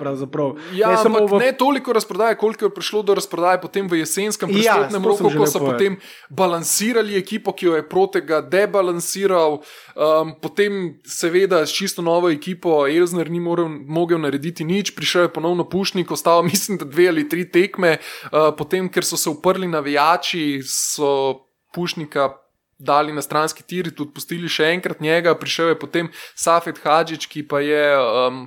Ja. 0.72 0.91
Ja, 0.91 0.91
ne 0.91 0.97
ampak 1.05 1.30
v 1.30 1.39
ne 1.39 1.53
toliko 1.53 1.93
razprodaje, 1.93 2.37
koliko 2.37 2.64
je 2.64 2.74
prišlo 2.74 3.03
do 3.03 3.14
razprodaje 3.14 3.61
potem 3.61 3.89
v 3.89 3.99
jesenskem 3.99 4.51
Ja, 4.51 4.55
prestopnem 4.55 5.03
to 5.03 5.16
sem 5.16 5.26
roku, 5.26 5.39
ko 5.39 5.47
so 5.47 5.59
povedati. 5.59 5.72
potem 5.72 5.97
balansirali 6.30 7.16
ekipo, 7.18 7.53
ki 7.53 7.66
jo 7.66 7.74
je 7.76 7.89
protega 7.89 8.41
debalansiral. 8.41 9.62
Um, 9.97 10.35
potem, 10.41 11.01
seveda, 11.05 11.66
s 11.66 11.74
čisto 11.74 12.03
novo 12.03 12.30
ekipo 12.30 12.87
Elzner 12.87 13.30
ni 13.30 13.41
morel, 13.41 13.68
mogel 13.68 14.22
narediti 14.22 14.64
nič, 14.64 14.95
prišel 14.95 15.22
je 15.26 15.33
ponovno 15.35 15.66
Pušnik, 15.68 16.11
ostalo 16.11 16.43
mislim, 16.53 16.78
da 16.78 16.85
dve 16.85 17.09
ali 17.09 17.28
tri 17.28 17.51
tekme, 17.51 17.99
uh, 17.99 18.55
potem, 18.57 18.89
ker 18.89 19.05
so 19.05 19.16
se 19.16 19.30
uprli 19.30 19.68
navijači, 19.68 20.62
so 20.62 21.32
Pušnika. 21.73 22.37
Dali 22.83 23.12
na 23.14 23.23
stranski 23.23 23.62
tir, 23.62 23.93
tudi 23.95 24.11
pustili 24.11 24.49
še 24.51 24.73
enkrat 24.75 24.99
njega, 24.99 25.37
prišel 25.39 25.68
je 25.70 25.77
potem 25.79 26.09
Safet 26.35 26.81
Hadžič, 26.83 27.29
ki 27.31 27.45
pa 27.47 27.61
je 27.62 27.85
um, 27.95 28.41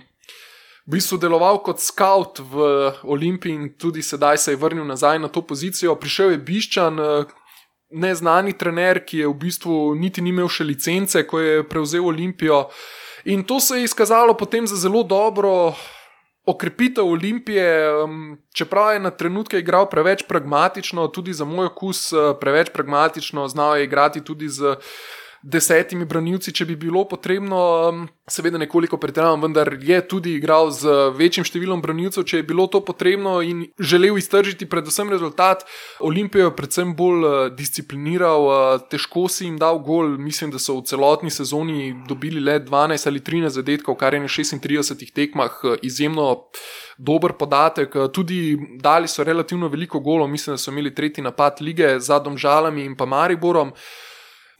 v 0.85 0.97
bistvu 0.97 1.17
deloval 1.17 1.61
kot 1.65 1.81
scout 1.81 2.39
v 2.43 2.65
Olimpiji 3.09 3.55
in 3.55 3.69
tudi 3.79 4.03
sedaj 4.05 4.37
se 4.37 4.51
je 4.51 4.59
vrnil 4.59 4.85
nazaj 4.85 5.19
na 5.19 5.27
to 5.27 5.41
pozicijo. 5.41 5.95
Prišel 5.95 6.35
je 6.35 6.37
Biščan, 6.37 6.99
eh, 6.99 7.25
neznani 7.89 8.53
trener, 8.53 8.99
ki 9.05 9.23
je 9.23 9.27
v 9.27 9.33
bistvu 9.33 9.95
niti 9.95 10.21
ni 10.21 10.29
imel 10.29 10.49
še 10.49 10.63
licence, 10.63 11.23
ko 11.23 11.39
je 11.39 11.63
prevzel 11.63 12.05
Olimpijo. 12.05 12.69
In 13.25 13.43
to 13.43 13.59
se 13.59 13.77
je 13.77 13.83
izkazalo 13.83 14.37
potem 14.37 14.67
za 14.67 14.75
zelo 14.75 15.03
dobro. 15.03 15.73
Okrepitev 16.45 17.07
Olimpije, 17.07 18.03
um, 18.03 18.37
čeprav 18.53 18.93
je 18.93 18.99
na 18.99 19.09
trenutke 19.09 19.59
igral 19.59 19.89
preveč 19.89 20.23
pragmatično, 20.27 21.07
tudi 21.07 21.33
za 21.33 21.45
moj 21.45 21.65
okus 21.65 22.13
eh, 22.13 22.33
preveč 22.39 22.69
pragmatično, 22.73 23.47
znal 23.47 23.77
je 23.77 23.83
igrati 23.83 24.23
tudi 24.23 24.49
z 24.49 24.75
desetimi 25.45 26.05
branilci, 26.09 26.53
če 26.55 26.65
bi 26.65 26.75
bilo 26.79 27.03
potrebno, 27.05 27.59
um, 27.89 28.05
seveda 28.29 28.57
nekoliko 28.57 28.97
pretiravam, 28.97 29.43
vendar 29.45 29.69
je 29.77 29.99
tudi 30.09 30.33
igral 30.39 30.71
z 30.73 31.11
večjim 31.13 31.45
številom 31.45 31.83
branilcev, 31.85 32.25
če 32.25 32.39
je 32.39 32.47
bilo 32.49 32.65
to 32.71 32.81
potrebno 32.85 33.37
in 33.45 33.61
želel 33.77 34.17
iztržiti 34.17 34.65
predvsem 34.69 35.11
rezultat. 35.13 35.61
Olimpijo 36.01 36.49
je 36.49 36.55
predvsem 36.57 36.95
bolj 36.97 37.27
eh, 37.29 37.35
discipliniral, 37.59 38.47
eh, 38.49 38.87
težko 38.89 39.27
si 39.29 39.45
jim 39.45 39.59
dal 39.61 39.77
gol, 39.85 40.15
mislim, 40.17 40.55
da 40.55 40.61
so 40.61 40.79
v 40.79 40.87
celotni 40.89 41.29
sezoni 41.29 41.91
dobili 42.09 42.41
le 42.41 42.57
12 42.65 43.05
ali 43.11 43.21
13 43.21 43.59
zadetkov, 43.59 43.99
kar 44.01 44.17
je 44.17 44.23
na 44.25 44.31
36 44.31 45.05
tekmah 45.13 45.61
eh, 45.63 45.77
izjemno. 45.85 46.49
Dober 46.95 47.33
podatek, 47.35 47.91
tudi 48.15 48.55
dali 48.79 49.09
so 49.11 49.19
relativno 49.27 49.67
veliko 49.67 49.99
golov, 49.99 50.29
mislim, 50.31 50.53
da 50.55 50.61
so 50.63 50.71
imeli 50.71 50.93
tretji 50.95 51.25
napad 51.25 51.59
lige 51.59 51.97
za 51.99 52.21
Domžalami 52.23 52.85
in 52.87 52.95
pa 52.95 53.03
Mariborom. 53.03 53.73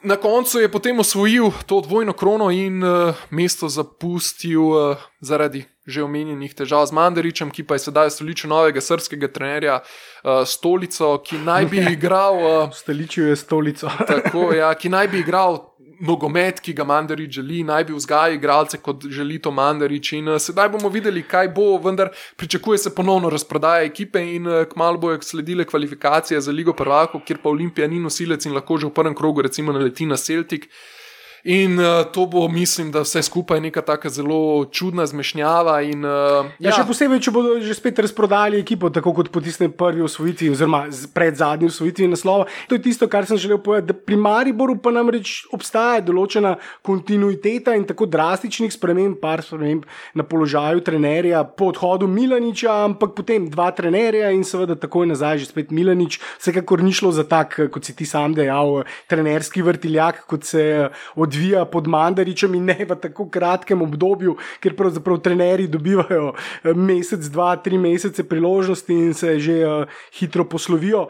Na 0.06 0.16
koncu 0.22 0.60
je 0.60 0.70
potem 0.72 1.00
osvojil 1.00 1.50
to 1.66 1.82
dvojno 1.82 2.14
krono 2.14 2.52
in 2.52 2.84
uh, 2.84 3.16
mesto 3.30 3.70
zapustil 3.70 4.62
uh, 4.62 4.98
zaradi 5.22 5.66
že 5.86 6.02
omenjenih 6.04 6.54
težav 6.58 6.86
z 6.90 6.98
Mandaričem, 6.98 7.52
ki 7.54 7.62
pa 7.64 7.78
je 7.78 7.86
sedaj 7.86 8.10
stoličil 8.10 8.50
novega 8.50 8.82
srpskega 8.82 9.30
trenerja 9.30 9.76
uh, 9.82 10.42
Stolico, 10.46 11.20
ki 11.22 11.38
naj 11.46 11.70
bi 11.70 11.84
igral. 11.98 12.42
Uh, 12.42 12.74
Stoličil 12.74 13.30
je 13.30 13.36
stolico. 13.38 13.92
Tako, 14.08 14.50
ja, 14.58 14.74
ki 14.74 14.90
naj 14.90 15.08
bi 15.14 15.22
igral 15.22 15.62
nogomet, 16.00 16.60
ki 16.60 16.74
ga 16.74 16.84
Mandarič 16.84 17.38
želi, 17.40 17.64
naj 17.64 17.86
bi 17.88 17.94
vzgajal 17.96 18.36
igralce, 18.36 18.80
kot 18.84 19.06
želi 19.10 19.40
to 19.42 19.52
Mandarič. 19.52 20.12
In 20.18 20.34
uh, 20.34 20.40
sedaj 20.42 20.70
bomo 20.74 20.90
videli, 20.90 21.24
kaj 21.24 21.50
bo, 21.56 21.78
vendar 21.84 22.12
pričakuje 22.36 22.78
se 22.78 22.96
ponovno 22.96 23.30
razprodaja 23.30 23.86
ekipe 23.86 24.22
in 24.36 24.48
uh, 24.48 24.64
kmalo 24.72 24.98
bojo 24.98 25.22
sledile 25.22 25.66
kvalifikacije 25.66 26.42
za 26.42 26.52
Ligo 26.52 26.74
prvakov, 26.74 27.22
kjer 27.26 27.40
pa 27.44 27.50
Olimpija 27.50 27.88
ni 27.88 28.00
nosilec 28.00 28.46
in 28.46 28.54
lahko 28.54 28.78
že 28.78 28.88
v 28.88 28.94
prvem 28.94 29.16
krogu 29.16 29.42
recimo 29.42 29.74
naleti 29.74 30.06
na 30.06 30.18
Celtic. 30.18 30.70
In 31.46 31.78
uh, 31.78 32.12
to 32.12 32.26
bo, 32.26 32.48
mislim, 32.50 32.88
da 32.92 33.04
vse 33.06 33.22
skupaj 33.22 33.60
neka 33.62 33.82
tako 33.86 34.10
zelo 34.10 34.66
čudna 34.66 35.06
zmešnjava. 35.06 35.76
In, 35.86 36.02
uh, 36.02 36.48
Ja, 36.58 36.72
še 36.74 36.82
posebej, 36.90 37.20
če 37.22 37.34
bodo 37.36 37.60
že 37.62 37.76
spet 37.78 38.00
razprodali 38.02 38.58
ekipo, 38.58 38.90
tako 38.90 39.14
kot 39.14 39.30
po 39.30 39.44
tistem 39.46 39.70
prvi 39.70 40.02
osvojitvi, 40.02 40.50
oziroma 40.56 40.88
pred 41.14 41.38
zadnji 41.38 41.70
osvojitvi 41.70 42.08
naslova. 42.10 42.48
To 42.66 42.80
je 42.80 42.82
tisto, 42.88 43.06
kar 43.06 43.28
sem 43.30 43.38
želel 43.38 43.60
povedati. 43.62 43.92
Da 43.92 43.94
pri 43.94 44.18
Mariboru 44.18 44.80
pa 44.82 44.90
namreč 44.96 45.44
obstaja 45.54 46.02
določena 46.08 46.56
kontinuiteta 46.82 47.78
in 47.78 47.86
tako 47.86 48.10
drastičnih 48.10 48.74
sprememb, 48.74 49.20
par 49.22 49.46
sprememb 49.46 49.86
na 50.18 50.26
položaju 50.26 50.82
trenerja 50.82 51.44
po 51.46 51.70
odhodu 51.70 52.10
Milaniča, 52.10 52.80
ampak 52.88 53.14
potem 53.14 53.46
dva 53.54 53.70
trenerja 53.70 54.34
in 54.34 54.42
seveda 54.42 54.80
takoj 54.82 55.06
nazaj 55.14 55.44
že 55.44 55.52
spet 55.54 55.70
Milanič. 55.70 56.18
Vsekakor 56.42 56.82
ni 56.82 56.90
šlo 56.90 57.14
za 57.14 57.30
tak, 57.30 57.60
kot 57.70 57.86
si 57.86 57.94
ti 57.94 58.10
sam 58.10 58.34
dejal, 58.34 58.82
trenerski 59.06 59.62
vrtiljak, 59.62 60.26
kot 60.26 60.50
se 60.50 60.66
eh, 60.90 61.06
odvija 61.36 61.66
pod 61.66 61.88
Mandaričem 61.88 62.56
in 62.56 62.66
ne 62.66 62.78
v 62.88 62.96
tako 62.96 63.28
kratkem 63.30 63.82
obdobju, 63.82 64.38
ker 64.64 64.76
pravzaprav 64.76 65.20
trenerji 65.20 65.68
dobivajo 65.68 66.32
eh, 66.64 66.74
mesec, 66.74 67.28
dva, 67.30 67.56
tri 67.56 67.78
mesece 67.78 68.24
priložnosti 68.24 68.94
in 68.94 69.14
se 69.14 69.40
že 69.40 69.56
uh, 69.68 69.86
hitro 70.16 70.46
poslovijo. 70.46 71.10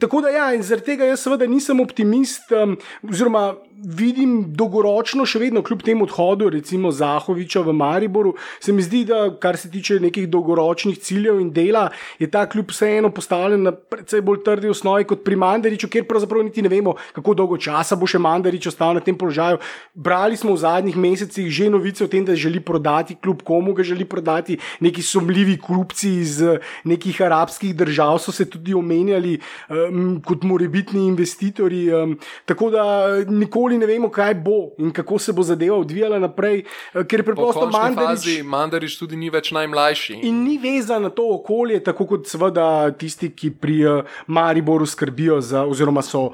Tako 0.00 0.20
da 0.20 0.28
ja, 0.28 0.46
in 0.54 0.62
zaradi 0.62 0.92
tega 0.92 1.04
jaz 1.04 1.20
seveda 1.20 1.46
nisem 1.46 1.80
optimist, 1.80 2.50
um, 2.52 2.76
oziroma 3.04 3.54
vidim 3.76 4.54
dolgoročno 4.56 5.26
še 5.28 5.40
vedno, 5.40 5.62
kljub 5.64 5.82
temu 5.84 6.06
odhodu, 6.06 6.48
recimo 6.52 6.90
Zahoviča 6.94 7.60
v 7.66 7.74
Mariboru, 7.76 8.32
se 8.60 8.72
mi 8.72 8.82
zdi, 8.82 9.04
da 9.08 9.28
kar 9.40 9.58
se 9.60 9.70
tiče 9.70 9.98
nekih 10.00 10.28
dolgoročnih 10.32 10.98
ciljev 10.98 11.40
in 11.42 11.50
dela, 11.52 11.90
je 12.18 12.30
ta 12.30 12.46
kljub 12.48 12.72
vseeno 12.72 13.10
postavljen 13.14 13.66
na 13.68 13.72
precej 13.72 14.22
bolj 14.24 14.42
trdi 14.46 14.72
osnovi 14.72 15.04
kot 15.04 15.24
pri 15.24 15.36
Mandariču, 15.36 15.90
kjer 15.92 16.06
pravzaprav 16.08 16.46
niti 16.46 16.64
ne 16.64 16.72
vemo, 16.72 16.96
kako 17.16 17.36
dolgo 17.36 17.60
časa 17.60 17.98
bo 18.00 18.08
še 18.08 18.20
Mandarič 18.22 18.70
ostal 18.72 18.96
na 18.96 19.04
tem 19.04 19.18
položaju. 19.18 19.60
Brali 19.94 20.36
smo 20.36 20.52
v 20.52 20.60
zadnjih 20.60 20.96
mesecih 20.96 21.48
že 21.50 21.70
novice 21.70 22.04
o 22.04 22.08
tem, 22.08 22.24
da 22.24 22.34
želi 22.36 22.60
prodati 22.60 23.16
kljub 23.16 23.42
komu 23.42 23.72
ga 23.74 23.82
želi 23.82 24.04
prodati, 24.04 24.58
neki 24.80 25.02
sumljivi 25.02 25.56
klubci 25.60 26.10
iz 26.20 26.42
eh, 26.42 26.58
nekih 26.84 27.22
arabskih 27.22 27.76
držav 27.76 28.18
so 28.18 28.32
se 28.32 28.44
tudi 28.50 28.74
omenjali 28.74 29.38
um, 29.68 30.20
kot 30.24 30.42
morebitni 30.42 31.06
investitorji. 31.06 31.94
Um, 31.94 32.18
tako 32.44 32.70
da 32.70 32.84
nikoli 33.28 33.78
ne 33.78 33.86
vemo, 33.86 34.10
kaj 34.10 34.34
bo 34.34 34.74
in 34.78 34.92
kako 34.92 35.18
se 35.18 35.32
bo 35.32 35.42
zadeva 35.42 35.76
odvijala 35.76 36.18
naprej, 36.18 36.64
ker 36.92 37.24
po 37.24 37.32
preprosto 37.32 37.70
Mandarič. 37.70 38.08
fazi 38.08 38.42
Mandarič 38.42 38.98
tudi 38.98 39.16
ni 39.16 39.30
več 39.30 39.50
najmlajši. 39.52 40.20
In 40.22 40.44
ni 40.44 40.58
vezan 40.58 41.02
na 41.02 41.10
to 41.10 41.24
okolje, 41.34 41.80
tako 41.84 42.06
kot 42.06 42.28
seveda 42.28 42.90
tisti, 42.98 43.32
ki 43.32 43.50
pri 43.50 43.80
Mariboru 44.26 44.86
skrbijo 44.86 45.40
za, 45.40 45.64
oziroma 45.64 46.02
so 46.02 46.30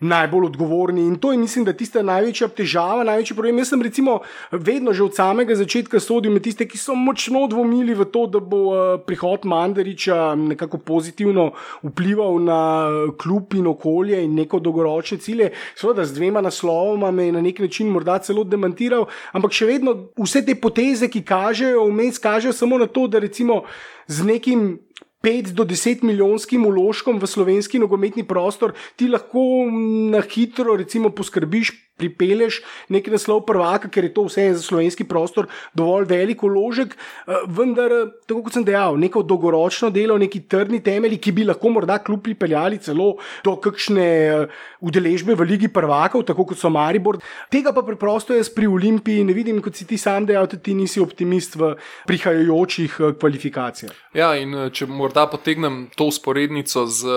najbolj 0.00 0.44
odgovorni. 0.46 1.06
In 1.06 1.16
to 1.18 1.32
je, 1.32 1.38
mislim, 1.38 1.64
da 1.64 1.72
tista 1.72 2.02
največja 2.02 2.48
težava, 2.48 3.04
največji 3.04 3.34
problem. 3.36 3.58
Jaz 3.58 3.72
sem 3.72 3.82
recimo 3.82 4.20
vedno 4.52 4.92
že 4.92 5.02
od 5.04 5.16
samega 5.16 5.54
začetka 5.58 6.00
sodil 6.00 6.32
med 6.32 6.44
tiste, 6.46 6.66
ki 6.68 6.78
so 6.78 6.94
močno 6.94 7.46
dvomili 7.50 7.94
v 7.98 8.06
to, 8.12 8.26
da 8.26 8.40
bo 8.40 8.62
uh, 8.70 9.00
prihod 9.06 9.44
Mandariča 9.44 10.34
nekako 10.34 10.78
pozitivno 10.78 11.50
vplival 11.82 12.38
na 12.42 12.60
uh, 12.86 13.14
klub 13.18 13.54
in 13.58 13.66
okolje 13.66 14.22
in 14.24 14.34
neko 14.38 14.62
dolgoročne 14.62 15.18
cilje. 15.18 15.50
Seveda 15.74 16.04
z 16.04 16.14
dvema 16.14 16.40
naslovoma 16.40 17.10
me 17.10 17.26
je 17.26 17.32
na 17.32 17.42
nek 17.42 17.58
način 17.58 17.90
morda 17.90 18.18
celo 18.18 18.44
demantiral, 18.44 19.08
ampak 19.32 19.52
še 19.52 19.66
vedno 19.66 19.96
vse 20.18 20.44
te 20.46 20.54
poteze, 20.54 21.10
ki 21.10 21.24
kažejo, 21.26 21.88
vmes 21.90 22.18
kažejo 22.22 22.52
samo 22.52 22.78
na 22.78 22.86
to, 22.86 23.08
da 23.08 23.18
recimo 23.18 23.64
z 24.06 24.24
nekim 24.24 24.78
5 25.22 25.52
do 25.52 25.64
10 25.64 26.02
milijonskim 26.02 26.66
uložkom 26.66 27.18
v 27.18 27.26
slovenski 27.26 27.78
nogometni 27.78 28.22
prostor, 28.22 28.72
ti 28.96 29.08
lahko 29.08 29.66
na 30.10 30.22
hitro 30.22 30.76
recimo, 30.78 31.10
poskrbiš 31.10 31.72
pripelješ 31.98 32.60
neki 32.88 33.10
naslov 33.10 33.42
prvaka, 33.46 33.90
ker 33.90 34.06
je 34.06 34.12
to 34.14 34.24
vse 34.28 34.46
za 34.54 34.62
slovenski 34.62 35.04
prostor 35.08 35.48
dovolj 35.74 36.06
velik 36.08 36.42
uložek, 36.46 36.94
eh, 36.94 37.42
vendar, 37.46 37.92
eh, 37.92 38.12
tako 38.26 38.44
kot 38.46 38.52
sem 38.52 38.64
dejal, 38.64 38.98
neko 38.98 39.22
dolgoročno 39.22 39.90
delo, 39.90 40.18
neki 40.18 40.40
trdni 40.48 40.80
temelji, 40.82 41.18
ki 41.18 41.32
bi 41.32 41.44
lahko 41.44 41.72
morda 41.74 41.98
kljub 41.98 42.22
pripeljali 42.22 42.78
celo 42.78 43.16
do 43.44 43.56
kakšne 43.56 44.06
eh, 44.06 44.46
udeležbe 44.80 45.34
v 45.34 45.48
Ligi 45.48 45.68
prvakov, 45.68 46.24
tako 46.24 46.46
kot 46.46 46.58
so 46.58 46.70
Maribor. 46.70 47.18
Tega 47.50 47.72
pa 47.72 47.82
preprosto 47.82 48.34
jaz 48.34 48.48
pri 48.48 48.66
Olimpiji 48.66 49.24
ne 49.24 49.32
vidim, 49.32 49.60
kot 49.62 49.74
si 49.74 49.86
ti 49.86 49.98
sam 49.98 50.26
dejal, 50.26 50.46
da 50.46 50.56
ti 50.56 50.74
nisi 50.74 51.00
optimist 51.00 51.56
v 51.56 51.74
prihajajočih 52.06 53.18
kvalifikacijah. 53.18 53.92
Ja, 54.14 54.34
in 54.36 54.54
če 54.72 54.86
morda 55.08 55.26
potegnem 55.26 55.88
to 55.96 56.04
usporednico 56.04 56.86
z 56.86 57.08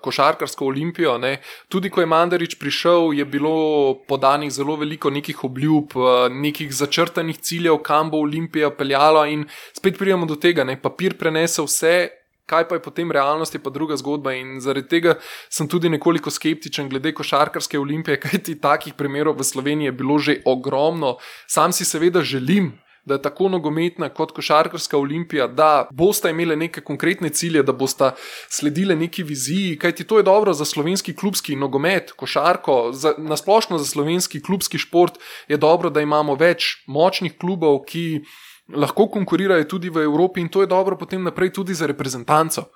košarkarsko 0.00 0.66
olimpijo, 0.66 1.18
ne, 1.18 1.40
tudi 1.68 1.90
ko 1.90 2.00
je 2.00 2.08
Mandarič 2.08 2.56
prišel, 2.58 3.12
je 3.12 3.24
bilo 3.24 4.00
podanih 4.08 4.50
zelo 4.50 4.76
veliko 4.80 5.10
nekih 5.10 5.44
obljub, 5.44 5.92
nekih 6.30 6.72
začrtanih 6.72 7.38
ciljev, 7.38 7.82
kam 7.84 8.10
bo 8.10 8.24
Olimpija 8.24 8.70
peljala, 8.70 9.26
in 9.28 9.44
spet 9.76 9.98
pridemo 9.98 10.26
do 10.26 10.36
tega, 10.36 10.64
da 10.64 10.76
papir 10.76 11.18
prenese 11.18 11.62
vse. 11.62 11.96
Kaj 12.44 12.66
pa 12.68 12.76
je 12.76 12.82
potem 12.84 13.08
realnost, 13.08 13.54
je 13.56 13.58
pa 13.62 13.70
druga 13.72 13.96
zgodba. 13.96 14.34
In 14.36 14.58
zaradi 14.60 14.84
tega 14.88 15.14
sem 15.48 15.64
tudi 15.64 15.88
nekoliko 15.88 16.28
skeptičen 16.28 16.90
glede 16.92 17.14
košarkarske 17.16 17.78
olimpije, 17.80 18.18
kajti 18.20 18.58
takih 18.60 18.92
primerov 18.98 19.38
v 19.40 19.46
Sloveniji 19.48 19.88
je 19.88 19.92
bilo 19.96 20.18
že 20.18 20.34
ogromno. 20.44 21.16
Sam 21.48 21.72
si 21.72 21.88
seveda 21.88 22.20
želim, 22.20 22.74
da 23.04 23.14
je 23.14 23.22
tako 23.22 23.48
nogometna 23.48 24.08
kot 24.08 24.32
košarkarska 24.32 24.98
olimpija, 24.98 25.46
da 25.46 25.88
boste 25.92 26.30
imeli 26.30 26.56
neke 26.56 26.80
konkretne 26.80 27.28
cilje, 27.28 27.62
da 27.62 27.72
boste 27.72 28.10
sledili 28.48 28.96
neki 28.96 29.22
viziji, 29.22 29.78
kajti 29.78 30.04
to 30.04 30.16
je 30.16 30.22
dobro 30.22 30.52
za 30.52 30.64
slovenski 30.64 31.16
klubski 31.16 31.56
nogomet, 31.56 32.12
košarko, 32.12 32.92
za, 32.92 33.14
nasplošno 33.18 33.78
za 33.78 33.84
slovenski 33.84 34.42
klubski 34.42 34.78
šport 34.78 35.18
je 35.48 35.56
dobro, 35.56 35.90
da 35.90 36.00
imamo 36.00 36.34
več 36.34 36.84
močnih 36.86 37.38
klubov, 37.38 37.82
ki 37.86 38.24
lahko 38.72 39.08
konkurirajo 39.12 39.64
tudi 39.68 39.90
v 39.90 40.02
Evropi 40.02 40.40
in 40.40 40.48
to 40.48 40.62
je 40.62 40.66
dobro 40.66 40.96
potem 40.96 41.22
naprej 41.22 41.52
tudi 41.52 41.74
za 41.74 41.86
reprezentanco. 41.86 42.70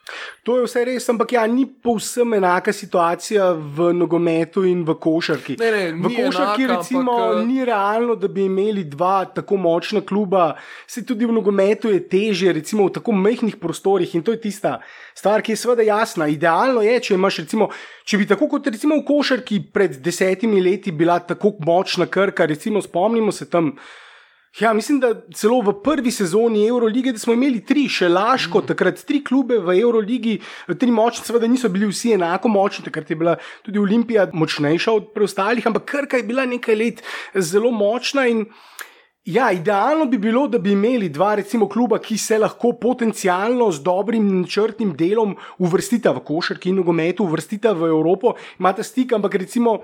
To 0.45 0.59
je 0.59 0.67
vse 0.67 0.85
res, 0.85 1.09
ampak 1.09 1.33
ja, 1.33 1.47
ni 1.49 1.65
povsem 1.65 2.35
enaka 2.37 2.73
situacija 2.73 3.53
v 3.57 3.93
nogometu 3.97 4.67
in 4.69 4.85
v 4.85 4.99
košarki. 5.01 5.57
Ne, 5.57 5.71
ne, 5.73 5.85
v 5.97 6.13
košarki 6.13 6.69
enaka, 6.69 6.77
recimo 6.77 7.15
ampak, 7.17 7.47
ni 7.49 7.65
realno, 7.65 8.19
da 8.21 8.29
bi 8.29 8.45
imeli 8.45 8.85
dva 8.85 9.25
tako 9.33 9.57
močna 9.57 10.05
kluba, 10.05 10.59
se 10.87 11.07
tudi 11.09 11.25
v 11.25 11.33
nogometu 11.33 11.89
je 11.89 12.03
teže, 12.05 12.53
recimo 12.53 12.91
v 12.91 12.99
tako 13.01 13.17
majhnih 13.17 13.57
prostorih 13.57 14.13
in 14.15 14.23
to 14.23 14.37
je 14.37 14.43
tista 14.45 14.83
stvar, 15.17 15.41
ki 15.41 15.57
je 15.57 15.63
seveda 15.63 15.87
jasna. 15.89 16.29
Idealno 16.29 16.85
je, 16.85 16.99
če 17.01 17.17
imaš 17.17 17.41
recimo. 17.47 17.71
Če 18.09 18.21
bi 18.21 18.29
tako 18.29 18.47
kot 18.49 18.69
recimo 18.69 19.01
v 19.01 19.05
košarki 19.09 19.63
pred 19.73 19.97
desetimi 20.05 20.61
leti 20.65 20.93
bila 20.93 21.19
tako 21.21 21.57
močna 21.65 22.07
krka, 22.07 22.45
recimo 22.49 22.81
spomnimo 22.85 23.33
se 23.33 23.49
tam, 23.49 23.73
Ja, 24.57 24.73
mislim, 24.73 24.97
da 25.01 25.13
celo 25.37 25.61
v 25.61 25.75
prvi 25.85 26.11
sezoni 26.11 26.67
Eurolige, 26.67 27.13
da 27.13 27.21
smo 27.21 27.35
imeli 27.37 27.61
tri, 27.65 27.85
še 27.89 28.09
Laško, 28.09 28.63
mm. 28.63 28.69
takrat 28.73 29.03
tri 29.07 29.21
klube 29.25 29.61
v 29.63 29.77
Euroligi, 29.77 30.39
tri 30.81 30.89
močne, 30.91 31.27
seveda 31.29 31.51
niso 31.51 31.69
bili 31.69 31.91
vsi 31.91 32.15
enako 32.17 32.49
močni, 32.51 32.87
takrat 32.89 33.13
je 33.13 33.19
bila 33.21 33.37
tudi 33.67 33.79
Olimpija 33.79 34.27
močnejša 34.33 34.97
od 34.97 35.13
preostalih, 35.15 35.69
ampak 35.69 35.85
Krka 35.93 36.23
je 36.23 36.27
bila 36.27 36.49
nekaj 36.49 36.81
let 36.81 37.05
zelo 37.37 37.71
močna 37.71 38.27
in. 38.31 38.49
Ja, 39.29 39.51
idealno 39.53 40.07
bi 40.07 40.17
bilo, 40.19 40.47
da 40.49 40.59
bi 40.59 40.73
imeli 40.73 41.11
dva, 41.13 41.35
recimo, 41.37 41.67
kluba, 41.69 41.99
ki 42.01 42.15
se 42.19 42.39
lahko 42.39 42.71
potencialno 42.81 43.67
z 43.77 43.83
dobrim 43.85 44.25
načrtnim 44.41 44.95
delom 44.97 45.35
uvrstita 45.61 46.15
v 46.17 46.23
košarki 46.25 46.71
in 46.73 46.79
nogometu, 46.81 47.27
uvrstita 47.29 47.75
v 47.77 47.91
Evropo, 47.91 48.33
imata 48.57 48.83
stik, 48.83 49.13
ampak 49.13 49.37
recimo 49.43 49.75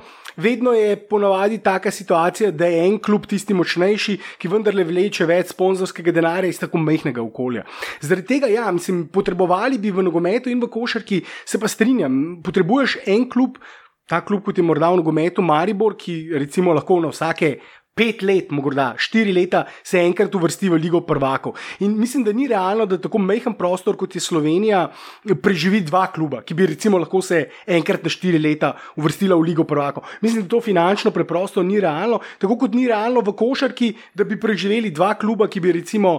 vedno 0.40 0.72
je 0.72 0.96
ponavadi 0.96 1.60
taka 1.60 1.92
situacija, 1.92 2.54
da 2.56 2.72
je 2.72 2.86
en 2.86 2.96
klub 2.96 3.28
tisti 3.28 3.52
močnejši, 3.52 4.16
ki 4.40 4.48
vendarle 4.48 4.88
vleče 4.88 5.28
več 5.28 5.52
sponzorskega 5.52 6.16
denarja 6.16 6.48
iz 6.48 6.62
tako 6.64 6.80
majhnega 6.80 7.20
okolja. 7.20 7.68
Zaradi 8.00 8.26
tega, 8.32 8.48
ja, 8.48 8.72
mislim, 8.72 9.10
potrebovali 9.12 9.76
bi 9.76 9.92
v 9.92 10.08
nogometu 10.08 10.48
in 10.48 10.64
v 10.64 10.72
košarki, 10.72 11.20
se 11.44 11.60
pa 11.60 11.68
strinjam, 11.68 12.38
potrebuješ 12.40 13.02
en 13.04 13.28
klub. 13.28 13.60
Ta 14.08 14.18
klub, 14.20 14.42
kot 14.44 14.56
je 14.56 14.64
morda 14.64 14.90
v 14.92 15.00
nogometu 15.00 15.40
Maribor, 15.44 15.94
ki 15.96 16.32
recimo 16.36 16.72
lahko 16.76 16.98
na 17.00 17.12
vsake 17.12 17.58
pet 17.94 18.22
let, 18.26 18.50
morda 18.50 18.92
štiri 18.98 19.32
leta, 19.34 19.64
se 19.86 20.00
enkrat 20.02 20.34
uvrsti 20.34 20.68
v 20.72 20.78
Ligo 20.82 21.00
prvakov. 21.06 21.54
In 21.86 21.94
mislim, 21.98 22.24
da 22.26 22.32
ni 22.34 22.48
realno, 22.50 22.86
da 22.90 22.98
tako 22.98 23.20
majhen 23.22 23.54
prostor 23.54 23.96
kot 23.96 24.14
je 24.14 24.22
Slovenija 24.22 24.88
preživi 25.42 25.80
dva 25.86 26.06
kluba, 26.12 26.42
ki 26.42 26.56
bi 26.58 26.66
recimo 26.72 26.98
lahko 26.98 27.22
se 27.22 27.44
enkrat 27.66 28.02
na 28.02 28.10
štiri 28.10 28.40
leta 28.42 28.74
uvrstila 28.96 29.38
v 29.38 29.46
Ligo 29.50 29.64
prvakov. 29.64 30.06
Mislim, 30.22 30.42
da 30.42 30.56
to 30.56 30.60
finančno 30.60 31.14
preprosto 31.14 31.62
ni 31.62 31.80
realno, 31.80 32.18
tako 32.42 32.58
kot 32.64 32.74
ni 32.74 32.88
realno 32.90 33.22
v 33.22 33.36
košarki, 33.38 33.92
da 34.14 34.26
bi 34.26 34.40
preživeli 34.40 34.90
dva 34.90 35.14
kluba, 35.14 35.48
ki 35.48 35.62
bi 35.62 35.78
recimo. 35.80 36.18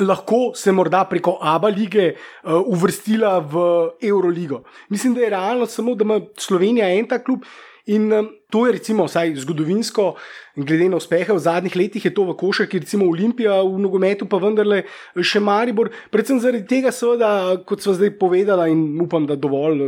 Lahko 0.00 0.54
se 0.56 0.72
morda 0.72 1.02
preko 1.04 1.34
Abu 1.44 1.68
lige 1.68 2.14
uh, 2.14 2.62
uvrstila 2.64 3.38
v 3.44 3.60
Euroligo. 4.08 4.62
Mislim, 4.88 5.14
da 5.14 5.20
je 5.20 5.30
realno 5.30 5.66
samo, 5.68 5.94
da 5.94 6.04
ima 6.04 6.16
Slovenija 6.36 6.88
en 6.96 7.08
ta 7.08 7.18
klub 7.20 7.44
in 7.86 8.08
um, 8.12 8.30
to 8.50 8.66
je 8.66 8.72
recimo 8.72 9.06
vsaj 9.06 9.34
zgodovinsko, 9.44 10.14
glede 10.56 10.88
na 10.90 10.98
uspehe 10.98 11.32
v 11.32 11.38
zadnjih 11.38 11.76
letih, 11.78 12.04
je 12.04 12.10
to 12.14 12.24
v 12.26 12.34
košarki, 12.36 12.80
recimo 12.82 13.06
Olimpija, 13.08 13.60
v 13.62 13.78
nogometu 13.80 14.26
pa 14.28 14.40
vendarle 14.42 14.82
še 15.16 15.40
Maribor. 15.40 15.92
Predvsem 16.10 16.40
zaradi 16.42 16.66
tega, 16.68 16.90
seveda, 16.92 17.30
kot 17.64 17.84
smo 17.84 17.94
zdaj 17.96 18.10
povedala 18.18 18.66
in 18.68 18.98
upam, 19.00 19.24
da 19.30 19.38
dovolj 19.38 19.86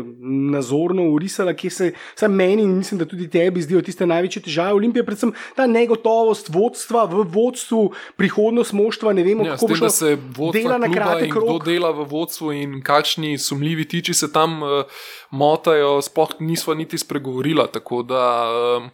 nazorno 0.55 1.09
urisala, 1.13 1.53
ki 1.59 1.71
se 1.71 1.91
vsaj 2.15 2.31
meni 2.31 2.63
in 2.63 2.77
mislim, 2.79 3.03
da 3.03 3.09
tudi 3.11 3.27
tebi 3.29 3.63
zdijo 3.63 3.83
tiste 3.85 4.07
največje 4.07 4.45
težave. 4.47 4.79
Olimpija, 4.79 5.05
predvsem 5.05 5.35
ta 5.59 5.67
negotovost 5.67 6.49
vodstva 6.55 7.05
v 7.11 7.27
vodstvu, 7.35 7.83
prihodnost 8.17 8.73
moštva, 8.73 9.13
ne 9.19 9.27
vemo, 9.27 9.45
Ja, 9.45 9.59
kako 9.59 9.75
tem, 9.75 10.23
bo 10.39 10.53
šlo. 10.53 10.55
Dela 10.55 10.79
na 10.79 10.89
kratek 10.89 11.27
in 11.27 11.35
kdo 11.35 11.59
rok. 11.59 11.67
dela 11.67 11.91
v 11.91 12.07
vodstvu 12.07 12.55
in 12.55 12.79
kakšni 12.87 13.35
sumljivi 13.39 13.89
tiči 13.91 14.15
se 14.15 14.31
tam 14.33 14.63
uh, 14.63 14.87
motajo, 15.35 15.99
sploh 16.03 16.39
nismo 16.41 16.75
niti 16.79 16.99
spregovorila. 16.99 17.67
Tako 17.67 18.03
da, 18.07 18.23
um, 18.53 18.91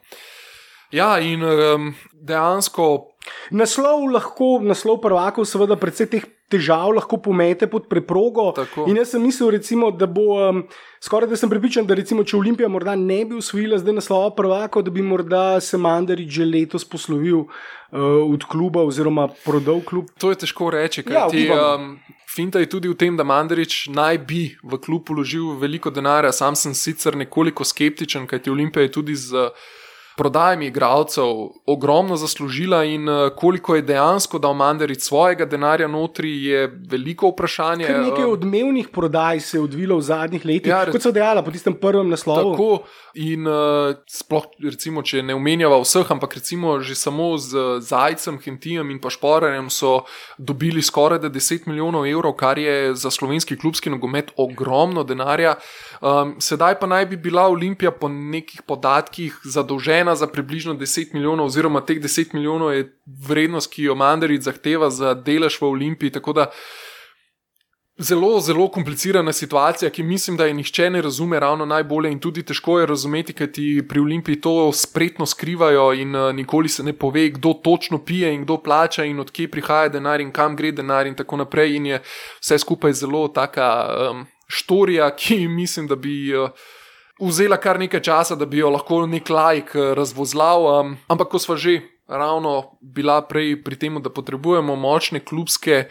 ja, 0.95 1.19
in 1.21 1.45
um, 1.45 1.93
dejansko 2.13 2.89
Naslov 3.53 4.09
lahko, 4.13 4.59
naslov 4.65 5.01
prvakov, 5.05 5.47
seveda, 5.49 5.77
predvsej 5.77 6.09
teh 6.09 6.25
težav 6.49 6.93
lahko 6.97 7.19
pomete 7.23 7.69
pod 7.71 7.89
preprogo. 7.89 8.51
Tako. 8.57 8.87
In 8.89 8.97
jaz 9.01 9.15
sem 9.15 9.23
mislil, 9.23 9.51
recimo, 9.57 9.91
da 9.91 10.07
bo. 10.07 10.37
Um, 10.49 10.63
Skoraj 10.99 11.29
da 11.31 11.37
sem 11.39 11.47
pripričan, 11.47 11.87
da 11.87 11.95
recimo, 11.95 12.25
če 12.27 12.35
Olimpija 12.35 12.67
morda 12.69 12.97
ne 12.99 13.21
bi 13.25 13.37
usvojila 13.39 13.79
zdaj 13.79 13.95
naslova 14.01 14.33
prvaka, 14.35 14.83
da 14.83 14.91
bi 14.91 15.03
morda 15.07 15.61
se 15.63 15.79
Mandarič 15.79 16.33
že 16.41 16.47
letos 16.49 16.83
poslovil 16.85 17.45
uh, 17.45 17.53
od 18.27 18.43
kluba 18.51 18.83
oziroma 18.83 19.29
prodal 19.45 19.79
klub. 19.87 20.11
To 20.19 20.33
je 20.35 20.41
težko 20.43 20.73
reči, 20.75 21.05
Ja, 21.07 21.29
ker 21.29 21.31
ti. 21.31 21.45
Um, 21.55 22.01
Finta 22.29 22.59
je 22.59 22.69
tudi 22.69 22.91
v 22.91 22.99
tem, 22.99 23.15
da 23.17 23.25
Mandarič 23.25 23.87
naj 23.95 24.19
bi 24.27 24.43
v 24.63 24.79
klub 24.83 25.09
uložil 25.11 25.55
veliko 25.57 25.91
denarja. 25.91 26.35
Sam 26.35 26.59
sem 26.59 26.75
sicer 26.75 27.17
nekoliko 27.17 27.65
skeptičen, 27.65 28.27
kajti 28.27 28.51
Olimpija 28.51 28.83
je 28.85 28.93
tudi 28.93 29.15
z 29.17 29.49
prodajami 30.19 30.67
igralcev 30.67 31.25
ogromno 31.67 32.17
zaslužila 32.17 32.85
in 32.85 33.09
uh, 33.09 33.31
koliko 33.37 33.77
je 33.77 33.83
dejansko 33.83 34.39
dal 34.39 34.55
Mandarič 34.55 35.01
svojega 35.07 35.47
denarja 35.47 35.89
notri, 35.89 36.33
je 36.45 36.67
veliko 36.91 37.31
vprašanje. 37.31 37.87
Kar 37.87 38.01
nekaj 38.03 38.25
Um, 38.25 38.33
odmevnih 38.33 38.89
prodaj 38.93 39.41
se 39.41 39.57
je 39.57 39.63
odvilo 39.63 39.97
v 39.97 40.03
zadnjih 40.03 40.45
letih, 40.45 40.71
Ja, 40.71 40.83
kot 40.91 41.03
so 41.03 41.13
dejala 41.15 41.43
po 41.43 41.55
tistem 41.55 41.77
prvem 41.79 42.11
naslovu. 42.11 42.53
Tako, 42.53 42.83
in 43.15 43.47
uh, 43.47 43.95
sploh, 44.11 44.49
recimo, 44.65 45.03
če 45.07 45.23
ne 45.23 45.37
omenjava 45.39 45.79
vseh, 45.83 46.11
ampak 46.11 46.35
recimo 46.41 46.81
že 46.83 46.99
samo 46.99 47.31
z 47.39 47.79
Zajcem, 47.81 48.41
Hentijem 48.43 48.91
in 48.91 48.99
pa 49.01 49.11
Šporarjem 49.15 49.71
so 49.71 50.03
dobili 50.39 50.83
skoraj 50.83 51.23
10 51.31 51.71
milijonov 51.71 52.07
evrov, 52.07 52.35
kar 52.35 52.59
je 52.59 52.95
za 52.95 53.11
slovenski 53.11 53.57
klubski 53.57 53.91
nogomet 53.91 54.35
ogromno 54.37 55.05
denarja. 55.05 55.55
Um, 56.01 56.37
sedaj 56.43 56.79
pa 56.81 56.87
naj 56.87 57.07
bi 57.07 57.17
bila 57.17 57.47
Olimpija 57.49 57.91
po 57.91 58.09
nekih 58.09 58.63
podatkih 58.67 59.41
zadolžena 59.45 60.08
za 60.15 60.27
približno 60.27 60.75
10 60.75 61.15
milijonov, 61.15 61.47
oziroma 61.47 61.81
teh 61.81 62.01
10 62.01 62.35
milijonov 62.35 62.75
je 62.75 62.93
vrednost, 63.29 63.73
ki 63.73 63.83
jo 63.83 63.95
Mandarič 63.95 64.43
zahteva 64.43 64.91
za 64.91 65.15
delež 65.15 65.61
v 65.61 65.67
Olimpiji. 65.67 66.11
Tako 66.11 66.33
da 66.33 66.51
Zelo, 68.01 68.41
zelo 68.41 68.69
komplicirana 68.71 69.33
situacija, 69.33 69.91
ki 69.91 70.03
mislim, 70.03 70.37
da 70.37 70.47
je 70.47 70.55
nihče 70.55 70.91
ne 70.91 71.01
razume 71.03 71.41
ravno 71.41 71.67
najbolje 71.67 72.13
in 72.13 72.21
tudi 72.21 72.45
težko 72.47 72.79
je 72.81 72.87
razumeti, 72.87 73.33
ker 73.33 73.51
ti 73.53 73.83
pri 73.89 74.01
Olimpiji 74.01 74.41
to 74.41 74.73
spretno 74.73 75.27
skrivajo 75.27 75.93
in 75.93 76.15
uh, 76.17 76.35
nikoli 76.35 76.69
se 76.69 76.83
ne 76.83 76.93
pove, 76.93 77.29
kdo 77.29 77.53
točno 77.65 77.99
pije 78.05 78.35
in 78.35 78.45
kdo 78.45 78.57
plača 78.63 79.05
in 79.05 79.19
odkje 79.21 79.51
prihaja 79.51 79.89
denar 79.89 80.21
in 80.21 80.31
kam 80.33 80.57
gre 80.57 80.71
denar 80.73 81.07
in 81.07 81.15
tako 81.15 81.37
naprej. 81.37 81.77
In 81.77 81.87
je 81.87 82.03
vse 82.41 82.59
skupaj 82.59 82.93
zelo 82.93 83.29
taka 83.29 83.89
um, 84.11 84.27
štorija, 84.47 85.11
ki 85.17 85.49
mislim, 85.49 85.87
da 85.87 85.97
bi. 85.97 86.37
Uh, 86.37 86.51
Vzela 87.21 87.57
kar 87.57 87.79
nekaj 87.79 88.01
časa, 88.01 88.37
da 88.39 88.47
bi 88.47 88.63
jo 88.63 88.71
lahko 88.71 89.05
nek 89.07 89.31
lajk 89.31 89.75
uh, 89.75 89.93
razvozlal, 89.99 90.67
um, 90.81 90.97
ampak 91.09 91.29
ko 91.35 91.39
smo 91.39 91.57
že 91.57 91.81
ravno 92.09 92.79
bila 92.81 93.21
prej 93.23 93.59
pri 93.65 93.77
tem, 93.77 94.03
da 94.03 94.11
potrebujemo 94.11 94.77
močne 94.77 95.21
klubske 95.21 95.89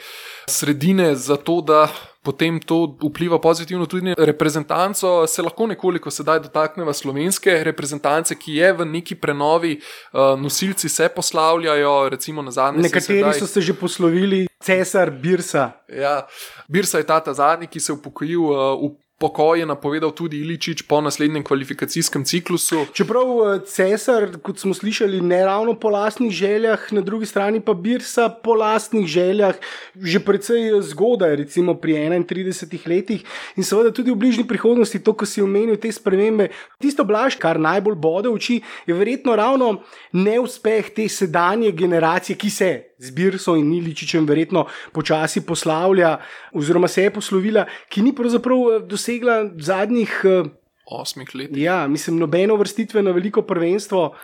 sredine, 0.49 1.15
zato 1.15 1.61
da 1.61 1.88
potem 2.23 2.59
to 2.59 2.97
vpliva 2.99 3.39
pozitivno 3.39 3.86
tudi 3.86 4.09
na 4.09 4.15
reprezentanco, 4.17 5.28
se 5.28 5.41
lahko 5.41 5.67
nekoliko 5.67 6.11
sedaj 6.11 6.39
dotakneva 6.39 6.93
slovenske 6.93 7.63
reprezentance, 7.63 8.36
ki 8.36 8.57
je 8.57 8.73
v 8.73 8.86
neki 8.86 9.15
prenovi, 9.15 9.78
uh, 9.78 10.34
nosilci 10.39 10.89
se 10.89 11.09
poslavljajo, 11.09 12.09
recimo 12.09 12.41
na 12.41 12.51
zadnje. 12.51 12.82
Nekateri 12.82 13.19
sedaj... 13.19 13.39
so 13.39 13.47
se 13.47 13.61
že 13.61 13.73
poslovili, 13.73 14.47
cesar 14.59 15.11
Birsa. 15.11 15.71
Ja, 15.88 16.28
Birsa 16.67 16.97
je 16.97 17.07
ta 17.07 17.19
ta 17.19 17.34
zadnji, 17.34 17.67
ki 17.67 17.80
se 17.80 17.91
je 17.93 17.95
upokojil 17.95 18.41
uh, 18.41 18.57
v 18.82 19.07
pokoj 19.18 19.59
je 19.59 19.65
napovedal 19.65 20.11
tudi 20.11 20.38
Iličič 20.38 20.86
po 20.86 21.01
naslednjem 21.01 21.43
kvalifikacijskem 21.43 22.26
ciklusu. 22.26 22.86
Čeprav 22.93 23.26
eh, 23.26 23.59
cesar, 23.65 24.30
kot 24.41 24.59
smo 24.59 24.74
slišali, 24.74 25.22
ne 25.22 25.45
ravno 25.45 25.74
po 25.74 25.89
lastnih 25.89 26.32
željah, 26.32 26.93
na 26.93 27.01
drugi 27.01 27.26
strani 27.26 27.61
pa 27.61 27.74
Birsa 27.74 28.30
po 28.30 28.53
lastnih 28.53 29.07
željah, 29.07 29.55
že 29.95 30.20
precej 30.20 30.82
zgodaj, 30.82 31.36
recimo 31.36 31.74
pri 31.74 31.93
31 31.97 32.88
letih 32.88 33.24
in 33.55 33.63
seveda 33.63 33.91
tudi 33.91 34.11
v 34.11 34.15
bližnji 34.15 34.47
prihodnosti, 34.47 34.99
to, 35.03 35.13
ko 35.13 35.26
si 35.26 35.41
omenil 35.41 35.78
te 35.82 35.91
spremembe. 35.91 36.49
Tisto 36.80 37.03
blaž, 37.03 37.36
kar 37.41 37.59
najbolj 37.59 37.95
bode 37.95 38.30
oči, 38.30 38.61
je 38.86 38.93
verjetno 38.93 39.36
ravno 39.36 39.82
neuspeh 40.13 40.93
te 40.93 41.09
sedanje 41.09 41.72
generacije, 41.72 42.38
ki 42.38 42.49
se 42.49 42.86
z 42.97 43.11
Birsom 43.11 43.57
in 43.61 43.73
Iličičem 43.77 44.25
verjetno 44.27 44.65
počasi 44.93 45.45
poslavlja, 45.45 46.17
oziroma 46.53 46.87
se 46.87 47.03
je 47.03 47.13
poslovila, 47.13 47.65
ki 47.89 48.01
ni 48.01 48.15
pravzaprav 48.15 48.57
eh, 48.57 48.79
dosegla 48.89 49.43
zadnjih 49.59 50.21
uh, 50.25 50.49
osmih 50.85 51.35
let. 51.35 51.57
Ja, 51.57 51.87
mislim, 51.87 52.17
nobeno 52.17 52.55
vrstitve 52.55 53.03
na 53.03 53.11
veliko 53.11 53.41
prvenstvo. 53.41 54.15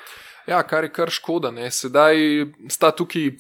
Ja, 0.47 0.63
kar 0.67 0.84
je 0.84 0.91
kar 0.91 1.09
škoda. 1.09 1.51
Ne. 1.51 1.71
Sedaj 1.71 2.15
sta 2.69 2.91
tukaj 2.91 3.32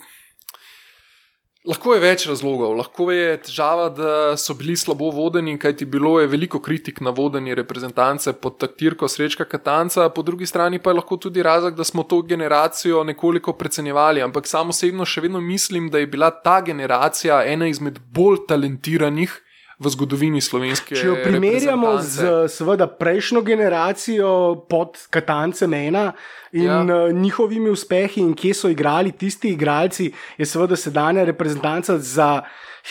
Lahko 1.63 1.93
je 1.95 2.01
več 2.03 2.23
razlogov. 2.27 2.73
Lahko 2.75 3.05
je 3.15 3.37
težava, 3.45 3.85
da 3.95 4.33
so 4.35 4.51
bili 4.59 4.73
slabo 4.75 5.07
vodeni, 5.15 5.53
kajti 5.55 5.85
bilo 5.87 6.17
je 6.19 6.27
veliko 6.27 6.59
kritik 6.59 6.99
na 6.99 7.13
vodenje 7.15 7.55
reprezentance 7.55 8.33
pod 8.35 8.57
taktirko 8.59 9.07
Srečka 9.07 9.47
Katanca, 9.47 10.09
po 10.11 10.25
drugi 10.27 10.43
strani 10.43 10.81
pa 10.83 10.91
je 10.91 10.97
lahko 10.97 11.15
tudi 11.15 11.43
razlog, 11.43 11.77
da 11.79 11.87
smo 11.87 12.03
to 12.03 12.19
generacijo 12.27 13.05
nekoliko 13.07 13.53
precenjevali. 13.55 14.19
Ampak 14.21 14.47
samo 14.51 14.75
osebno 14.75 15.07
še 15.07 15.23
vedno 15.23 15.39
mislim, 15.39 15.87
da 15.87 16.03
je 16.03 16.11
bila 16.11 16.33
ta 16.35 16.59
generacija 16.61 17.39
ena 17.47 17.71
izmed 17.71 18.03
bolj 18.11 18.43
talentiranih 18.49 19.39
v 19.79 19.89
zgodovini 19.89 20.41
slovenske. 20.41 20.95
Če 20.95 21.07
jo 21.07 21.17
primerjamo 21.23 21.95
z 22.01 22.47
seveda, 22.51 22.87
prejšnjo 22.87 23.41
generacijo 23.41 24.31
pod 24.69 24.99
Katancem 25.09 25.73
ena 25.73 26.11
in 26.51 26.69
ja. 26.69 26.81
uh, 26.81 27.11
njihovimi 27.11 27.71
uspehi 27.73 28.21
in 28.21 28.33
kje 28.37 28.53
so 28.53 28.69
igrali 28.69 29.11
tisti 29.11 29.53
igralci, 29.53 30.11
je 30.37 30.45
seveda 30.45 30.77
sedanja 30.77 31.25
reprezentanca 31.25 31.97
za, 31.97 32.29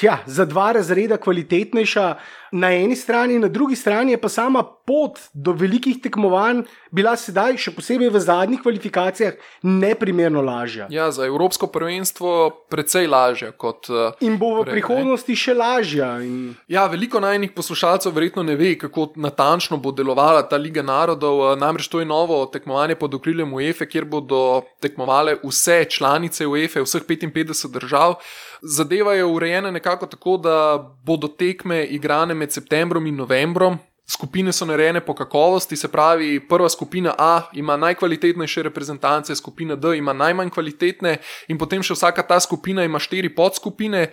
ja, 0.03 0.19
za 0.27 0.45
dva 0.45 0.73
razreda 0.73 1.17
kvalitetnejša 1.17 2.15
na 2.53 2.73
eni 2.73 2.97
strani, 2.97 3.39
na 3.39 3.49
drugi 3.49 3.77
strani 3.77 4.13
je 4.13 4.21
pa 4.21 4.29
sama 4.29 4.63
pot 4.63 5.19
do 5.33 5.53
velikih 5.53 6.01
tekmovanj 6.03 6.63
bila 6.93 7.15
sedaj, 7.17 7.57
še 7.57 7.73
posebej 7.73 8.11
v 8.13 8.21
zadnjih 8.21 8.61
kvalifikacijah, 8.61 9.39
neprimerno 9.65 10.43
lažja. 10.45 10.87
Ja, 10.93 11.09
za 11.15 11.25
Evropsko 11.25 11.71
prvenstvo 11.73 12.51
precej 12.71 13.09
lažja 13.09 13.53
kot. 13.57 13.89
Uh, 13.89 14.13
in 14.21 14.37
bo 14.37 14.59
v 14.61 14.67
prej, 14.67 14.77
prihodnosti 14.77 15.33
ne? 15.33 15.39
še 15.39 15.57
lažja. 15.57 16.11
In... 16.21 16.53
Ja, 16.69 16.85
veliko 16.93 17.23
najnih 17.25 17.55
poslušalcev 17.57 18.13
verjetno 18.13 18.45
ne 18.45 18.59
ve, 18.59 18.75
kako 18.77 19.13
natančno 19.17 19.81
bo 19.81 19.95
delovala 19.97 20.45
ta 20.45 20.61
Liga 20.61 20.85
narodov. 20.85 21.41
Uh, 21.41 21.57
namreč 21.57 21.89
to 21.89 22.05
je 22.05 22.09
novo 22.09 22.45
tekmovanje 22.53 22.99
pod 23.01 23.17
okriljem 23.17 23.57
UEFA, 23.57 23.89
kjer 23.89 24.05
bodo 24.05 24.63
tekmovale 24.85 25.39
vse 25.41 25.85
članice 25.89 26.47
UEFA, 26.47 26.85
vseh 26.85 27.09
55 27.09 27.73
držav. 27.73 28.21
Zadeva 28.63 29.15
je 29.15 29.25
urejena 29.25 29.71
nekako 29.71 30.07
tako, 30.07 30.37
da 30.37 30.79
bodo 31.05 31.29
tekme 31.29 31.85
igrane 31.85 32.35
med 32.35 32.53
septembrom 32.53 33.07
in 33.07 33.17
novembrom. 33.17 33.79
Skupine 34.07 34.53
so 34.53 34.67
narejene 34.67 35.01
po 35.01 35.15
kakovosti, 35.15 35.77
se 35.77 35.89
pravi, 35.89 36.41
prva 36.49 36.69
skupina 36.69 37.15
A 37.19 37.43
ima 37.53 37.77
najkvalitetnejše 37.77 38.63
reprezentance, 38.63 39.35
skupina 39.37 39.77
D 39.77 39.97
ima 39.97 40.13
najmanj 40.13 40.51
kvalitetne, 40.51 41.17
in 41.49 41.59
potem 41.59 41.83
še 41.83 41.95
vsaka 41.95 42.23
ta 42.23 42.41
skupina 42.41 42.85
ima 42.85 42.99
štiri 42.99 43.35
podskupine. 43.35 44.11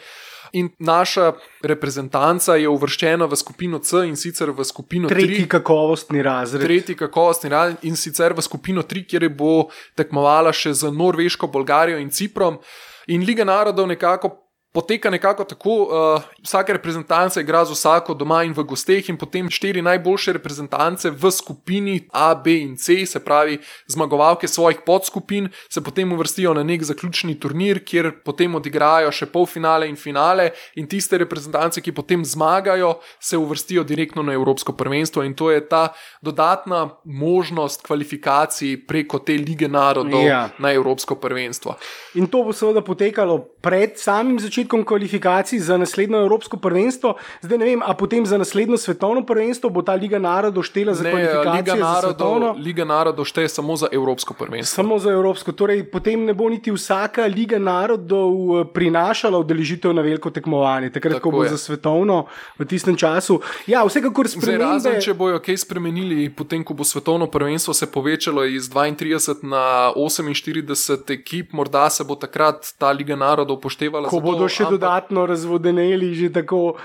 In 0.54 0.70
naša 0.80 1.34
reprezentanca 1.62 2.56
je 2.58 2.70
uvrščena 2.70 3.28
v 3.30 3.38
skupino 3.38 3.78
C 3.80 4.08
in 4.10 4.16
sicer 4.18 4.50
v 4.50 4.66
skupino 4.66 5.10
3. 5.10 5.14
Tretji 5.14 5.48
kakovostni 5.48 6.24
razred. 6.26 6.66
Tretji 6.66 6.96
kakovostni 6.98 7.50
razred 7.54 7.86
in 7.86 7.96
sicer 7.96 8.34
v 8.34 8.42
skupino 8.42 8.82
3, 8.82 9.06
kjer 9.06 9.28
bo 9.30 9.70
tekmovala 9.94 10.54
še 10.54 10.74
z 10.74 10.90
Norveško, 10.90 11.52
Bolgarijo 11.54 12.02
in 12.02 12.10
Ciprom. 12.10 12.58
In 13.10 13.26
Liga 13.26 13.46
narodov 13.46 13.88
nekako 13.90 14.49
poteka 14.72 15.10
nekako 15.10 15.44
tako, 15.44 15.70
uh, 15.70 16.22
vsaka 16.44 16.74
reprezentanca 16.74 17.42
igra 17.42 17.66
z 17.66 17.74
vsako 17.74 18.14
doma 18.14 18.44
in 18.46 18.54
v 18.54 18.64
gosteh, 18.64 19.10
in 19.10 19.18
potem 19.18 19.50
štiri 19.50 19.82
najboljše 19.82 20.34
reprezentance 20.38 21.10
v 21.10 21.32
skupini 21.32 21.96
A, 22.14 22.36
B 22.36 22.60
in 22.62 22.76
C, 22.78 23.06
se 23.06 23.20
pravi 23.20 23.58
zmagovalke 23.88 24.48
svojih 24.48 24.86
podskupin, 24.86 25.50
se 25.70 25.82
potem 25.82 26.14
uvrstijo 26.14 26.54
na 26.54 26.64
nek 26.64 26.84
zaključni 26.84 27.40
turnir, 27.40 27.82
kjer 27.86 28.12
potem 28.26 28.56
odigrajo 28.56 29.12
še 29.12 29.26
polfinale 29.26 29.90
in 29.90 29.98
finale, 29.98 30.52
in 30.78 30.88
tiste 30.88 31.18
reprezentance, 31.18 31.82
ki 31.82 31.92
potem 31.92 32.26
zmagajo, 32.26 33.00
se 33.20 33.38
uvrstijo 33.38 33.84
direktno 33.84 34.24
na 34.24 34.38
Evropsko 34.38 34.78
prvenstvo, 34.78 35.26
in 35.26 35.34
to 35.34 35.50
je 35.52 35.66
ta 35.66 35.88
dodatna 36.22 36.90
možnost 37.06 37.82
kvalifikacij 37.88 38.86
preko 38.88 39.20
te 39.20 39.34
lige 39.34 39.68
narodov 39.68 40.22
ja. 40.22 40.50
na 40.60 40.72
Evropsko 40.78 41.16
prvenstvo. 41.16 41.76
In 42.22 42.30
to 42.30 42.44
bo 42.46 42.54
seveda 42.54 42.86
potekalo 42.86 43.40
pred 43.62 43.98
samim 43.98 44.38
začetkom 44.40 44.59
začetkom 44.60 44.84
kvalifikacij 44.86 45.60
za 45.60 45.78
naslednjo 45.78 46.20
Evropsko 46.20 46.58
prvenstvo, 46.58 47.16
zdaj 47.42 47.58
ne 47.58 47.66
vem, 47.66 47.82
a 47.86 47.94
potem 47.94 48.26
za 48.26 48.38
naslednjo 48.38 48.78
svetovno 48.78 49.24
prvenstvo 49.26 49.70
bo 49.70 49.82
ta 49.82 49.94
Liga 49.94 50.20
narodov 50.20 50.64
štela 50.64 50.94
za 50.94 51.04
ne, 51.04 51.12
kvalifikacije. 51.12 51.74
Liga 51.74 51.76
narodov, 51.76 52.58
Liga 52.58 52.86
narodov 52.86 53.26
šteje 53.26 53.50
samo 53.50 53.76
za 53.76 53.88
Evropsko 53.92 54.34
prvenstvo. 54.34 54.76
Samo 54.76 55.00
za 55.00 55.12
Evropsko, 55.12 55.52
torej 55.52 55.84
potem 55.88 56.26
ne 56.26 56.34
bo 56.34 56.50
niti 56.50 56.72
vsaka 56.72 57.24
Liga 57.26 57.60
narodov 57.60 58.34
eh, 58.36 58.66
prinašala 58.74 59.40
udeležitev 59.40 59.94
na 59.94 60.02
veliko 60.02 60.30
tekmovanje, 60.30 60.92
takrat, 60.92 61.24
Tako 61.24 61.32
ko 61.32 61.38
bo 61.38 61.44
je. 61.44 61.56
za 61.56 61.58
svetovno 61.58 62.26
v 62.60 62.66
tistem 62.68 63.00
času. 63.00 63.40
Ja, 63.68 63.86
vsekakor 63.88 64.28
spremembe. 64.28 64.66
Razen, 64.66 65.00
če 65.00 65.16
bojo 65.16 65.40
kaj 65.40 65.64
spremenili, 65.64 66.28
potem, 66.30 66.64
ko 66.64 66.76
bo 66.76 66.84
svetovno 66.84 67.32
prvenstvo 67.32 67.74
se 67.74 67.88
povečalo 67.88 68.44
iz 68.44 68.68
32 68.68 69.40
na 69.48 69.96
48 69.96 71.16
ekip, 71.16 71.54
morda 71.56 71.88
se 71.90 72.04
bo 72.04 72.20
takrat 72.20 72.76
ta 72.78 72.92
Liga 72.92 73.16
narodov 73.16 73.64
upoštevala. 73.64 74.10
Ko 74.10 74.20
bodo 74.20 74.49
še 74.50 74.66
ampak... 74.66 74.80
dodatno 74.80 75.28
razvodeneli, 75.30 76.14
že 76.16 76.34
tako. 76.42 76.80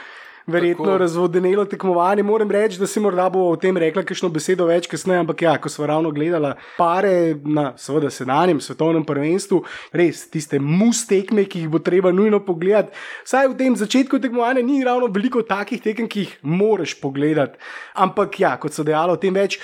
Verjetno 0.47 0.85
tako. 0.85 0.99
razvodenelo 0.99 1.65
tekmovanje. 1.65 2.23
Moram 2.23 2.51
reči, 2.53 2.77
da 2.77 2.85
si 2.87 3.01
morda 3.01 3.31
bo 3.33 3.47
o 3.49 3.57
tem 3.57 3.79
rekla 3.81 4.03
kakšno 4.05 4.29
besedo 4.29 4.67
več 4.69 4.85
kasneje, 4.93 5.23
ampak 5.23 5.41
ja, 5.41 5.55
ko 5.57 5.73
smo 5.73 5.87
ravno 5.89 6.11
gledali 6.12 6.51
pare 6.77 7.33
na 7.41 7.71
seveda 7.81 8.11
sedanjem 8.12 8.61
svetovnem 8.61 9.07
prvenstvu, 9.09 9.62
res 9.97 10.27
tiste 10.29 10.61
mustekme, 10.61 11.47
ki 11.49 11.65
jih 11.65 11.73
bo 11.73 11.81
treba 11.81 12.12
nujno 12.12 12.43
pogledati. 12.45 12.93
Saj 13.25 13.55
v 13.55 13.59
tem 13.62 13.79
začetku 13.81 14.21
tekmovanja 14.21 14.61
ni 14.61 14.85
ravno 14.85 15.09
veliko 15.09 15.41
takih 15.49 15.81
tekem, 15.81 16.12
ki 16.12 16.27
jih 16.27 16.37
moraš 16.45 16.93
pogledati. 17.01 17.57
Ampak 18.05 18.37
ja, 18.45 18.53
kot 18.61 18.77
so 18.77 18.85
dejali 18.85 19.17
o 19.17 19.21
tem 19.21 19.33
več. 19.33 19.57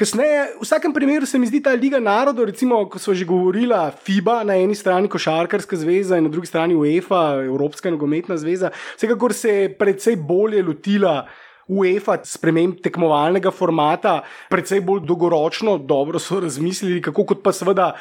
Kasneje, 0.00 0.56
v 0.56 0.64
vsakem 0.64 0.94
primeru 0.96 1.26
se 1.28 1.36
mi 1.36 1.44
zdi 1.44 1.58
ta 1.60 1.74
Liga 1.76 1.98
narodov, 2.00 2.46
recimo, 2.48 2.78
ko 2.88 2.96
so 2.96 3.12
že 3.12 3.28
govorili, 3.28 3.76
FIBA 4.00 4.48
na 4.48 4.56
eni 4.56 4.72
strani, 4.72 5.12
Košarkarska 5.12 5.76
zveza 5.76 6.16
in 6.16 6.24
na 6.24 6.32
drugi 6.32 6.48
strani 6.48 6.72
UEFA, 6.72 7.44
Evropska 7.44 7.92
nogometna 7.92 8.38
zveza, 8.40 8.70
vsekakor 8.96 9.34
se 9.36 9.50
je 9.52 9.68
predvsej 9.76 10.16
bolje 10.16 10.62
lotila. 10.64 11.28
UEFA 11.68 12.16
sprememb 12.24 12.80
tekmovalnega 12.80 13.52
formata, 13.52 14.22
predvsej 14.48 14.80
bolj 14.80 15.04
dolgoročno, 15.04 15.76
dobro 15.78 16.18
so 16.18 16.40
razmislili, 16.40 17.02
kako 17.04 17.28
kot 17.28 17.44
pa 17.44 17.52
seveda 17.52 17.92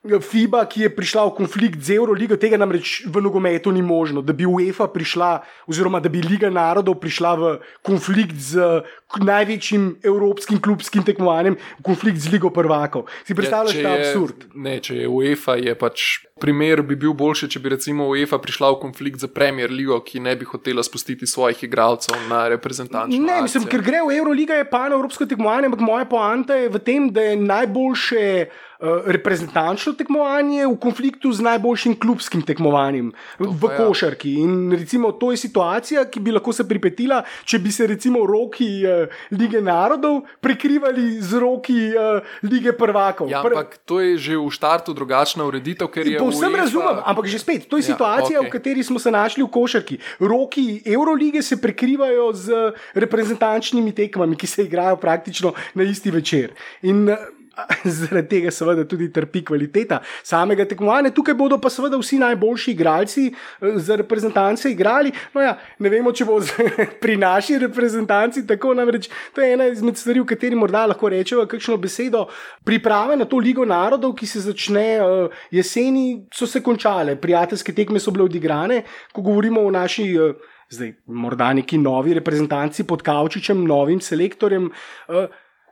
FIBA, 0.00 0.62
ki 0.64 0.86
je 0.86 0.94
prišla 0.96 1.26
v 1.28 1.34
konflikt 1.36 1.82
z 1.84 1.98
Euroligo, 2.00 2.38
tega 2.40 2.56
namreč 2.56 3.02
v 3.04 3.20
nogometu 3.20 3.68
ni 3.68 3.82
možno, 3.84 4.22
da 4.24 4.32
bi 4.32 4.46
UEFA 4.48 4.86
prišla, 4.88 5.42
oziroma 5.68 6.00
da 6.00 6.08
bi 6.08 6.22
Liga 6.24 6.48
narodov 6.48 6.96
prišla 7.02 7.34
v 7.36 7.50
konflikt 7.84 8.38
z 8.40 8.80
največjim 9.18 9.96
evropskim 10.06 10.60
klubskim 10.62 11.02
tekmovanjem, 11.02 11.56
v 11.78 11.82
konflikt 11.82 12.22
z 12.22 12.30
Ligo 12.30 12.50
prvakov. 12.54 13.08
Si 13.26 13.34
predstavljaš 13.34 13.74
ja, 13.76 13.82
ta 13.82 13.94
absurd? 13.98 14.46
Ne, 14.54 14.78
če 14.80 15.02
je 15.02 15.08
UEFA, 15.08 15.58
je 15.58 15.74
pač 15.74 16.06
primer 16.40 16.82
bi 16.86 16.96
bil 16.96 17.12
boljši, 17.16 17.50
če 17.54 17.60
bi 17.60 17.74
recimo 17.74 18.06
UEFA 18.12 18.40
prišla 18.42 18.72
v 18.74 18.80
konflikt 18.86 19.20
z 19.20 19.28
Premier 19.34 19.72
Ligo, 19.72 19.98
ki 20.04 20.22
ne 20.24 20.34
bi 20.38 20.48
hotela 20.48 20.84
spustiti 20.86 21.28
svojih 21.28 21.66
igralcev 21.66 22.16
na 22.30 22.46
reprezentančno. 22.54 23.20
Ne, 23.26 23.42
mislim, 23.44 23.68
ker 23.70 23.84
gre 23.84 24.00
v 24.06 24.16
Euroliga, 24.20 24.56
je 24.60 24.70
pa 24.70 24.86
na 24.88 24.96
evropsko 24.96 25.28
tekmovanje, 25.28 25.70
ampak 25.70 25.84
moja 25.84 26.08
poanta 26.08 26.56
je 26.56 26.72
v 26.72 26.82
tem, 26.84 27.12
da 27.12 27.30
je 27.30 27.38
najboljše. 27.42 28.26
Eh, 28.80 29.02
reprezentančno 29.12 29.92
tekmovanje 29.92 30.64
v 30.64 30.76
konfliktu 30.80 31.28
z 31.36 31.44
najboljšim 31.44 31.98
klubskim 32.00 32.40
tekmovanjem 32.40 33.10
v 33.36 33.68
ja. 33.68 33.76
košarki. 33.76 34.32
In 34.40 34.72
recimo 34.72 35.10
to 35.12 35.34
je 35.34 35.36
situacija, 35.36 36.06
ki 36.08 36.22
bi 36.24 36.32
lahko 36.32 36.54
se 36.56 36.64
pripetila, 36.64 37.20
če 37.44 37.60
bi 37.60 37.72
se 37.76 37.84
recimo 37.86 38.24
roki 38.24 38.80
uh, 39.00 39.06
uh, 39.06 39.08
lige 39.30 39.60
narodov 39.60 40.22
prekrivali 40.40 41.20
z 41.20 41.30
roki 41.40 41.92
uh, 41.94 42.20
lige 42.42 42.72
prvakov. 42.72 43.30
Ja, 43.30 43.42
Pr- 43.42 43.56
ampak 43.56 43.80
to 43.84 44.00
je 44.00 44.18
že 44.18 44.34
v 44.36 44.50
štartu 44.50 44.92
drugačna 44.92 45.44
ureditev, 45.44 45.88
ker 45.88 46.06
je 46.06 46.18
Povsem 46.20 46.52
UEFA 46.52 46.62
razumem, 46.64 46.96
ampak 47.04 47.24
že 47.26 47.38
spet, 47.38 47.66
to 47.66 47.76
je 47.80 47.84
Ja, 47.88 47.96
situacija, 47.96 48.38
okej. 48.40 48.48
v 48.48 48.52
kateri 48.52 48.82
smo 48.84 48.98
se 48.98 49.10
našli 49.10 49.42
v 49.42 49.50
košarki. 49.50 49.96
Roki 50.20 50.82
Eurolige 50.84 51.42
se 51.42 51.56
prekrivajo 51.56 52.32
z 52.32 52.72
reprezentančnimi 52.94 53.92
tekmami, 53.92 54.36
ki 54.36 54.46
se 54.46 54.62
igrajo 54.64 54.96
praktično 54.96 55.52
na 55.74 55.82
isti 55.82 56.10
večer. 56.10 56.52
In 56.82 57.08
eh, 57.08 57.39
zaradi 57.98 58.28
tega, 58.28 58.50
seveda, 58.54 58.84
tudi 58.88 59.08
trpi 59.12 59.42
kvaliteta 59.46 60.00
samega 60.26 60.66
tekmovanja. 60.68 61.12
Tukaj 61.14 61.36
bodo 61.38 61.58
pa 61.62 61.70
seveda 61.72 61.98
vsi 62.00 62.20
najboljši 62.22 62.74
igralci 62.74 63.26
eh, 63.30 63.78
za 63.82 63.96
reprezentance 64.00 64.70
igrali. 64.70 65.12
No 65.34 65.44
ja, 65.44 65.56
ne 65.78 65.92
vemo, 65.92 66.12
če 66.12 66.26
bo 66.28 66.38
pri 67.02 67.16
naši 67.20 67.58
reprezentanci 67.66 68.46
tako. 68.46 68.74
Namreč 68.80 69.10
to 69.34 69.42
je 69.42 69.54
ena 69.54 69.66
izmed 69.70 69.98
stvari, 69.98 70.22
v 70.22 70.30
kateri 70.30 70.58
morda 70.58 70.86
lahko 70.92 71.10
rečemo 71.10 71.46
kakšno 71.50 71.78
besedo. 71.80 72.26
Priprave 72.64 73.18
na 73.18 73.26
to 73.28 73.40
Ligo 73.42 73.66
narodov, 73.66 74.14
ki 74.18 74.28
se 74.28 74.44
začne 74.44 74.86
uh, 75.02 75.42
jeseni, 75.50 76.26
so 76.34 76.46
se 76.46 76.62
končale, 76.62 77.16
prijateljske 77.20 77.74
tekme 77.76 78.00
so 78.00 78.14
bile 78.14 78.28
odigrane. 78.28 78.84
Ko 79.12 79.26
govorimo 79.26 79.66
o 79.66 79.74
naši. 79.74 80.08
Uh, 80.18 80.56
Zdaj, 80.70 80.92
morda 81.10 81.48
neki 81.58 81.80
novi 81.82 82.12
reprezentanci 82.14 82.84
pod 82.86 83.00
Kavčičem, 83.02 83.64
novim 83.66 83.98
selektorjem. 83.98 84.68
Uh, 85.10 85.24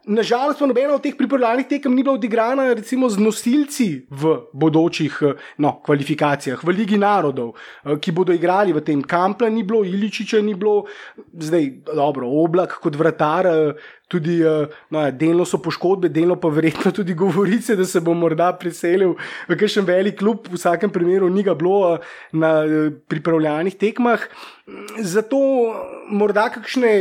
Nažalost, 0.07 0.61
nobena 0.61 0.94
od 0.94 1.03
teh 1.03 1.16
pripravljalnih 1.18 1.66
tekem 1.68 1.94
ni 1.94 2.03
bila 2.03 2.14
odigrana, 2.14 2.68
recimo, 2.74 3.09
z 3.11 3.18
nosilci 3.18 3.88
v 4.11 4.34
bodočih 4.53 5.18
eh, 5.22 5.34
no, 5.59 5.80
kvalifikacijah, 5.84 6.62
v 6.64 6.74
Ligi 6.76 6.99
narodov, 6.99 7.55
eh, 7.55 7.99
ki 7.99 8.12
bodo 8.12 8.32
igrali 8.32 8.72
v 8.72 8.84
tem. 8.84 9.03
Kampla 9.03 9.51
ni 9.51 9.64
bilo, 9.66 9.84
Iličiča 9.84 10.40
ni 10.42 10.55
bilo, 10.55 10.86
zdaj 11.34 11.70
dobro, 11.94 12.30
oblak 12.30 12.78
kot 12.82 12.96
vratar. 12.96 13.51
Tudi 14.09 14.40
eh, 14.40 14.68
no, 14.88 15.02
ja, 15.04 15.11
delno 15.12 15.44
so 15.44 15.59
poškodbe, 15.61 16.09
delno 16.09 16.38
pa 16.40 16.48
verjetno 16.48 16.94
tudi 16.96 17.12
govorice, 17.14 17.74
da 17.76 17.84
se 17.84 18.00
bo 18.00 18.14
morda 18.16 18.46
preselil 18.56 19.18
v 19.44 19.56
kakšen 19.61 19.84
velik 19.84 20.16
klub, 20.22 20.46
v 20.48 20.56
vsakem 20.56 20.88
primeru 20.88 21.28
ni 21.28 21.44
ga 21.44 21.52
bilo 21.52 21.92
eh, 21.92 22.06
na 22.32 22.52
eh, 22.64 22.88
pripravljalnih 23.12 23.76
tekmah. 23.76 24.24
Zato 25.04 25.38
morda 26.09 26.46
kakšne 26.52 26.92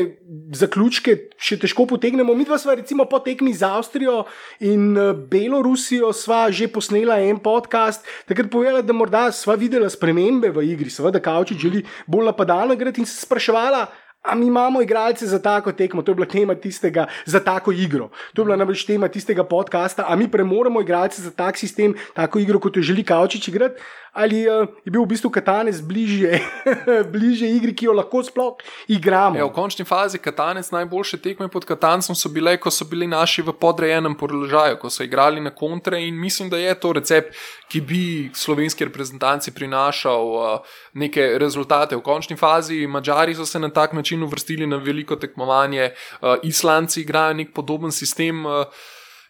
zaključke 0.55 1.15
še 1.39 1.57
težko 1.63 1.85
potegnemo. 1.87 2.35
Mi 2.35 2.47
dva 2.47 2.59
sva 2.59 2.75
recimo 2.75 3.05
po 3.07 3.19
tekmi 3.23 3.53
z 3.55 3.67
Avstrijo 3.67 4.25
in 4.67 4.95
Belorusijo 5.31 6.11
sva 6.15 6.45
že 6.51 6.67
posnela 6.71 7.19
en 7.23 7.39
podcast, 7.43 8.03
takrat 8.27 8.51
povedala, 8.51 8.83
da 8.83 8.95
morda 8.95 9.29
sva 9.35 9.55
videla 9.59 9.87
spremembe 9.91 10.51
v 10.55 10.63
igri, 10.73 10.91
seveda 10.91 11.23
Kaučič 11.23 11.59
želi 11.59 11.83
bolj 12.07 12.27
napadalno 12.31 12.75
igrati 12.75 13.03
in 13.03 13.07
se 13.07 13.19
spraševala. 13.23 13.87
A 14.28 14.36
mi 14.36 14.47
imamo 14.47 14.82
igralce 14.82 15.25
za 15.28 15.39
tako 15.41 15.71
tekmo, 15.71 16.01
to 16.01 16.11
je 16.11 16.15
bila 16.15 16.28
tema 16.28 16.55
tistega, 16.55 17.07
za 17.25 17.39
tako 17.39 17.71
igro. 17.71 18.09
To 18.34 18.41
je 18.41 18.45
bila 18.45 18.55
namreč 18.55 18.86
tema 18.86 19.07
tistega 19.07 19.43
podcasta. 19.43 20.05
A 20.07 20.15
mi 20.15 20.32
premoremo 20.32 20.82
igralce 20.82 21.21
za 21.21 21.32
tak 21.32 21.57
sistem, 21.57 21.95
tako 22.13 22.39
igro, 22.39 22.59
kot 22.59 22.75
jo 22.78 22.82
želi 22.82 23.03
Kaučič 23.03 23.47
igrati, 23.47 23.82
ali 24.17 24.49
uh, 24.49 24.67
je 24.86 24.91
bil 24.91 25.03
v 25.05 25.13
bistvu 25.13 25.30
Katanec 25.30 25.78
bližje, 25.82 26.41
bližje 27.13 27.51
igri, 27.53 27.75
ki 27.78 27.86
jo 27.86 27.93
lahko 27.93 28.23
sploh 28.25 28.57
igramo. 28.89 29.38
Ja, 29.38 29.45
v 29.45 29.53
končni 29.53 29.86
fazi 29.86 30.17
Katanec 30.17 30.71
najboljše 30.73 31.21
tekme 31.21 31.47
pod 31.53 31.67
Katancem 31.69 32.17
so 32.17 32.32
bile, 32.34 32.55
ko 32.57 32.73
so 32.73 32.88
bili 32.89 33.05
naši 33.07 33.45
v 33.45 33.53
podrejenem 33.53 34.17
položaju, 34.17 34.80
ko 34.82 34.89
so 34.89 35.05
igrali 35.05 35.41
na 35.41 35.53
kontre 35.53 36.01
in 36.01 36.17
mislim, 36.17 36.49
da 36.49 36.57
je 36.57 36.73
to 36.80 36.93
recept, 36.97 37.38
ki 37.69 37.82
bi 37.82 38.03
slovenski 38.34 38.89
reprezentanci 38.89 39.53
prinašal 39.53 40.34
uh, 40.34 40.75
neke 40.97 41.38
rezultate. 41.38 41.95
V 41.95 42.01
končni 42.01 42.36
fazi 42.36 42.88
Mačari 42.88 43.36
so 43.38 43.45
se 43.45 43.59
na 43.59 43.69
tak 43.69 43.93
način 43.93 44.16
uvrstili 44.24 44.68
na 44.68 44.78
veliko 44.78 45.15
tekmovanje, 45.15 45.91
uh, 45.91 46.36
Islanci 46.43 47.01
igrajo 47.01 47.34
nek 47.34 47.53
podoben 47.53 47.91
sistem. 47.91 48.45
Uh, 48.45 48.65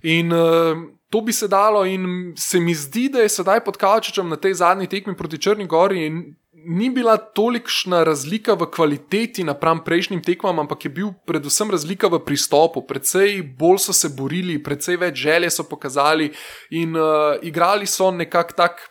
In 0.02 0.32
uh, 0.32 0.78
to 1.10 1.22
bi 1.22 1.34
se 1.34 1.48
dalo, 1.48 1.86
in 1.86 2.34
se 2.38 2.60
mi 2.60 2.74
zdi, 2.76 3.10
da 3.10 3.20
je 3.20 3.30
sedaj 3.30 3.64
pod 3.66 3.78
Kavčičem 3.78 4.30
na 4.30 4.38
tej 4.38 4.54
zadnji 4.54 4.88
tekmi 4.88 5.16
proti 5.18 5.40
Črni 5.42 5.66
Gori. 5.66 6.12
Ni 6.68 6.90
bila 6.90 7.18
tolikšna 7.18 8.04
razlika 8.04 8.54
v 8.54 8.68
kvaliteti 8.72 9.44
napram 9.44 9.80
prejšnjim 9.84 10.22
tekmam, 10.22 10.60
ampak 10.60 10.86
je 10.86 10.92
bil 10.92 11.14
predvsem 11.26 11.72
razlika 11.72 12.12
v 12.12 12.20
pristopu. 12.26 12.84
Predvsej 12.86 13.42
bolj 13.58 13.80
so 13.88 13.94
se 13.94 14.10
borili, 14.10 14.60
predvsej 14.64 15.00
več 15.02 15.24
želje 15.24 15.50
so 15.50 15.64
pokazali 15.64 16.30
in 16.72 16.96
uh, 16.96 17.40
igrali 17.42 17.88
so 17.88 18.12
nekako 18.12 18.54
tak, 18.54 18.84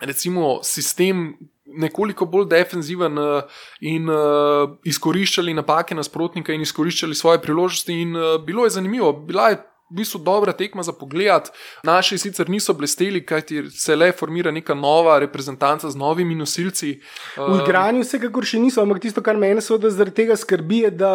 recimo, 0.00 0.58
sistem. 0.62 1.36
Nekoliko 1.68 2.24
bolj 2.26 2.46
defenziven 2.48 3.18
uh, 3.20 3.42
in 3.84 4.08
uh, 4.08 4.78
izkoriščali 4.88 5.52
napake 5.54 5.94
nasprotnika, 5.94 6.52
in 6.52 6.64
izkoriščali 6.64 7.14
svoje 7.14 7.42
priložnosti. 7.44 7.92
In 7.92 8.16
uh, 8.16 8.38
bilo 8.44 8.64
je 8.64 8.76
zanimivo, 8.78 9.12
bila 9.12 9.50
je 9.52 9.58
v 9.88 9.96
bistvu 9.96 10.20
dobra 10.20 10.52
tekma 10.52 10.82
za 10.82 10.92
pogled. 10.92 11.48
Naši 11.82 12.18
sicer 12.18 12.48
niso 12.50 12.74
blesteli, 12.74 13.24
kajti 13.26 13.70
se 13.70 13.96
le 13.96 14.12
formira 14.12 14.50
neka 14.50 14.74
nova 14.74 15.18
reprezentanca 15.18 15.90
z 15.90 15.96
novimi 15.96 16.34
nosilci. 16.34 16.98
V 17.36 17.60
igranju 17.62 18.04
vsekakor 18.04 18.44
še 18.44 18.60
niso, 18.60 18.82
ampak 18.84 19.00
tisto, 19.02 19.24
kar 19.24 19.40
mene 19.40 19.64
seveda 19.64 19.90
zaradi 19.90 20.16
tega 20.22 20.36
skrbi, 20.36 20.82
je, 20.84 20.90
da 20.90 21.12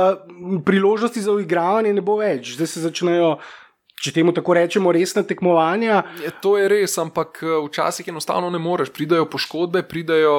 priložnosti 0.65 1.21
za 1.21 1.35
uigravanje 1.37 1.93
ne 1.93 2.01
bo 2.01 2.17
več. 2.21 2.55
Zdaj 2.57 2.73
se 2.73 2.87
začnejo. 2.87 3.35
Če 4.03 4.11
temu 4.11 4.33
tako 4.35 4.57
rečemo, 4.57 4.91
resna 4.91 5.21
tekmovanja. 5.23 6.01
Je, 6.19 6.31
to 6.43 6.57
je 6.59 6.67
res, 6.67 6.97
ampak 6.99 7.39
eh, 7.39 7.55
včasih 7.69 8.09
enostavno 8.11 8.49
ne 8.51 8.59
moreš. 8.59 8.91
Pridajo 8.91 9.29
poškodbe, 9.31 9.85
pridajo 9.87 10.35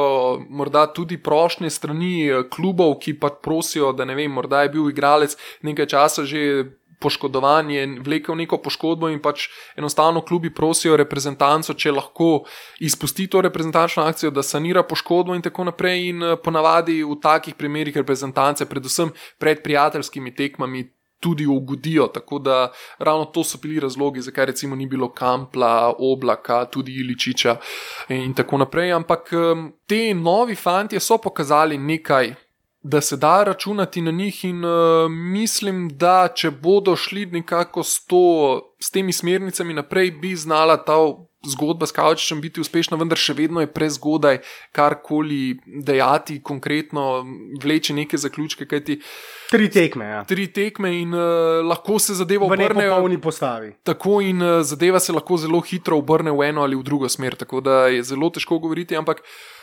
morda 0.52 0.84
tudi 0.92 1.16
prošnje 1.16 1.72
strani 1.72 2.14
eh, 2.28 2.42
klubov, 2.52 2.98
ki 3.00 3.16
pa 3.20 3.32
prosijo, 3.32 3.94
da 3.96 4.04
ne 4.04 4.16
vem, 4.18 4.32
morda 4.32 4.66
je 4.66 4.74
bil 4.76 4.90
igralec 4.92 5.38
nekaj 5.64 5.88
časa 5.96 6.28
že 6.28 6.64
poškodovan, 7.04 7.70
je 7.70 7.86
vlekel 8.04 8.36
neko 8.38 8.58
poškodbo 8.64 9.10
in 9.12 9.20
pač 9.22 9.48
enostavno 9.76 10.22
klubi 10.24 10.52
prosijo 10.54 10.96
reprezentanco, 10.96 11.74
če 11.76 11.92
lahko 11.92 12.28
izpusti 12.84 13.26
to 13.28 13.42
reprezentančno 13.44 14.06
akcijo, 14.08 14.32
da 14.32 14.44
sanira 14.44 14.84
poškodbo 14.88 15.36
in 15.36 15.44
tako 15.44 15.68
naprej. 15.70 16.08
In 16.12 16.22
eh, 16.22 16.36
ponavadi 16.40 17.02
v 17.04 17.16
takih 17.22 17.56
primerih 17.56 17.96
reprezentance, 17.96 18.68
predvsem 18.68 19.12
pred 19.40 19.64
prijateljskimi 19.64 20.34
tekmami, 20.36 20.84
tudi 21.24 21.46
ugodijo. 21.46 22.06
Tako 22.06 22.38
da 22.38 22.72
ravno 22.98 23.24
to 23.24 23.44
so 23.44 23.58
bili 23.62 23.80
razlogi, 23.80 24.20
zakaj 24.20 24.46
recimo 24.46 24.76
ni 24.76 24.86
bilo 24.86 25.08
Kampla, 25.12 25.94
Oblaka, 25.98 26.64
tudi 26.64 26.92
Iličiča 27.00 27.56
in 28.08 28.34
tako 28.34 28.58
naprej. 28.58 28.92
Ampak 28.92 29.30
te 29.86 30.14
novi 30.14 30.54
fanti 30.54 31.00
so 31.00 31.18
pokazali 31.18 31.78
nekaj. 31.78 32.34
Da 32.84 33.00
se 33.00 33.16
da 33.16 33.44
računati 33.44 34.02
na 34.04 34.10
njih, 34.10 34.44
in 34.44 34.64
uh, 34.64 35.10
mislim, 35.10 35.88
da 35.96 36.28
če 36.28 36.50
bodo 36.50 36.96
šli 36.96 37.26
nekako 37.26 37.82
s, 37.82 38.04
to, 38.06 38.74
s 38.78 38.90
temi 38.92 39.12
smernicami 39.12 39.74
naprej, 39.74 40.10
bi 40.20 40.34
znala 40.36 40.76
ta 40.84 40.98
zgodba 41.48 41.86
s 41.86 41.92
Kavčičem 41.92 42.40
biti 42.40 42.60
uspešna, 42.60 42.98
vendar 43.00 43.20
še 43.20 43.32
vedno 43.36 43.64
je 43.64 43.70
prezgodaj 43.72 44.42
karkoli 44.76 45.56
dejati, 45.64 46.42
konkretno 46.42 47.24
vleči 47.62 47.96
neke 47.96 48.20
zaključke. 48.20 48.68
Kajti, 48.68 49.00
Tri 49.50 49.70
tekme. 49.70 50.04
Ja. 50.04 50.20
Tri 50.28 50.46
tekme 50.52 50.90
in 50.98 51.14
uh, 51.14 51.60
lahko 51.64 51.98
se 51.98 52.16
zadeva 52.18 52.48
obrne. 52.48 52.88
V 52.88 52.88
polni 52.90 53.20
postavi. 53.20 53.74
Tako 53.86 54.18
in 54.24 54.42
uh, 54.42 54.60
zadeva 54.66 55.00
se 55.00 55.12
lahko 55.12 55.40
zelo 55.40 55.60
hitro 55.64 56.00
obrne 56.00 56.32
v 56.34 56.48
eno 56.48 56.64
ali 56.64 56.76
v 56.76 56.84
drugo 56.84 57.08
smer, 57.08 57.36
tako 57.38 57.60
da 57.64 57.86
je 57.92 58.02
zelo 58.02 58.30
težko 58.34 58.58
govoriti. 58.58 58.96
Ampak 58.96 59.22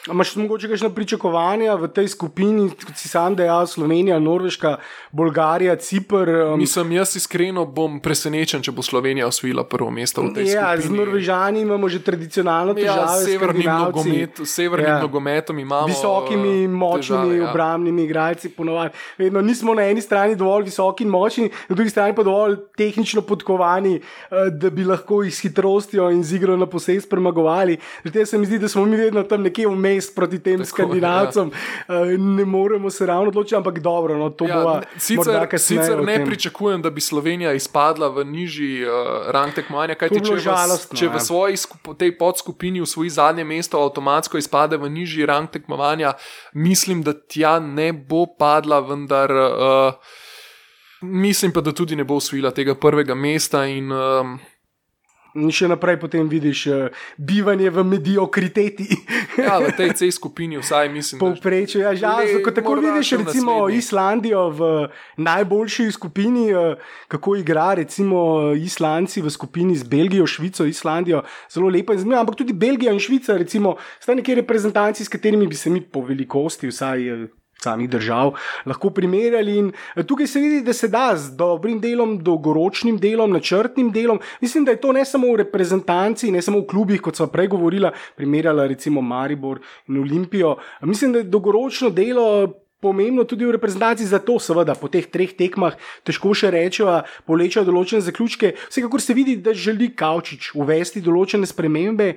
Imaš 0.10 0.36
mogoče 0.36 0.68
kakšno 0.68 0.90
pričakovanja 0.90 1.76
v 1.78 1.88
tej 1.94 2.08
skupini, 2.08 2.70
kot 2.74 2.98
si 2.98 3.10
sam 3.10 3.36
dejal, 3.38 3.68
Slovenija, 3.68 4.20
Norveška, 4.20 4.78
Bolgarija, 5.12 5.76
Cipr? 5.76 6.30
Um, 6.30 6.60
Mislim, 6.60 6.92
jaz 6.92 7.16
iskreno 7.16 7.66
bom 7.66 8.00
presenečen, 8.02 8.64
če 8.66 8.72
bo 8.74 8.82
Slovenija 8.82 9.28
osvojila 9.28 9.62
prvo 9.70 9.92
mesto 9.94 10.24
v 10.26 10.32
tej 10.34 10.56
ja, 10.56 10.72
skupini. 10.74 10.88
Z 10.88 10.98
Norvežani 10.98 11.62
imamo 11.62 11.90
že 11.90 12.00
tradicionalno 12.02 12.74
težave. 12.74 12.98
Ja, 12.98 13.20
s 13.20 13.28
severnim, 13.30 13.68
nogomet, 13.70 14.42
severnim 14.46 14.90
Ja. 14.90 15.02
nogometom 15.02 15.60
imamo. 15.60 15.92
Visokimi, 15.92 16.64
eh, 16.64 16.68
močnimi, 16.68 17.22
težave, 17.22 17.38
ja. 17.38 17.52
obrambnimi 17.52 18.04
igralci, 18.04 18.50
ponovadi. 18.50 18.98
Vedno 19.18 19.42
nismo 19.42 19.78
na 19.78 19.86
eni 19.86 20.02
strani 20.02 20.36
dovolj 20.36 20.66
visoki 20.72 21.04
in 21.04 21.14
močni, 21.14 21.52
na 21.70 21.76
drugi 21.76 21.94
strani 21.94 22.16
pa 22.16 22.24
dovolj 22.24 22.58
tehnično 22.78 23.22
podkovani, 23.22 23.96
eh, 24.02 24.50
da 24.50 24.74
bi 24.74 24.84
lahko 24.84 25.22
jih 25.22 25.36
s 25.36 25.46
hitrostjo 25.46 26.10
in 26.10 26.24
z 26.24 26.42
igro 26.42 26.58
na 26.58 26.66
posest 26.66 27.10
premagovali. 27.10 27.78
Zato 28.04 28.26
se 28.26 28.38
mi 28.38 28.50
zdi, 28.50 28.60
da 28.60 28.68
smo 28.68 28.86
mi 28.86 28.98
vedno 28.98 29.24
tam 29.24 29.46
nekje 29.46 29.68
vmes 29.68 29.91
proti 30.16 30.40
tem 30.40 30.60
Tako, 30.60 30.70
Tako, 30.70 30.76
skandinavcem. 30.76 31.52
Ja. 31.90 32.18
Ne 32.18 32.46
moremo 32.46 32.90
se 32.90 33.06
ravno 33.06 33.28
odločiti, 33.28 33.56
ampak 33.56 33.80
dobro, 33.80 34.18
no, 34.18 34.30
to 34.30 34.48
Ja, 34.48 34.64
bo 34.64 34.80
sicer, 34.98 35.60
sicer 35.60 36.04
ne 36.04 36.26
pričakujem, 36.26 36.82
da 36.82 36.90
bi 36.90 37.02
Slovenija 37.02 37.54
izpadla 37.54 38.08
v 38.08 38.26
nižji 38.26 38.86
uh, 38.86 38.92
rang 39.32 39.54
tekmovanja, 39.56 39.96
kajti 39.96 40.24
če, 40.24 40.34
v, 40.34 40.40
žalostno, 40.40 40.98
če 40.98 41.06
ja. 41.06 41.14
v 41.16 41.20
svoji 41.20 41.58
skup, 41.58 41.94
tej 41.98 42.16
podskupini 42.18 42.82
v 42.82 42.88
svoji 42.90 43.10
zadnje 43.10 43.44
mesto 43.44 43.82
avtomatsko 43.82 44.38
izpade 44.38 44.78
v 44.78 44.90
nižji 44.90 45.26
rang 45.26 45.52
tekmovanja, 45.52 46.14
mislim, 46.54 47.04
da 47.04 47.14
tja 47.14 47.60
ne 47.60 47.92
bo 47.94 48.26
padla, 48.40 48.80
vendar. 48.80 49.32
Uh, 49.32 50.20
Mislim 51.02 51.50
pa, 51.50 51.64
da 51.66 51.72
tudi 51.74 51.96
ne 51.98 52.04
bo 52.06 52.20
usvojila 52.22 52.52
tega 52.54 52.76
prvega 52.78 53.16
mesta 53.18 53.64
in 53.66 53.90
um, 53.90 54.36
In 55.32 55.48
še 55.48 55.70
naprej 55.72 55.96
potem 56.02 56.28
vidiš 56.28 56.62
uh, 56.68 57.04
bivanje 57.16 57.70
v 57.72 57.84
mediokriteti, 57.88 58.84
Ja, 59.46 59.60
v 59.60 59.72
tej 59.78 59.94
C 59.96 60.12
skupini 60.12 60.58
vsaj 60.60 60.90
mislim. 60.90 61.20
Povprečju, 61.20 61.82
ja, 61.82 61.96
žalostno. 61.96 62.40
Ko 62.44 62.52
tako 62.52 62.76
vidiš, 62.76 63.12
recimo 63.12 63.52
naslednji. 63.52 63.78
Islandijo 63.78 64.50
v 64.50 64.62
najboljši 65.18 65.92
skupini, 65.92 66.52
eh, 66.52 66.76
kako 67.08 67.36
igra 67.36 67.74
recimo 67.74 68.52
Islandci 68.56 69.22
v 69.22 69.30
skupini 69.30 69.76
z 69.76 69.84
Belgijo, 69.84 70.28
Švico, 70.28 70.66
Islandijo, 70.66 71.24
zelo 71.50 71.70
lepo 71.70 71.94
in 71.94 72.00
zanimivo. 72.00 72.22
Ampak 72.22 72.36
tudi 72.36 72.54
Belgija 72.54 72.94
in 72.94 73.00
Švica, 73.00 73.38
recimo, 73.38 73.76
sta 74.00 74.16
neki 74.16 74.36
reprezentanci, 74.36 75.06
s 75.06 75.10
katerimi 75.10 75.48
bi 75.48 75.56
se 75.56 75.70
mi 75.70 75.82
po 75.82 76.02
velikosti 76.02 76.68
vsaj. 76.68 77.41
Samih 77.62 77.90
držav 77.90 78.34
lahko 78.66 78.90
primerjali, 78.90 79.58
in 79.58 79.72
eh, 79.96 80.04
tukaj 80.04 80.28
se 80.28 80.40
vidi, 80.40 80.62
da 80.66 80.74
se 80.74 80.88
da 80.88 81.12
z 81.16 81.36
dobrim 81.38 81.80
delom, 81.80 82.18
dolgoročnim 82.24 82.98
delom, 82.98 83.32
načrtnim 83.32 83.92
delom. 83.92 84.20
Mislim, 84.42 84.66
da 84.66 84.72
je 84.72 84.82
to 84.82 84.92
ne 84.92 85.06
samo 85.06 85.30
v 85.34 85.44
reprezentanci, 85.44 86.32
ne 86.32 86.42
samo 86.42 86.64
v 86.64 86.68
klubih, 86.68 87.02
kot 87.02 87.16
smo 87.16 87.28
prej 87.28 87.52
govorili, 87.54 87.92
primerjala 88.18 88.66
recimo 88.68 89.02
Maribor 89.02 89.62
in 89.88 90.02
Olimpijo. 90.02 90.56
Mislim, 90.82 91.14
da 91.14 91.22
je 91.22 91.30
dolgoročno 91.30 91.90
delo 91.90 92.28
pomembno 92.82 93.24
tudi 93.24 93.46
v 93.46 93.54
reprezentanci, 93.54 94.10
zato 94.10 94.40
seveda 94.42 94.74
po 94.74 94.90
teh 94.90 95.06
treh 95.06 95.30
tekmah 95.38 95.78
težko 96.02 96.34
še 96.34 96.50
rečeva, 96.52 97.04
polečejo 97.30 97.64
določene 97.70 98.02
zaključke. 98.02 98.56
Vsekakor 98.74 99.04
se 99.06 99.14
vidi, 99.14 99.38
da 99.38 99.54
želi 99.54 99.94
Kavčič 99.94 100.56
uvesti 100.58 101.04
določene 101.06 101.46
spremembe. 101.46 102.16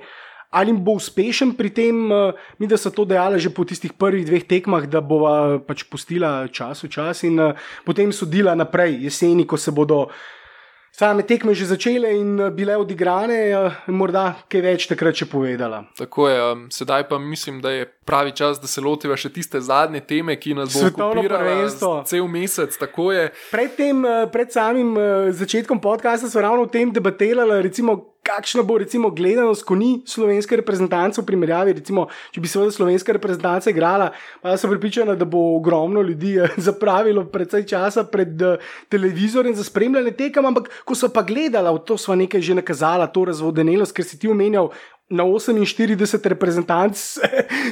Ali 0.55 0.71
bo 0.71 0.95
uspešen 0.95 1.51
pri 1.59 1.69
tem, 1.69 1.95
eh, 2.11 2.31
mi 2.59 2.67
da 2.67 2.79
so 2.79 2.89
to 2.89 3.03
dejali 3.03 3.39
že 3.39 3.51
po 3.51 3.67
tistih 3.67 3.91
prvih 3.91 4.23
dveh 4.23 4.47
tekmah, 4.47 4.87
da 4.87 5.03
bo 5.03 5.27
pač 5.67 5.83
pustila 5.83 6.47
čas 6.47 6.83
v 6.83 6.89
čas 6.89 7.27
in 7.27 7.39
eh, 7.39 7.53
potem 7.83 8.15
sodila 8.15 8.55
naprej, 8.55 9.03
jeseni, 9.03 9.43
ko 9.43 9.59
se 9.59 9.71
bodo 9.75 10.07
same 10.95 11.23
tekme 11.27 11.51
že 11.51 11.65
začele 11.65 12.15
in 12.15 12.39
eh, 12.39 12.51
bile 12.51 12.77
odigrane, 12.77 13.39
eh, 13.51 13.91
morda 13.91 14.31
kaj 14.47 14.61
več 14.63 14.87
takrat 14.87 15.19
še 15.19 15.27
povedala. 15.27 15.83
Tako 15.99 16.29
je, 16.31 16.39
sedaj 16.71 17.07
pa 17.11 17.19
mislim, 17.19 17.59
da 17.61 17.73
je 17.75 17.89
pravi 18.07 18.31
čas, 18.31 18.61
da 18.61 18.67
se 18.71 18.81
lotiva 18.81 19.17
še 19.19 19.29
tiste 19.35 19.59
zadnje 19.59 19.99
teme, 20.07 20.37
ki 20.39 20.55
nas 20.55 20.71
bo 20.71 20.85
Svetovno 20.87 21.11
okupirala 21.19 21.43
prvenstvo. 21.43 21.91
cel 22.07 22.27
mesec. 22.31 22.77
Tako 22.79 23.11
je. 23.11 23.29
Pred, 23.51 23.75
tem, 23.75 24.05
eh, 24.05 24.25
pred 24.31 24.51
samim 24.51 24.95
eh, 24.95 25.31
začetkom 25.35 25.83
podcasta 25.83 26.31
smo 26.31 26.47
ravno 26.47 26.63
o 26.63 26.71
tem 26.71 26.91
debatirali, 26.91 27.59
recimo, 27.61 28.14
kakšna 28.25 28.63
bo 28.65 28.77
recimo, 28.81 29.11
gledanost, 29.13 29.63
ko 29.67 29.77
ni 29.77 30.01
slovenske 30.09 30.57
reprezentance 30.57 31.21
v 31.21 31.27
primerjavi. 31.27 31.75
Recimo, 31.79 32.07
če 32.33 32.41
bi 32.41 32.49
seveda 32.49 32.73
slovenska 32.73 33.13
reprezentanca 33.15 33.69
igrala, 33.69 34.09
pa 34.41 34.55
sem 34.57 34.71
pripričana, 34.73 35.15
da 35.15 35.27
bo 35.29 35.43
ogromno 35.59 36.01
ljudi 36.05 36.35
eh, 36.41 36.57
zapravilo 36.69 37.27
predvsej 37.31 37.67
časa 37.69 38.05
pred 38.09 38.41
eh, 38.41 38.57
televizorjem 38.89 39.55
za 39.55 39.63
spremljanje 39.67 40.15
tekem, 40.17 40.49
ampak 40.49 40.71
ko 40.85 40.97
so 40.97 41.11
pa 41.13 41.25
gledala, 41.25 41.73
v 41.75 41.83
to 41.85 41.99
sva 42.01 42.17
nekaj 42.17 42.41
že 42.41 42.57
nakazala, 42.57 43.07
to 43.07 43.27
razvodenelost, 43.29 43.95
ker 43.95 44.07
si 44.07 44.19
ti 44.19 44.31
omenjal. 44.31 44.73
Na 45.09 45.23
48 45.23 46.27
reprezentanc 46.27 47.17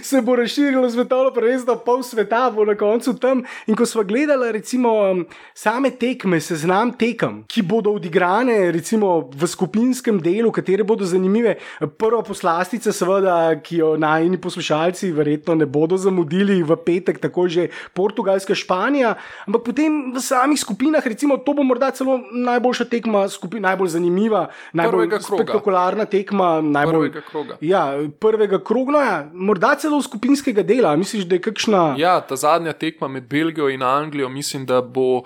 se 0.04 0.22
bo 0.22 0.36
razširilo 0.36 0.90
svetovno 0.90 1.32
prvenstvo, 1.34 1.76
pol 1.86 2.04
sveta 2.04 2.52
bo 2.54 2.66
na 2.66 2.76
koncu 2.78 3.16
tam. 3.18 3.42
In 3.68 3.76
ko 3.76 3.86
smo 3.86 4.04
gledali, 4.04 4.52
recimo, 4.52 4.92
um, 5.12 5.26
same 5.54 5.90
tekme, 5.90 6.38
seznam 6.40 6.92
tekem, 6.94 7.42
ki 7.50 7.64
bodo 7.66 7.90
odigrane, 7.98 8.72
recimo 8.72 9.32
v 9.34 9.50
skupinskem 9.50 10.20
delu, 10.22 10.52
katere 10.54 10.86
bodo 10.86 11.08
zanimive. 11.10 11.56
Prva 11.98 12.22
poslastica, 12.22 12.94
seveda, 12.94 13.56
ki 13.66 13.82
jo 13.82 13.90
najni 13.98 14.38
poslušalci 14.38 15.10
verjetno 15.12 15.56
ne 15.56 15.66
bodo 15.66 15.98
zamudili 15.98 16.62
v 16.62 16.78
petek, 16.86 17.18
tako 17.18 17.48
že 17.50 17.70
Portugalska, 17.98 18.54
Španija. 18.54 19.16
Ampak 19.48 19.66
potem 19.72 20.14
v 20.14 20.22
samih 20.22 20.62
skupinah, 20.62 21.02
recimo, 21.02 21.42
to 21.42 21.58
bo 21.58 21.66
morda 21.66 21.90
celo 21.98 22.22
najboljša 22.30 22.86
tekma, 22.94 23.26
skupin, 23.26 23.66
najbolj 23.66 23.96
zanimiva, 23.98 24.46
najbolj 24.78 25.18
spektakularna 25.18 26.06
tekma, 26.06 26.62
najbolj 26.62 27.10
Prvega 27.14 27.23
kroga. 27.30 27.58
Ja, 27.62 27.84
prvega 28.20 28.60
kroga, 28.64 29.30
morda 29.34 29.76
celo 29.80 30.02
skupinskega 30.02 30.64
dela. 30.64 30.96
Misliš, 30.96 31.26
da 31.30 31.36
je 31.36 31.42
kakšna. 31.42 31.84
Ja, 31.98 32.20
ta 32.22 32.36
zadnja 32.36 32.74
tekma 32.74 33.08
med 33.08 33.28
Belgijo 33.30 33.70
in 33.70 33.84
Anglijo 33.84 34.30
mislim, 34.30 34.66
da 34.66 34.82
bo 34.82 35.18
uh, 35.18 35.26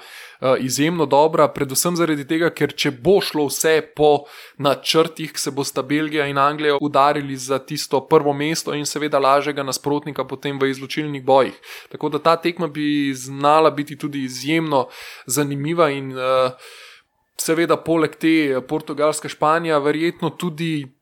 izjemno 0.60 1.06
dobra, 1.06 1.48
predvsem 1.48 1.96
zaradi 1.96 2.28
tega, 2.28 2.50
ker 2.50 2.74
če 2.74 2.92
bo 3.04 3.20
šlo 3.22 3.48
vse 3.52 3.82
po 3.96 4.12
načrtih, 4.58 5.34
se 5.40 5.52
bosta 5.52 5.84
Belgija 5.84 6.28
in 6.28 6.38
Anglija 6.38 6.78
udarili 6.82 7.38
za 7.38 7.60
tisto 7.60 8.02
prvo 8.08 8.34
mesto 8.34 8.74
in 8.74 8.86
seveda 8.86 9.20
lažjega 9.20 9.64
nasprotnika 9.64 10.26
potem 10.28 10.60
v 10.60 10.72
izločilnih 10.72 11.24
bojih. 11.24 11.56
Tako 11.92 12.10
da 12.10 12.20
ta 12.20 12.36
tekma 12.42 12.68
bi 12.68 13.14
znala 13.16 13.72
biti 13.72 13.98
tudi 13.98 14.24
izjemno 14.24 14.88
zanimiva 15.26 15.90
in 15.90 16.12
uh, 16.12 16.52
seveda 17.38 17.78
poleg 17.78 18.18
te 18.20 18.62
Portugalska, 18.68 19.30
Španija, 19.30 19.80
verjetno 19.80 20.30
tudi. 20.30 20.97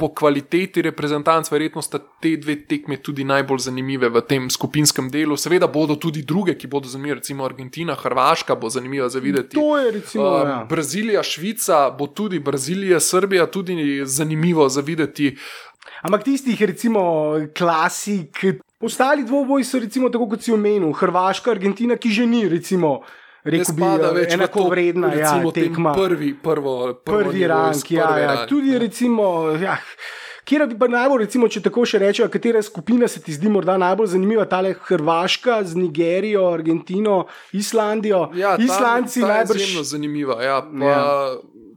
Po 0.00 0.08
kvaliteti 0.16 0.82
reprezentanc, 0.82 1.50
verjetno 1.52 1.82
sta 1.84 1.98
te 2.00 2.32
dve 2.40 2.56
tekme 2.64 2.96
tudi 3.04 3.24
najbolj 3.28 3.66
zanimive 3.66 4.08
v 4.08 4.22
tem 4.24 4.46
skupinskem 4.50 5.10
delu. 5.12 5.36
Seveda 5.36 5.68
bodo 5.68 5.98
tudi 6.00 6.22
druge, 6.24 6.54
ki 6.56 6.70
bodo 6.72 6.88
zanimive, 6.88 7.18
recimo 7.20 7.44
Argentina, 7.44 7.94
Hrvaška 7.94 8.56
bo 8.56 8.70
zanimiva 8.72 9.10
za 9.12 9.20
videti. 9.20 9.60
To 9.60 9.76
je 9.76 9.92
recimo. 10.00 10.24
Um, 10.24 10.48
ja. 10.48 10.58
Brazilija, 10.68 11.22
Švica, 11.22 11.82
bo 11.98 12.08
tudi 12.08 12.40
Brazilija, 12.40 13.00
Srbija 13.00 13.46
tudi 13.46 13.76
zanimivo 14.04 14.68
za 14.68 14.80
videti. 14.80 15.36
Ampak 16.02 16.24
tistih, 16.24 16.62
recimo, 16.62 17.36
klasik, 17.56 18.44
ostali 18.80 19.24
dvoboji 19.24 19.64
so, 19.64 19.78
recimo, 19.78 20.08
tako 20.08 20.32
kot 20.32 20.48
si 20.48 20.52
omenil, 20.52 20.92
Hrvaška, 20.96 21.52
Argentina, 21.52 22.00
ki 22.00 22.10
že 22.10 22.26
ni, 22.26 22.48
recimo, 22.48 23.00
Ne 23.00 23.29
rekel 23.44 23.74
bi, 23.74 23.82
v 23.82 24.26
enako 24.30 24.68
vredna 24.68 25.14
ja, 25.14 25.34
tekma. 25.54 25.92
Prvi, 25.92 26.34
prvo, 26.34 26.94
prvo 26.94 27.18
Prvi 27.18 27.40
iz 27.40 27.46
ja, 27.90 28.18
ja. 28.18 28.26
rank, 28.26 28.48
Tudi, 28.48 28.72
ja. 28.72 28.78
recimo, 28.78 29.50
ja. 29.60 29.76
Kjer 30.44 30.66
bi 30.66 30.78
pa 30.78 30.88
najbolj, 30.88 31.20
recimo, 31.24 31.46
če 31.48 31.60
tako 31.62 31.84
še 31.86 32.00
rečemo, 32.02 32.26
katera 32.28 32.62
skupina 32.62 33.06
se 33.08 33.20
ti 33.22 33.32
zdi 33.32 33.48
morda 33.48 33.76
najbolj 33.78 34.06
zanimiva, 34.16 34.44
ta 34.44 34.58
le 34.60 34.72
Hrvaška 34.74 35.60
z 35.64 35.76
Nigerijo, 35.78 36.48
Argentino, 36.50 37.26
Islandijo. 37.52 38.30
Ja, 38.34 38.56
ta- 38.56 38.62
Islandci 38.62 39.20
ta 39.20 39.28
najbrž. 39.28 39.62
izjemno 39.62 39.82
zanimiva. 39.84 40.42
Ja, 40.42 40.62
pa, 40.62 40.84
Ja. 40.86 41.06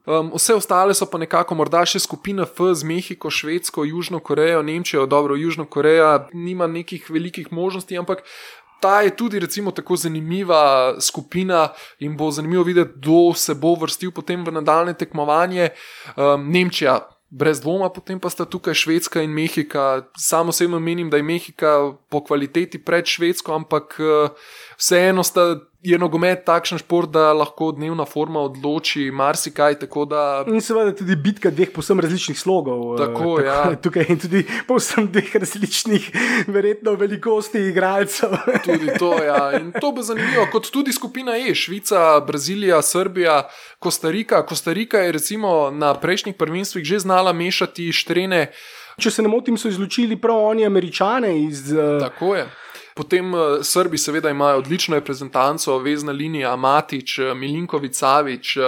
Um, 0.06 0.34
vse 0.36 0.52
ostale 0.56 0.92
so 0.92 1.06
pa 1.06 1.16
nekako, 1.18 1.56
morda 1.56 1.86
še 1.88 2.00
skupina 2.00 2.44
F 2.44 2.60
z 2.76 2.84
Mehiko, 2.84 3.30
Švedsko, 3.32 3.86
Južno 3.88 4.20
Korejo, 4.20 4.60
Nemčijo, 4.60 5.06
dobro, 5.06 5.36
Južno 5.36 5.64
Koreja 5.66 6.28
nima 6.34 6.68
nekih 6.68 7.08
velikih 7.10 7.48
možnosti, 7.52 7.96
ampak 7.98 8.24
ta 8.84 9.02
je 9.02 9.16
tudi 9.16 9.40
recimo 9.40 9.72
tako 9.72 9.96
zanimiva 9.96 10.96
skupina 11.02 11.70
in 12.00 12.18
bo 12.18 12.32
zanimivo 12.32 12.64
videti, 12.64 12.92
kdo 12.96 13.34
se 13.34 13.56
bo 13.56 13.76
vrstil 13.80 14.12
potem 14.12 14.44
v 14.44 14.52
nadaljne 14.52 14.94
tekmovanje. 14.94 15.70
Um, 16.18 16.52
Nemčija. 16.52 17.00
Brez 17.34 17.64
dvoma, 17.64 17.88
potem 17.90 18.20
pa 18.22 18.30
sta 18.30 18.46
tukaj 18.46 18.76
Švedska 18.78 19.24
in 19.26 19.32
Mehika. 19.34 20.04
Sam 20.18 20.52
osebno 20.52 20.78
menim, 20.80 21.10
da 21.10 21.18
je 21.18 21.24
Mehika 21.24 21.72
po 22.10 22.22
kvaliteti 22.22 22.78
pred 22.78 23.10
Švedsko, 23.10 23.56
ampak 23.56 23.96
eh, 23.98 24.30
vseeno 24.84 25.24
sta, 25.24 25.56
je 25.84 25.98
nogomet 26.00 26.44
takšen 26.46 26.80
šport, 26.80 27.12
da 27.12 27.32
lahko 27.36 27.72
dnevna 27.72 28.06
forma 28.06 28.40
odloči 28.44 29.12
marsikaj. 29.12 29.80
Tako 29.80 30.06
da 30.06 30.44
In 30.48 30.62
seveda 30.62 30.92
tudi 30.96 31.16
bitka 31.16 31.52
dveh 31.52 31.72
povsem 31.76 32.00
različnih 32.00 32.40
slogov. 32.40 32.96
eh, 32.96 32.98
Tako, 32.98 33.40
ja. 33.40 33.72
Tukaj 33.84 34.06
in 34.10 34.20
tudi 34.20 34.44
povsem 34.68 35.08
dveh 35.08 35.36
različnih, 35.36 36.10
verjetno, 36.48 36.96
velikosti 36.96 37.64
igralcev. 37.70 38.36
tudi 38.68 38.92
to. 39.00 39.14
Ja. 39.24 39.52
In 39.60 39.72
to 39.72 39.92
bo 39.92 40.04
zanimivo, 40.04 40.48
kot 40.52 40.68
tudi 40.72 40.92
skupina 40.92 41.38
E, 41.38 41.56
Švica, 41.56 42.20
Brazilija, 42.20 42.82
Srbija, 42.82 43.48
Kostarika. 43.80 44.46
Kostarika 44.46 45.00
je 45.00 45.12
recimo 45.12 45.72
na 45.72 45.94
prejšnjih 45.94 46.36
prvenstvih 46.36 46.84
že 46.86 47.00
znala 47.00 47.34
mešati 47.34 47.92
štrene. 47.92 48.52
Če 49.00 49.12
se 49.12 49.22
ne 49.22 49.28
motim, 49.28 49.56
so 49.58 49.68
izločili 49.68 50.16
prav 50.22 50.38
oni, 50.52 50.66
američane 50.66 51.32
iz. 51.44 51.72
eh, 51.74 52.00
Tako 52.00 52.36
je. 52.36 52.46
Potem 52.94 53.34
uh, 53.34 53.42
Srbi, 53.62 53.98
seveda, 53.98 54.30
imajo 54.30 54.58
odlično 54.58 54.96
reprezentanco, 54.96 55.78
vezna 55.80 56.12
linija 56.12 56.56
Matič, 56.56 57.20
uh, 57.20 57.34
Milinkovič, 57.38 57.96
Savič. 57.96 58.58
Uh, 58.58 58.64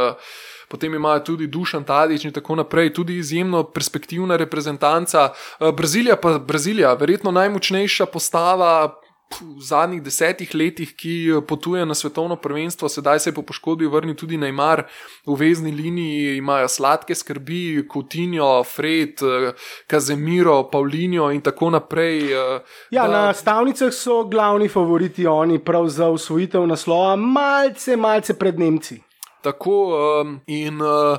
Potem 0.68 0.96
imajo 0.96 1.20
tudi 1.20 1.48
Dušan 1.48 1.84
Tadič 1.86 2.24
in 2.26 2.32
tako 2.34 2.56
naprej, 2.58 2.90
tudi 2.94 3.20
izjemno 3.22 3.64
perspektivna 3.64 4.36
reprezentanca. 4.36 5.30
Brazilija 5.78 6.16
pa 6.18 6.40
Brazilija, 6.40 6.94
verjetno 6.94 7.32
najmočnejša 7.32 8.06
postava 8.06 8.96
v 9.38 9.62
zadnjih 9.62 10.02
desetih 10.02 10.56
letih, 10.56 10.94
ki 10.94 11.30
eh, 11.30 11.42
potuje 11.42 11.86
na 11.86 11.94
svetovno 11.94 12.36
prvenstvo, 12.36 12.90
sedaj 12.90 13.20
se 13.20 13.30
je 13.30 13.34
po 13.34 13.42
poškodbi 13.42 13.88
vrnil 13.88 14.16
tudi 14.16 14.38
Neymar, 14.38 14.84
v 15.26 15.36
vezni 15.36 15.72
liniji 15.72 16.38
imajo 16.38 16.68
sladke 16.68 17.16
skrbi, 17.16 17.62
Coutinho, 17.86 18.64
Fred, 18.66 19.10
eh, 19.22 19.54
Kazemiro, 19.88 20.64
Paulinho 20.66 21.32
in 21.32 21.42
tako 21.42 21.70
naprej. 21.70 22.24
eh, 22.26 22.60
Ja, 22.90 23.08
da- 23.08 23.12
na 23.18 23.34
stavnicah 23.34 23.94
so 23.94 24.24
glavni 24.24 24.68
favoriti 24.68 25.28
oni 25.28 25.60
prav 25.60 25.88
za 25.88 26.10
usvojitev 26.10 26.68
naslova, 26.68 27.16
malce, 27.16 27.96
malce 27.98 28.34
pred 28.34 28.60
Nemci. 28.60 29.02
Tako 29.42 29.74
um, 30.22 30.40
in 30.48 30.82
uh, 30.82 31.18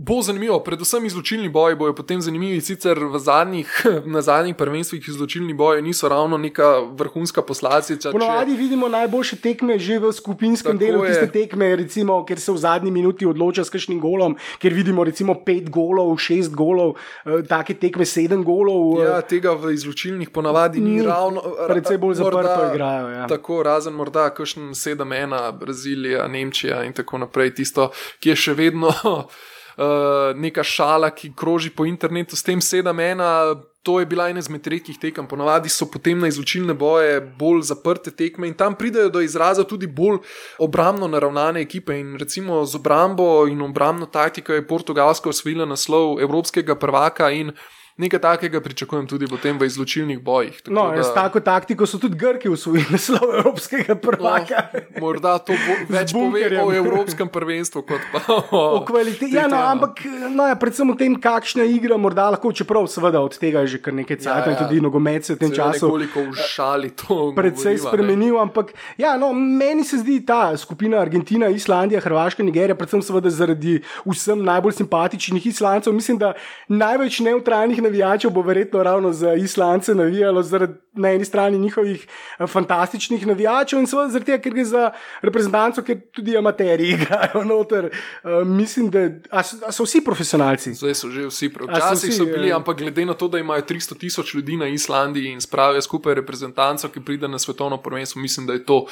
Bo 0.00 0.20
zanimivo, 0.22 0.60
predvsem 0.62 1.06
izločilni 1.06 1.48
boji 1.48 1.74
bojo 1.74 1.94
potem 1.94 2.20
zanimivi, 2.22 2.60
sicer 2.60 2.98
zadnjih, 3.18 3.86
na 4.14 4.20
zadnjih 4.22 4.54
prvenstvih 4.56 5.08
izločilni 5.08 5.54
boji 5.54 5.82
niso 5.82 6.08
ravno 6.08 6.38
neka 6.38 6.68
vrhunska 6.92 7.42
posledica. 7.42 8.12
Ponovadi 8.12 8.54
če... 8.54 8.58
vidimo 8.58 8.88
najboljše 8.88 9.40
tekme 9.42 9.78
že 9.78 9.98
v 9.98 10.12
skupinskem 10.12 10.78
Tako 10.78 10.84
delu, 10.84 11.02
je. 11.04 11.08
tiste 11.10 11.26
tekme, 11.32 11.72
recimo, 11.76 12.20
ker 12.24 12.38
se 12.38 12.52
v 12.52 12.62
zadnji 12.62 12.94
minuti 12.94 13.26
odloča 13.26 13.64
s 13.64 13.74
kakšnim 13.74 13.98
golom, 14.00 14.38
ker 14.62 14.70
vidimo 14.70 15.02
recimo 15.02 15.34
pet 15.34 15.66
golov, 15.66 16.14
šest 16.22 16.54
golov, 16.54 16.94
eh, 17.26 17.42
take 17.50 17.74
tekme 17.74 18.06
sedem 18.06 18.46
golov. 18.46 19.02
Eh. 19.02 19.10
Ja, 19.10 19.18
tega 19.20 19.58
v 19.58 19.74
izločilnih 19.74 20.30
ponavadi 20.30 20.78
ni, 20.78 21.00
ni 21.00 21.10
ravno. 21.10 21.42
Predvsej 21.66 21.98
bolj 21.98 22.20
zaprto 22.22 22.70
igrajo. 22.70 23.12
Ja. 23.18 23.26
Tako, 23.26 23.62
razen 23.66 23.98
morda 23.98 24.30
kakšen 24.30 24.78
sedem 24.78 25.12
ena, 25.12 25.48
Brazilija, 25.50 26.30
Nemčija 26.30 26.84
in 26.86 26.94
tako 26.94 27.26
naprej, 27.26 27.56
tisto, 27.58 27.90
ki 28.22 28.36
je 28.36 28.42
še 28.46 28.60
vedno. 28.62 28.94
uh, 29.78 30.36
neka 30.36 30.62
šala, 30.62 31.10
ki 31.10 31.32
kroži 31.36 31.70
po 31.70 31.86
internetu 31.86 32.36
s 32.36 32.42
tem 32.42 32.60
7-1. 32.60 33.62
To 33.86 34.00
je 34.00 34.06
bila 34.06 34.28
ena 34.28 34.42
izmed 34.42 34.66
redkih 34.66 34.98
tekem. 35.00 35.26
Ponavadi 35.26 35.70
so 35.72 35.86
potem 35.88 36.18
na 36.18 36.28
izločilne 36.28 36.74
boje 36.74 37.20
bolj 37.38 37.62
zaprte 37.70 38.10
tekme 38.10 38.50
in 38.50 38.54
tam 38.54 38.74
pridejo 38.74 39.08
do 39.08 39.22
izraza 39.24 39.64
tudi 39.64 39.86
bolj 39.86 40.18
obrambno 40.58 41.08
naravnane 41.08 41.62
ekipe. 41.62 41.96
In 41.96 42.16
recimo 42.18 42.64
z 42.66 42.76
obrambo 42.76 43.46
in 43.48 43.62
obrambno 43.62 44.06
taktiko 44.06 44.52
je 44.52 44.66
Portugalska 44.66 45.30
osvojila 45.30 45.64
naslov 45.64 46.20
evropskega 46.20 46.74
prvaka 46.74 47.30
in 47.30 47.54
nekaj 47.98 48.20
takega 48.20 48.60
pričakujem 48.60 49.06
tudi 49.06 49.26
potem 49.26 49.58
v 49.58 49.66
izločilnih 49.66 50.20
bojih. 50.22 50.60
Tako 50.62 50.74
no, 50.74 50.84
da... 50.94 51.02
S 51.02 51.10
tako 51.14 51.40
taktiko 51.40 51.86
so 51.86 51.98
tudi 51.98 52.16
Grki 52.16 52.48
usvojili 52.48 52.86
naslov 52.94 53.34
Evropskega 53.38 53.96
prvaka. 53.98 54.62
No, 54.72 55.00
morda 55.02 55.38
to 55.42 55.56
več 55.94 56.14
pove 56.14 56.46
o 56.62 56.70
Evropskem 56.80 57.28
prvenstvu 57.28 57.82
kot 57.82 58.06
pa 58.12 58.22
o, 58.34 58.62
o 58.78 58.84
kvaliteti. 58.86 59.34
Ja, 59.34 59.48
no, 59.50 59.58
ampak 59.58 60.04
no, 60.30 60.46
ja, 60.46 60.54
predvsem 60.58 60.90
o 60.90 60.96
tem, 60.98 61.16
kakšna 61.18 61.66
igra 61.66 61.98
morda 61.98 62.28
lahko, 62.36 62.52
čeprav 62.54 62.86
seveda 62.90 63.22
od 63.24 63.34
tega 63.38 63.64
je 63.66 63.74
že 63.74 63.82
kar 63.82 63.96
nekaj 63.98 64.20
cajt 64.22 64.46
ja, 64.46 64.52
ja. 64.54 64.58
tudi 64.62 64.80
nogomet 64.84 65.26
se 65.26 65.34
v 65.34 65.42
tem 65.42 65.54
času. 65.58 65.90
Nekoliko 65.90 66.26
všali 66.38 66.92
to. 67.02 67.18
Predvsej 67.36 67.82
spremenil, 67.82 68.38
ampak 68.38 68.72
ja, 69.00 69.16
no, 69.18 69.32
meni 69.34 69.82
se 69.84 69.98
zdi 70.04 70.20
ta 70.26 70.54
skupina 70.56 71.02
Argentina, 71.02 71.50
Islandija, 71.50 72.00
Hrvaška, 72.04 72.46
Nigerija, 72.46 72.78
predvsem 72.78 73.02
seveda 73.02 73.30
zaradi 73.30 73.78
vsem 74.06 74.46
najbolj 74.46 74.78
simpatičnih 74.78 75.50
Islancev, 75.50 75.92
mislim, 75.92 76.22
da 76.22 76.32
največ 76.70 77.20
neutralnih 77.26 77.82
navijačev 77.88 78.30
bo 78.30 78.42
verjetno 78.46 78.82
ravno 78.82 79.12
za 79.12 79.34
Islance 79.34 79.94
navijalo, 79.94 80.42
zaradi 80.42 80.78
na 80.98 81.10
eni 81.10 81.24
strani 81.24 81.58
njihovih 81.58 82.06
eh, 82.38 82.46
fantastičnih 82.46 83.26
navijačev 83.26 83.78
in 83.80 83.86
seveda 83.86 84.08
zaradi 84.08 84.32
tega, 84.32 84.42
ker 84.42 84.52
gre 84.52 84.64
za 84.64 84.90
reprezentanco, 85.22 85.82
ker 85.82 86.00
tudi 86.12 86.36
amateri 86.36 86.90
igrajo 86.94 87.44
noter. 87.44 87.90
Uh, 88.22 88.46
mislim, 88.46 88.90
da 88.90 89.06
a 89.30 89.42
so, 89.42 89.56
a 89.66 89.72
so 89.72 89.86
vsi 89.86 90.02
profesionalci. 90.04 90.74
Zdaj 90.74 90.94
so 90.94 91.10
že 91.10 91.26
vsi 91.28 91.50
profesionalci. 91.54 92.06
Včasih 92.06 92.14
so 92.16 92.26
bili, 92.26 92.48
je. 92.48 92.54
ampak 92.54 92.78
glede 92.78 93.06
na 93.06 93.14
to, 93.14 93.28
da 93.28 93.38
imajo 93.38 93.62
300 93.62 93.98
tisoč 93.98 94.34
ljudi 94.34 94.56
na 94.56 94.68
Islandiji 94.68 95.32
in 95.32 95.40
spravijo 95.40 95.82
skupaj 95.82 96.14
reprezentanco, 96.14 96.88
ki 96.88 97.00
pride 97.00 97.28
na 97.28 97.38
svetovno 97.38 97.76
prvenstvo, 97.76 98.22
mislim, 98.22 98.46
da 98.46 98.52
je 98.52 98.64
to 98.64 98.86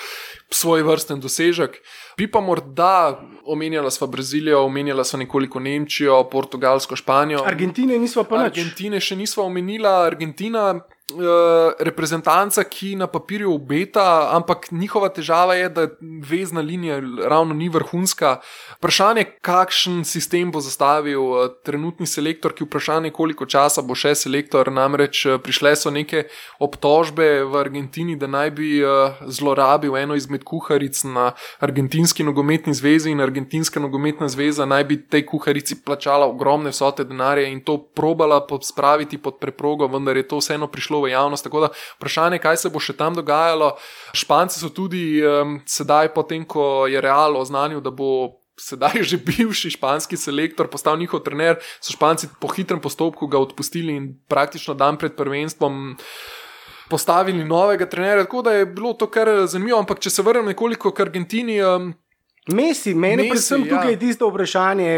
svoj 0.51 0.83
vrsten 0.83 1.21
dosežek. 1.21 1.79
Bi 2.17 2.31
pa 2.31 2.41
morda 2.41 3.21
omenjala 3.47 3.91
sva 3.91 4.07
Brazilijo, 4.07 4.61
omenjala 4.65 5.05
sva 5.05 5.19
nekoliko 5.19 5.61
Nemčijo, 5.61 6.25
Portugalsko, 6.31 6.97
Španijo. 6.97 7.45
Argentine 7.47 7.99
nismo 7.99 8.25
pa 8.25 8.43
nič. 8.45 8.53
Argentine 8.53 9.01
še 9.01 9.17
nismo 9.17 9.45
omenila. 9.47 10.03
Argentina 10.07 10.75
reprezentanca, 11.79 12.65
ki 12.65 12.97
na 12.97 13.07
papirju 13.07 13.55
obeta, 13.55 14.31
ampak 14.35 14.73
njihova 14.73 15.09
težava 15.09 15.55
je, 15.55 15.69
da 15.69 15.87
vezna 16.31 16.61
linija 16.61 17.01
ravno 17.29 17.55
ni 17.55 17.69
vrhunska. 17.69 18.41
Vprašanje, 18.79 19.25
kakšen 19.41 20.05
sistem 20.05 20.51
bo 20.51 20.61
zastavil 20.61 21.23
uh, 21.23 21.47
trenutni 21.65 22.07
selektor, 22.07 22.53
ki 22.53 22.67
vprašanje, 22.67 23.13
koliko 23.15 23.47
časa 23.47 23.83
bo 23.87 23.95
še 23.95 24.17
selektor. 24.19 24.73
Namreč 24.73 25.23
uh, 25.27 25.39
prišle 25.39 25.77
so 25.77 25.93
neke 25.95 26.25
obtožbe 26.59 27.45
v 27.45 27.61
Argentini, 27.61 28.17
da 28.19 28.27
naj 28.27 28.51
bi 28.51 28.83
zlorabil 29.31 29.95
eno 29.97 30.15
izmed 30.19 30.43
kuharic 30.45 31.05
na 31.05 31.31
Argentinski 31.61 32.25
nogometni 32.27 32.75
zvezi 32.75 33.11
in 33.11 33.21
Argentinska 33.21 33.81
nogometna 33.81 34.29
zveza 34.29 34.67
naj 34.67 34.85
bi 34.85 34.99
tej 35.07 35.27
kuharici 35.27 35.79
plačala 35.85 36.27
ogromne 36.27 36.71
vsote 36.75 37.05
denarja 37.05 37.47
in 37.47 37.61
to 37.61 37.79
probala 37.79 38.41
spraviti 38.63 39.19
pod 39.19 39.39
preprogo, 39.39 39.87
vendar 39.87 40.17
je 40.17 40.29
to 40.29 40.43
vseeno 40.43 40.67
prišlo 40.67 40.96
šlo 40.97 41.03
v 41.05 41.11
javnost. 41.11 41.45
Tako 41.45 41.61
da 41.61 41.69
vprašanje, 41.99 42.39
kaj 42.39 42.57
se 42.57 42.71
bo 42.71 42.81
še 42.81 42.97
tam 42.97 43.15
dogajalo. 43.15 43.77
Španci 44.15 44.61
so 44.61 44.71
tudi 44.71 45.21
um, 45.23 45.61
sedaj, 45.67 46.15
potem 46.15 46.45
ko 46.45 46.87
je 46.87 47.01
Real 47.01 47.37
oznanil, 47.37 47.81
da 47.81 47.91
bo. 47.91 48.41
Sedaj 48.57 48.97
je 48.97 49.03
že 49.05 49.17
bivši 49.21 49.77
španski 49.77 50.17
selektor, 50.17 50.65
postal 50.73 50.97
njihov 50.97 51.21
trener, 51.21 51.59
so 51.77 51.93
španci 51.93 52.31
po 52.41 52.49
hitrem 52.49 52.81
postopku 52.81 53.29
ga 53.29 53.37
odpustili 53.37 53.93
in 53.93 54.17
praktično 54.33 54.73
dan 54.73 54.97
pred 54.97 55.13
prvenstvom 55.13 55.93
postavili 56.89 57.45
novega 57.45 57.85
trenerja. 57.85 58.25
Tako 58.25 58.41
da 58.43 58.57
je 58.57 58.65
bilo 58.65 58.95
to 58.97 59.11
kar 59.13 59.29
zanimivo. 59.45 59.77
Ampak, 59.77 60.01
če 60.01 60.09
se 60.09 60.25
vrnem 60.25 60.49
nekoliko 60.55 60.89
k 60.89 61.05
Argentini, 61.05 61.61
Mesi, 62.47 62.95
meni 62.95 63.17
Messi, 63.17 63.31
predvsem 63.31 63.65
ja. 63.65 63.69
tukaj 63.75 63.91
je 63.91 63.99
tisto 63.99 64.29
vprašanje, 64.31 64.91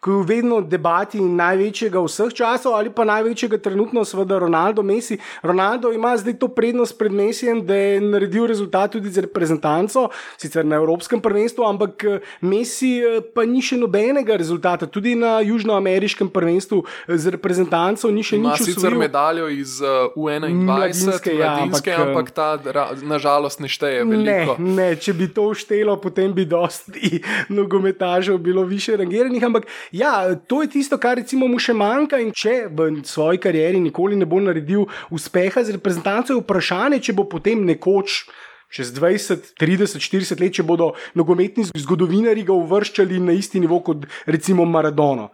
ko 0.00 0.10
je 0.20 0.26
vedno 0.26 0.60
debati 0.60 1.18
največjega 1.20 1.98
vseh 1.98 2.30
časov 2.30 2.76
ali 2.78 2.92
pa 2.94 3.02
največjega 3.04 3.58
trenutno, 3.58 4.04
seveda 4.06 4.38
Ronaldo, 4.38 4.84
Messi. 4.86 5.18
Ronaldo 5.42 5.90
ima 5.92 6.14
zdaj 6.16 6.36
to 6.38 6.48
prednost 6.48 6.94
pred 6.98 7.12
Messijem, 7.12 7.64
da 7.66 7.74
je 7.74 8.00
naredil 8.00 8.46
rezultat 8.46 8.92
tudi 8.92 9.10
za 9.10 9.20
reprezentanco, 9.20 10.08
sicer 10.38 10.66
na 10.66 10.76
Evropskem 10.76 11.20
prvenstvu, 11.20 11.64
ampak 11.66 12.04
Messi 12.40 13.00
pa 13.34 13.42
ni 13.50 13.62
še 13.62 13.80
nobenega 13.82 14.38
rezultata, 14.38 14.86
tudi 14.86 15.16
na 15.18 15.40
Južnoameriškem 15.42 16.30
prvenstvu 16.30 16.84
z 17.08 17.34
reprezentanco 17.34 18.12
ni 18.14 18.22
še 18.22 18.38
nič. 18.38 18.62
Ima 18.62 18.70
sicer 18.70 18.94
medaljo 18.94 19.50
iz 19.50 19.80
uh, 19.82 20.14
UN-21, 20.14 20.62
mladinske, 20.70 21.34
ja, 21.34 21.56
ampak, 21.66 21.90
ampak 21.98 22.30
ta 22.30 22.48
nažalost 23.02 23.58
ne 23.58 23.66
šteje 23.66 24.06
veliko. 24.06 24.56
Ne, 24.62 24.78
ne, 24.78 24.88
če 24.94 25.18
bi 25.18 25.32
to 25.34 25.50
štelo, 25.50 25.98
potem 25.98 26.30
bi 26.30 26.46
dosti 26.46 26.91
nogometažev 27.48 28.38
bilo 28.38 28.64
više 28.64 28.96
rangiranih. 28.96 29.44
Ampak 29.44 29.66
ja, 29.92 30.34
to 30.34 30.62
je 30.62 30.70
tisto, 30.70 30.98
kar 30.98 31.16
recimo 31.16 31.48
mu 31.48 31.58
še 31.58 31.72
manjka. 31.72 32.20
In 32.22 32.32
če 32.36 32.68
v 32.70 33.02
svoji 33.04 33.38
karieri 33.38 33.80
nikoli 33.80 34.16
ne 34.16 34.26
bo 34.26 34.40
naredil 34.40 34.86
uspeha 35.10 35.64
z 35.64 35.76
reprezentanco, 35.78 36.32
je 36.32 36.42
vprašanje, 36.42 37.00
če 37.00 37.12
bo 37.12 37.28
potem 37.28 37.64
nekoč. 37.66 38.24
Čez 38.72 38.88
20, 38.96 39.52
30, 39.60 40.00
40 40.00 40.40
let, 40.40 40.54
če 40.56 40.64
bodo 40.64 40.94
nogometni 41.18 41.66
zgodovinari 41.76 42.40
ga 42.48 42.56
uvrščali 42.56 43.20
na 43.20 43.34
isti 43.36 43.60
nivo 43.60 43.82
kot 43.84 44.06
recimo 44.24 44.64
Maradona. 44.64 45.28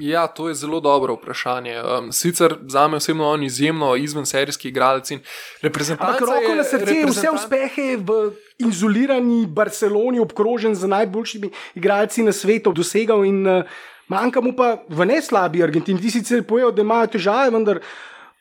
Ja, 0.00 0.26
to 0.26 0.48
je 0.48 0.54
zelo 0.54 0.80
dobro 0.80 1.14
vprašanje. 1.14 1.82
Um, 1.82 2.12
sicer 2.12 2.54
za 2.66 2.88
me 2.88 2.96
osebno 2.96 3.28
on 3.28 3.42
izjemno 3.42 3.96
izven 3.96 4.26
serijski 4.26 4.68
igralec 4.68 5.10
in 5.10 5.20
reprezentant. 5.62 6.10
Ampak 6.10 6.20
roko 6.20 6.54
na 6.54 6.64
srce, 6.64 7.04
vse 7.06 7.30
uspehe 7.34 7.96
v 7.96 8.30
izolirani 8.68 9.46
Barceloni, 9.46 10.20
obkrožen 10.20 10.74
z 10.74 10.88
najboljšimi 10.88 11.50
igralci 11.74 12.22
na 12.22 12.32
svetu, 12.32 12.72
dosegal 12.72 13.24
in 13.24 13.46
uh, 13.46 13.62
manjka 14.08 14.40
mu 14.40 14.54
pa 14.56 14.76
v 14.88 15.06
ne 15.06 15.20
slabi 15.22 15.62
Argentini. 15.62 16.00
Ti 16.00 16.10
sicer 16.18 16.42
pojejo, 16.46 16.72
da 16.72 16.82
imajo 16.82 17.12
težave, 17.16 17.50
vendar 17.54 17.80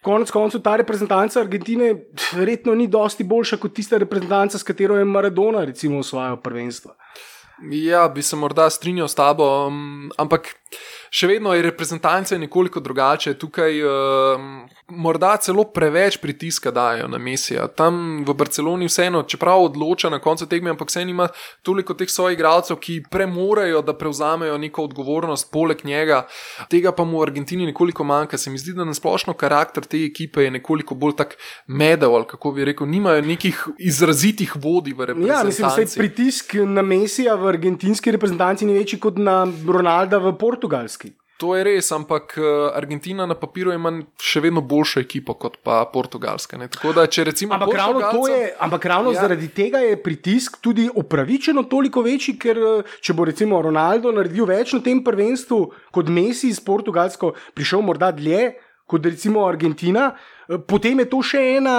konec 0.02 0.32
koncev 0.34 0.64
ta 0.66 0.76
reprezentanca 0.82 1.42
Argentine 1.42 1.94
verjetno 2.34 2.76
ni 2.76 2.88
dosti 2.88 3.24
boljša 3.24 3.58
kot 3.62 3.74
tista 3.78 3.98
reprezentanca, 4.02 4.58
s 4.58 4.64
katero 4.64 4.98
je 4.98 5.06
Maradona 5.06 5.66
recimo 5.66 6.00
osvajal 6.00 6.42
prvenstvo. 6.42 6.96
Ja, 7.72 8.08
bi 8.10 8.22
se 8.26 8.36
morda 8.36 8.70
strinjal 8.70 9.08
s 9.08 9.16
tabo, 9.16 9.68
um, 9.68 10.10
ampak 10.18 10.56
še 11.12 11.28
vedno 11.28 11.54
je 11.54 11.62
reprezentancija 11.62 12.38
nekoliko 12.40 12.80
drugače. 12.80 13.34
Tukaj 13.40 13.82
uh, 13.84 14.42
morda 14.88 15.34
celo 15.44 15.64
preveč 15.64 16.18
pritiska 16.18 16.72
dajo 16.72 17.08
na 17.12 17.18
Mesija. 17.18 17.68
Tam 17.68 18.24
v 18.28 18.34
Barceloni 18.34 18.88
vseeno, 18.88 19.24
čeprav 19.28 19.66
odloča 19.66 20.10
na 20.10 20.22
koncu 20.24 20.48
tekme, 20.48 20.72
ampak 20.72 20.88
vseeno 20.88 21.12
ima 21.12 21.28
toliko 21.68 21.94
teh 22.00 22.10
svojih 22.10 22.38
igralcev, 22.38 22.80
ki 22.80 23.02
premorejo, 23.12 23.82
da 23.84 23.96
prevzamejo 23.98 24.58
neko 24.58 24.86
odgovornost 24.88 25.52
poleg 25.52 25.84
njega. 25.86 26.24
Tega 26.72 26.96
pa 26.96 27.04
mu 27.04 27.20
v 27.20 27.28
Argentini 27.28 27.68
nekoliko 27.68 28.08
manjka. 28.08 28.40
Se 28.40 28.50
mi 28.50 28.58
zdi, 28.58 28.74
da 28.78 28.88
na 28.88 28.96
splošno 28.96 29.34
karakter 29.34 29.84
te 29.84 30.00
ekipe 30.06 30.48
je 30.48 30.56
nekoliko 30.56 30.96
bolj 30.96 31.18
tak 31.20 31.36
medeval, 31.68 32.24
kako 32.28 32.52
bi 32.56 32.66
rekel, 32.72 32.88
nimajo 32.88 33.22
nekih 33.28 33.66
izrazitih 33.80 34.56
vodij 34.56 34.96
v 34.96 35.12
reprezentanci. 35.12 35.36
Ja, 35.36 35.44
mislim, 35.44 35.70
da 35.76 35.82
je 35.82 35.92
pritisk 35.98 36.56
na 36.66 36.82
Mesija 36.82 37.36
v 37.36 37.52
argentinski 37.52 38.16
reprezentanci 38.16 38.66
ni 38.66 38.80
večji 38.80 39.00
kot 39.00 39.20
na 39.20 39.44
Ronalda 39.68 40.18
v 40.24 40.38
Portugalski. 40.40 41.01
To 41.42 41.56
je 41.58 41.64
res, 41.66 41.88
ampak 41.92 42.36
eh, 42.38 42.44
Argentina 42.78 43.26
na 43.26 43.34
papirju 43.34 43.74
ima 43.74 43.90
še 44.22 44.44
vedno 44.46 44.62
boljšo 44.62 45.02
ekipo 45.02 45.34
kot 45.42 45.58
pa 45.66 45.80
Portugalska. 45.90 46.60
Da, 46.62 47.08
recimo, 47.26 47.56
ampak 47.58 47.74
ravno, 47.80 48.12
je, 48.30 48.52
ampak 48.62 48.86
ravno 48.86 49.14
ja. 49.16 49.24
zaradi 49.26 49.50
tega 49.50 49.82
je 49.82 49.98
pritisk 50.04 50.60
tudi 50.62 50.86
upravičeno 50.94 51.66
toliko 51.72 52.06
večji, 52.06 52.38
ker 52.42 52.62
eh, 52.62 52.92
če 53.02 53.18
bo 53.18 53.26
recimo 53.26 53.62
Ronaldo 53.66 54.14
naredil 54.14 54.46
več 54.52 54.76
na 54.78 54.84
tem 54.86 55.02
prvenstvu 55.04 55.62
kot 55.90 56.12
Messi 56.14 56.52
iz 56.54 56.62
Portugalsko, 56.62 57.34
prišel 57.58 57.82
morda 57.90 58.12
dlje 58.14 58.52
kot 58.92 59.06
recimo 59.10 59.48
Argentina, 59.48 60.12
eh, 60.46 60.62
potem 60.62 61.02
je 61.02 61.10
to 61.10 61.24
še 61.26 61.42
ena 61.58 61.78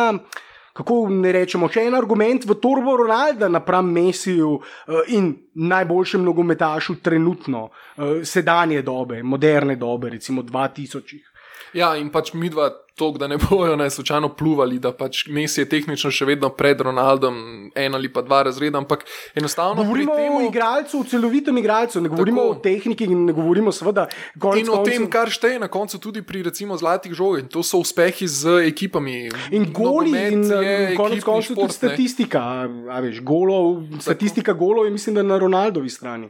kako 0.83 1.09
ne 1.09 1.33
rečemo, 1.33 1.69
še 1.71 1.87
en 1.87 1.95
argument 1.95 2.45
v 2.49 2.57
Torbo 2.61 2.97
Ronalda 2.99 3.49
napram 3.49 3.91
Messiju 3.93 4.57
uh, 4.59 5.03
in 5.15 5.33
najboljšem 5.55 6.25
nogometašu 6.25 6.99
trenutno, 7.03 7.69
uh, 7.69 8.23
sedanje 8.27 8.83
dobe, 8.83 9.23
moderne 9.23 9.77
dobe, 9.77 10.11
recimo 10.11 10.43
2000. 10.43 11.32
Ja, 11.73 11.97
in 11.97 12.11
pač 12.13 12.35
mi 12.35 12.51
dva 12.53 12.71
to, 12.95 13.11
da 13.17 13.27
ne 13.27 13.39
bojo 13.41 13.77
naj 13.77 13.91
slučajno 13.91 14.29
pluvali, 14.37 14.79
da 14.79 14.93
pač 14.93 15.27
Messi 15.27 15.63
je 15.63 15.69
tehnično 15.69 16.11
še 16.13 16.27
vedno 16.29 16.51
pred 16.53 16.81
Ronaldom, 16.85 17.37
en 17.75 17.95
ali 17.97 18.11
pa 18.13 18.21
dva 18.23 18.43
razreda, 18.43 18.79
ampak 18.79 19.07
enostavno. 19.35 19.81
Govorimo 19.81 20.17
temu, 20.17 20.39
o 20.39 20.43
igralcu, 20.49 21.01
o 21.01 21.07
celovitem 21.09 21.59
igralcu, 21.59 22.03
ne 22.05 22.13
govorimo 22.13 22.43
Tako. 22.43 22.59
o 22.59 22.61
tehniki 22.61 23.09
in 23.09 23.25
ne 23.31 23.33
govorimo 23.33 23.73
seveda 23.73 24.07
konec 24.39 24.61
In 24.61 24.69
o 24.69 24.83
tem, 24.85 25.07
koncev- 25.07 25.11
kar 25.11 25.33
šteje 25.33 25.63
na 25.63 25.71
koncu 25.73 25.99
tudi 25.99 26.23
pri 26.23 26.43
recimo 26.43 26.77
zlatih 26.77 27.15
žogih, 27.17 27.49
to 27.49 27.65
so 27.65 27.81
uspehi 27.81 28.29
z 28.29 28.61
ekipami. 28.69 29.31
In 29.57 29.73
goli, 29.73 30.13
Nogomet 30.13 30.33
in 30.33 30.45
eh, 30.53 30.95
konec 30.97 31.25
koncev 31.25 31.57
tudi 31.57 31.73
statistika. 31.73 32.69
A 32.93 33.01
veš, 33.01 33.23
golov, 33.25 33.89
statistika 34.01 34.53
golov 34.53 34.85
je, 34.85 34.93
mislim, 34.93 35.17
da 35.17 35.23
na 35.23 35.41
Ronaldovi 35.41 35.89
strani. 35.89 36.29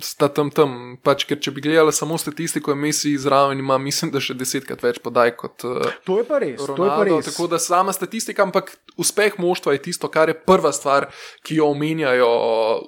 Sta 0.00 0.28
tam 0.28 0.50
tam. 0.50 0.96
Pač, 1.02 1.24
ker 1.28 1.38
če 1.40 1.52
bi 1.54 1.62
gledala 1.64 1.92
samo 1.92 2.18
statistiko, 2.18 2.74
Messi 2.74 3.14
zraven 3.18 3.58
ima, 3.58 3.78
mislim, 3.78 4.10
da 4.14 4.20
še 4.20 4.34
desetkrat 4.38 4.82
več 4.82 5.00
podaj 5.04 5.34
kot 5.36 5.64
uh, 5.68 5.82
To 6.06 6.18
je 6.20 6.24
pa 6.28 6.38
res. 6.42 6.60
to 6.60 6.72
je 6.72 6.76
pa 6.76 7.02
Ronaldo. 7.02 7.18
res. 7.22 7.30
Tako 7.30 7.48
da 7.48 7.58
sama 7.58 7.92
statistika, 7.92 8.42
ampak 8.42 8.74
uspeh 8.96 9.38
moštva 9.38 9.76
je 9.76 9.82
tisto, 9.90 10.08
kar 10.08 10.28
je 10.28 10.38
prva 10.38 10.72
stvar, 10.72 11.08
ki 11.42 11.58
jo 11.60 11.70
omenjajo 11.72 12.30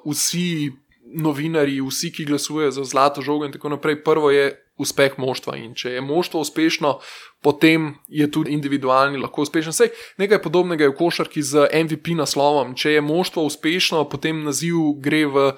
vsi 0.06 0.70
novinari, 1.10 1.80
vsi, 1.82 2.12
ki 2.14 2.24
glasujejo 2.24 2.70
za 2.70 2.84
zlato 2.84 3.22
žogo 3.22 3.44
in 3.44 3.52
tako 3.52 3.68
naprej. 3.68 4.02
Prvo 4.04 4.30
je 4.30 4.52
uspeh 4.80 5.18
moštva 5.20 5.58
in 5.60 5.74
če 5.76 5.90
je 5.98 6.00
moštvo 6.00 6.40
uspešno, 6.40 7.00
potem 7.44 7.90
je 8.08 8.24
tudi 8.32 8.54
individualni 8.54 9.18
lahko 9.20 9.42
uspešen. 9.44 9.74
Sej, 9.76 9.90
nekaj 10.16 10.40
podobnega 10.40 10.86
je 10.86 10.92
v 10.94 10.96
košarki 10.96 11.42
z 11.44 11.66
MVP 11.84 12.14
naslovom. 12.16 12.72
Če 12.78 12.94
je 12.96 13.02
moštvo 13.04 13.44
uspešno, 13.50 14.06
potem 14.08 14.44
naziv 14.46 14.78
gre 15.02 15.26
v. 15.26 15.50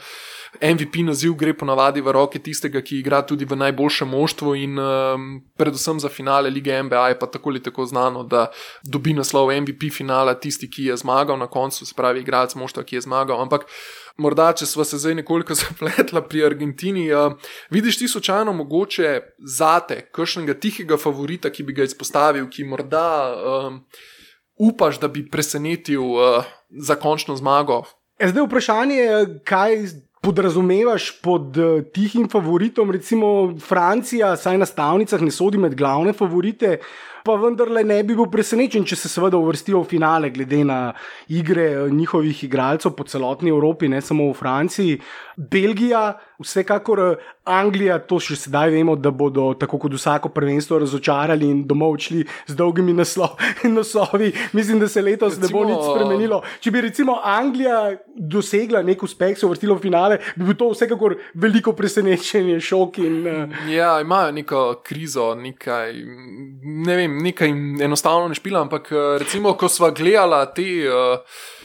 MVP 0.60 1.00
naziv 1.06 1.32
gre 1.34 1.54
ponavadi 1.56 2.00
v 2.04 2.12
roke 2.12 2.38
tistega, 2.38 2.82
ki 2.84 2.98
igra 3.00 3.22
tudi 3.24 3.46
v 3.48 3.56
najboljšem 3.56 4.08
moštvu, 4.12 4.54
in 4.60 4.76
um, 4.78 5.28
predvsem 5.56 6.00
za 6.00 6.10
finale 6.12 6.50
lige 6.50 6.76
NBA 6.82 7.08
je 7.08 7.18
pa 7.18 7.26
tako 7.26 7.50
ali 7.50 7.62
tako 7.62 7.86
znano, 7.86 8.22
da 8.22 8.50
dobi 8.84 9.14
naslov 9.16 9.48
MVP 9.62 9.88
finala 9.92 10.34
tisti, 10.34 10.68
ki 10.70 10.90
je 10.90 10.96
zmagal 10.96 11.38
na 11.38 11.46
koncu, 11.46 11.86
se 11.86 11.94
pravi, 11.96 12.20
igralec 12.20 12.54
moštva, 12.54 12.84
ki 12.84 12.96
je 12.96 13.04
zmagal. 13.08 13.40
Ampak 13.40 13.64
morda, 14.20 14.52
če 14.52 14.68
smo 14.68 14.84
se 14.84 15.00
zdaj 15.00 15.22
nekoliko 15.22 15.56
zapletla 15.62 16.20
pri 16.28 16.44
Argentini, 16.44 17.08
uh, 17.12 17.32
vidiš 17.70 17.98
ti 17.98 18.08
slučajno 18.08 18.52
mogoče 18.52 19.20
zate, 19.56 20.02
kakšnega 20.12 20.58
tihega 20.60 21.00
favorita, 21.00 21.50
ki 21.50 21.64
bi 21.64 21.80
ga 21.80 21.88
izpostavil, 21.88 22.50
ki 22.52 22.68
morda 22.68 23.08
um, 23.32 23.82
upaš, 24.60 25.00
da 25.00 25.08
bi 25.08 25.24
presenetil 25.30 26.04
uh, 26.12 26.44
za 26.68 27.00
končno 27.00 27.36
zmago. 27.40 27.82
E, 28.20 28.28
Zdaj 28.28 28.44
vprašanje 28.46 28.96
je, 28.96 29.20
kaj 29.48 29.76
podrazumevaš 30.22 31.10
pod 31.22 31.58
eh, 31.58 31.82
tihim 31.92 32.28
favoritom, 32.30 32.90
recimo 32.94 33.54
Francija, 33.60 34.36
saj 34.36 34.58
na 34.58 34.66
stavnicah 34.66 35.20
ne 35.20 35.30
sodi 35.34 35.58
med 35.58 35.74
glavne 35.74 36.12
favorite. 36.12 36.78
Pa 37.22 37.36
vendarle 37.38 37.84
ne 37.86 38.00
bi 38.02 38.16
bil 38.18 38.26
presenečen, 38.30 38.82
če 38.82 38.96
se 38.98 39.08
seveda 39.10 39.38
uvrstijo 39.38 39.84
v 39.84 39.86
finale, 39.92 40.30
glede 40.34 40.62
na 40.66 40.78
igre 41.30 41.68
eh, 41.72 41.90
njihovih 41.90 42.44
igralcev 42.46 42.94
po 42.98 43.06
celotni 43.06 43.50
Evropi, 43.50 43.90
ne 43.90 44.00
samo 44.02 44.30
v 44.30 44.38
Franciji. 44.38 44.98
Belgija, 45.36 46.18
vsekakor 46.42 47.00
eh, 47.00 47.30
Anglija, 47.44 47.98
to 48.06 48.20
še 48.22 48.36
sedaj 48.38 48.70
vemo, 48.70 48.94
da 48.96 49.10
bodo 49.10 49.48
tako 49.58 49.80
kot 49.82 49.96
vsako 49.96 50.30
prvenstvo 50.34 50.78
razočarali 50.84 51.48
in 51.50 51.62
domov 51.66 51.96
odšli 51.96 52.22
z 52.50 52.56
dolgimi 52.58 52.94
naslo 52.94 53.32
naslovi. 53.76 54.32
Mislim, 54.52 54.80
da 54.80 54.88
se 54.88 55.02
letos 55.02 55.38
recimo, 55.38 55.46
ne 55.46 55.52
bo 55.52 55.64
nič 55.70 55.86
spremenilo. 55.88 56.42
Če 56.60 56.70
bi 56.74 56.84
recimo 56.86 57.18
Anglija 57.22 57.78
dosegla 58.14 58.82
nek 58.86 59.02
uspeh, 59.02 59.34
se 59.38 59.46
uvrstila 59.46 59.76
v 59.78 59.82
finale, 59.82 60.20
bi 60.36 60.46
bil 60.46 60.58
to 60.58 60.70
vsekakor 60.74 61.16
veliko 61.34 61.74
presenečenje, 61.78 62.60
šok 62.62 63.00
in 63.02 63.18
uh, 63.26 63.64
Ja, 63.70 63.96
imajo 64.00 64.32
neko 64.32 64.62
krizo, 64.84 65.32
nekaj, 65.38 65.96
ne 66.86 66.96
vem, 66.96 67.18
nekaj 67.24 67.50
enostavno 67.86 68.28
ne 68.30 68.38
špila, 68.38 68.62
ampak 68.66 68.92
eh, 68.92 69.18
recimo, 69.22 69.56
ko 69.58 69.70
sva 69.72 69.90
gledala 69.96 70.44
te. 70.54 70.68
Uh, 70.86 71.60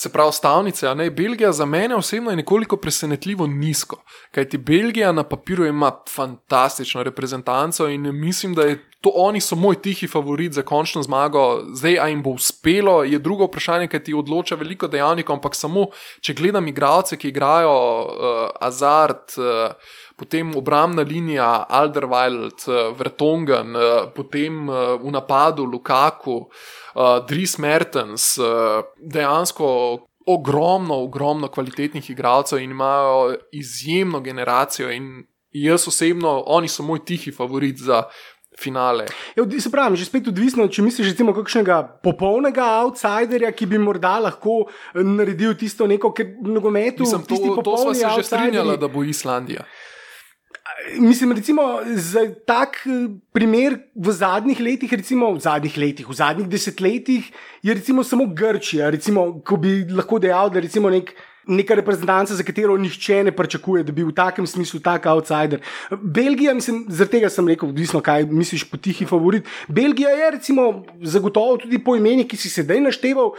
Se 0.00 0.08
pravi, 0.08 0.32
stavnice, 0.32 0.88
a 0.88 0.94
ne 0.94 1.10
Belgija, 1.10 1.52
za 1.52 1.64
mene 1.66 1.94
osebno 1.94 2.30
je 2.30 2.36
nekoliko 2.36 2.76
presenetljivo 2.76 3.46
nizko. 3.46 4.04
Kajti 4.30 4.58
Belgija 4.58 5.12
na 5.12 5.22
papirju 5.22 5.66
ima 5.66 5.92
fantastično 6.14 7.02
reprezentanco 7.02 7.88
in 7.88 8.20
mislim, 8.20 8.54
da 8.54 8.62
je 8.62 8.87
to 9.00 9.12
oni 9.14 9.40
so 9.40 9.56
moj 9.56 9.76
tihi 9.82 10.08
favorit 10.10 10.52
za 10.52 10.62
končno 10.62 11.02
zmago. 11.02 11.62
Zdaj, 11.72 11.98
a 11.98 12.08
jim 12.08 12.22
bo 12.22 12.30
uspelo, 12.30 13.04
je 13.04 13.18
drugo 13.18 13.46
vprašanje, 13.46 13.86
kaj 13.88 14.02
ti 14.04 14.14
odloča 14.14 14.58
veliko 14.58 14.88
dejavnikov, 14.88 15.38
ampak 15.38 15.54
samo, 15.54 15.86
če 16.20 16.34
gledam 16.34 16.66
igralce, 16.68 17.16
ki 17.16 17.30
igrajo 17.30 17.78
uh, 17.78 18.44
Azard. 18.60 19.38
Uh, 19.38 19.72
Potem 20.18 20.48
obrambna 20.58 21.04
linija, 21.06 21.66
Alderweireld, 21.70 22.64
uh, 22.66 22.88
Vertongen, 22.98 23.76
uh, 23.78 24.08
potem 24.10 24.64
uh, 24.66 24.96
v 24.98 25.12
napadu 25.14 25.62
Lukaku, 25.62 26.40
uh, 26.42 27.20
Dries 27.28 27.54
Mertens, 27.62 28.32
uh, 28.42 28.82
dejansko 28.98 29.68
ogromno, 30.26 30.98
ogromno 31.04 31.46
kvalitetnih 31.48 32.10
igralcev 32.10 32.58
in 32.58 32.74
imajo 32.74 33.36
izjemno 33.52 34.20
generacijo. 34.20 34.90
In 34.90 35.22
jaz 35.52 35.88
osebno, 35.88 36.42
oni 36.46 36.68
so 36.68 36.82
moj 36.82 37.04
tihi 37.04 37.32
favorit 37.32 37.78
za 37.78 38.02
finale. 38.58 39.06
Ja, 39.36 39.42
od- 39.42 39.54
se 39.60 39.70
pravi, 39.70 39.96
že 39.96 40.04
spet 40.04 40.28
odvisno, 40.28 40.66
če 40.68 40.82
misliš 40.82 41.12
recimo 41.12 41.32
kakšnega 41.32 41.76
popolnega 42.02 42.66
outsiderja, 42.80 43.52
ki 43.52 43.66
bi 43.66 43.78
morda 43.78 44.18
lahko 44.20 44.64
eh, 44.66 45.02
naredil 45.02 45.54
tisto 45.54 45.86
neko, 45.86 46.10
ker 46.12 46.34
v 46.36 46.48
nogometu 46.50 47.02
Mislim, 47.02 47.22
to, 47.22 47.34
tisti 47.34 47.48
to 47.64 47.76
smo 47.76 47.94
se 47.94 48.08
že 48.16 48.22
strinjali, 48.24 48.76
da 48.76 48.88
bo 48.88 49.04
Islandija. 49.04 49.62
Mislim, 50.94 51.32
recimo, 51.32 51.62
za 51.86 52.20
tak 52.46 52.76
eh, 52.86 53.08
primer 53.32 53.78
v 53.94 54.12
zadnjih 54.12 54.60
letih, 54.60 54.92
recimo 54.92 55.32
v 55.32 55.40
zadnjih 55.40 55.78
letih, 55.78 56.08
v 56.08 56.14
zadnjih 56.14 56.48
desetletjih, 56.48 57.32
je 57.62 57.74
recimo 57.74 58.04
samo 58.04 58.26
Grčija, 58.26 58.90
recimo, 58.90 59.40
ko 59.40 59.56
bi 59.56 59.84
lahko 59.84 60.18
dejal, 60.18 60.50
da 60.50 60.58
je 60.58 60.68
recimo 60.68 60.90
nek. 60.90 61.14
Neka 61.48 61.74
reprezentanca, 61.74 62.34
za 62.34 62.44
katero 62.44 62.76
nihče 62.76 63.22
ne 63.24 63.32
pričakuje, 63.32 63.82
da 63.84 63.92
bi 63.92 64.04
v 64.04 64.12
takem 64.12 64.46
smislu 64.46 64.80
tak 64.80 65.06
outsider. 65.06 65.60
Belgija, 65.90 66.54
mislim, 66.54 66.84
zaradi 66.88 67.16
tega 67.16 67.30
sem 67.32 67.48
rekel, 67.48 67.68
odvisno 67.68 68.00
kaj 68.00 68.26
misliš 68.28 68.66
po 68.70 68.76
tihi 68.76 69.06
favorit. 69.06 69.48
Belgija 69.68 70.10
je, 70.10 70.30
recimo, 70.30 70.68
zagotovo 71.02 71.56
tudi 71.56 71.78
po 71.78 71.96
imenih, 71.96 72.28
ki 72.28 72.36
si 72.36 72.50
sedaj 72.50 72.80
našteval. 72.80 73.32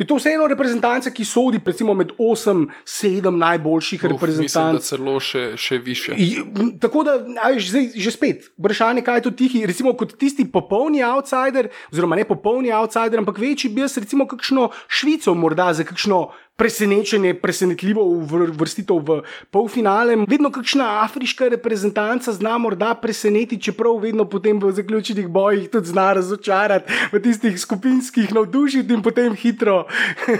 Je 0.00 0.06
to 0.08 0.16
vseeno 0.16 0.46
reprezentanca, 0.48 1.10
ki 1.12 1.24
sodi 1.28 1.58
recimo, 1.60 1.92
med 1.94 2.14
8-7 2.16 3.36
najboljših 3.36 4.00
Uf, 4.00 4.08
Mislim, 4.08 4.16
reprezentanc. 4.16 4.86
celo 4.88 5.18
še, 5.20 5.42
še 5.60 5.78
više. 5.78 6.14
M, 6.16 6.70
Tako 6.80 7.02
da, 7.04 7.18
veš, 7.50 7.68
zdaj 7.68 7.88
že 8.00 8.10
spet, 8.14 8.48
vprašanje, 8.56 9.04
kaj 9.04 9.20
je 9.20 9.24
to 9.28 9.30
tihi, 9.36 9.66
recimo 9.68 9.92
kot 9.92 10.16
tisti 10.16 10.46
popolni 10.48 11.02
outsider, 11.04 11.68
oziroma 11.92 12.16
ne 12.16 12.24
popolni 12.24 12.72
outsider, 12.72 13.20
ampak 13.20 13.38
večji 13.38 13.68
bi 13.76 13.84
jaz 13.84 13.98
recimo 14.00 14.24
kakšno 14.24 14.70
Švico 14.88 15.34
morda 15.36 15.68
za 15.76 15.84
kakšno 15.84 16.30
presenečenje, 16.60 17.34
presenetljivo 17.40 18.02
uvr- 18.04 18.52
vrstitev 18.52 18.98
v 19.00 19.22
polfinale. 19.50 20.16
Vedno 20.28 20.50
kakšna 20.52 21.04
afriška 21.04 21.48
reprezentanca 21.48 22.32
zna 22.36 22.58
morda 22.60 22.92
presenetiti, 22.94 23.62
čeprav 23.70 23.96
vedno 24.02 24.26
potem 24.28 24.60
v 24.60 24.72
zaključenih 24.76 25.28
bojih 25.28 25.70
tudi 25.72 25.88
zna 25.88 26.12
razočarati, 26.20 26.92
v 27.12 27.20
tistih 27.24 27.56
skupinskih 27.60 28.34
navdušiti 28.36 28.92
in 28.92 29.02
potem 29.02 29.32
hitro, 29.34 29.86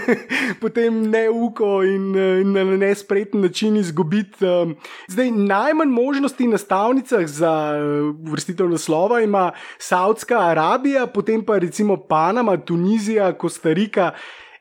potem 0.63 1.01
neuko 1.09 1.81
in, 1.81 2.13
in 2.15 2.53
na 2.53 2.63
nespreten 2.77 3.41
način 3.41 3.79
izgubiti. 3.81 4.45
um, 4.45 4.75
Zdaj, 5.07 5.31
najmanj 5.31 5.89
možnosti 5.89 6.47
na 6.47 6.57
stavnicah 6.57 7.25
za 7.25 7.53
eh, 7.73 7.81
vrstitev 8.29 8.69
naslova 8.69 9.21
ima 9.21 9.51
Saudska 9.79 10.37
Arabija, 10.39 11.07
potem 11.07 11.41
pa 11.45 11.57
recimo 11.57 11.97
Panama, 11.97 12.57
Tunizija, 12.57 13.33
Kostarika. 13.33 14.11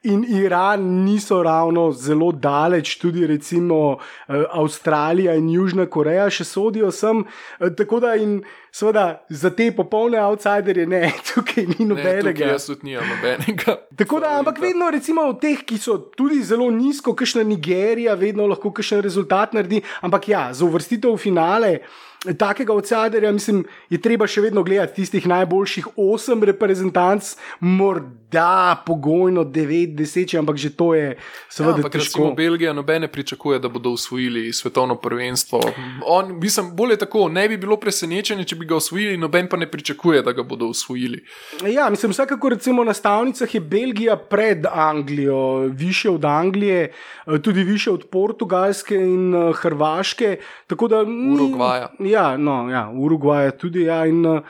In 0.03 0.25
Iran 0.25 0.81
niso 1.05 1.43
ravno 1.43 1.93
zelo 1.93 2.33
daleč, 2.33 2.95
tudi 2.97 3.27
recimo 3.27 3.99
eh, 4.29 4.45
Avstralija 4.51 5.35
in 5.37 5.51
Južna 5.53 5.85
Koreja 5.87 6.31
še 6.33 6.45
sodijo 6.45 6.89
sem. 6.91 7.21
Eh, 7.61 7.69
Tako 7.77 8.01
da 8.01 8.15
in 8.17 8.39
seveda 8.73 9.27
za 9.29 9.51
te 9.51 9.67
popolne 9.77 10.17
outsiderje 10.25 10.87
ne, 10.87 11.03
tukaj 11.29 11.67
ni 11.67 11.85
Ne, 11.85 11.95
tukaj 11.95 12.17
nobenega. 12.17 12.49
jaz 12.55 12.67
tudi 12.71 12.89
nimam 12.89 13.05
nobenega. 13.13 13.77
Tako 14.01 14.21
da, 14.21 14.39
ampak 14.39 14.63
vedno, 14.65 14.89
recimo, 14.91 15.27
od 15.35 15.41
teh, 15.45 15.61
ki 15.69 15.77
so 15.79 15.99
tudi 16.17 16.41
zelo 16.43 16.71
nizko, 16.71 17.13
kakšna 17.13 17.45
Nigerija, 17.45 18.15
vedno 18.17 18.47
lahko 18.49 18.73
kakšen 18.73 19.05
rezultat 19.05 19.53
naredi. 19.53 19.83
Ampak 20.01 20.29
ja, 20.33 20.47
za 20.53 20.65
uvrstitev 20.65 21.13
v 21.13 21.21
finale. 21.21 21.75
Takega 22.39 22.73
outsiderja, 22.73 23.33
mislim, 23.33 23.63
je 23.91 23.97
treba 23.99 24.27
še 24.27 24.41
vedno 24.41 24.61
gledati 24.63 24.95
tistih 24.95 25.25
najboljših 25.27 25.87
osem 25.97 26.43
reprezentanc, 26.45 27.31
morda 27.61 28.51
pogojno 28.87 29.45
9, 29.45 29.95
10, 29.95 30.39
ampak 30.39 30.57
že 30.57 30.71
to 30.71 30.95
je 30.95 31.07
Ja, 31.09 31.15
seveda 31.49 31.75
ampak 31.75 31.95
recimo 31.95 32.27
težko. 32.27 32.37
Belgija 32.37 32.73
nobene 32.73 33.09
pričakuje, 33.09 33.59
da 33.59 33.69
bodo 33.69 33.91
usvojili 33.91 34.53
svetovno 34.53 34.95
prvenstvo. 34.95 35.61
On, 36.07 36.39
mislim, 36.39 36.77
bolje 36.77 36.97
tako, 36.97 37.29
ne 37.29 37.49
bi 37.49 37.57
bilo 37.57 37.77
presenečenje, 37.77 38.45
če 38.45 38.57
bi 38.57 38.67
ga 38.67 38.77
osvojili, 38.77 39.17
noben 39.17 39.49
pa 39.49 39.57
ne 39.57 39.67
pričakuje, 39.67 40.23
da 40.23 40.33
ga 40.33 40.43
bodo 40.43 40.67
osvojili. 40.67 41.25
Ja, 41.67 41.91
mislim, 41.91 42.13
vsekakor 42.13 42.53
recimo 42.53 42.85
na 42.85 42.95
stavnicah 42.95 43.55
je 43.55 43.61
Belgija 43.63 44.17
pred 44.19 44.67
Anglijo, 44.67 45.41
više 45.59 46.11
od 46.11 46.25
Anglije, 46.25 46.93
eh, 47.27 47.39
tudi 47.39 47.65
više 47.65 47.91
od 47.91 48.05
Portugalske 48.05 48.95
in 48.95 49.35
uh, 49.35 49.57
Hrvaške. 49.57 50.37
tako 50.67 50.89
da 50.89 51.05
ni- 51.05 51.35
Urugvaja. 51.35 51.89
Ja, 52.11 52.37
no, 52.37 52.69
ja, 52.71 52.91
Urugvaja 52.91 53.51
tudi. 53.51 53.87
Ja, 53.87 54.03
in, 54.07 54.27
uh, 54.27 54.43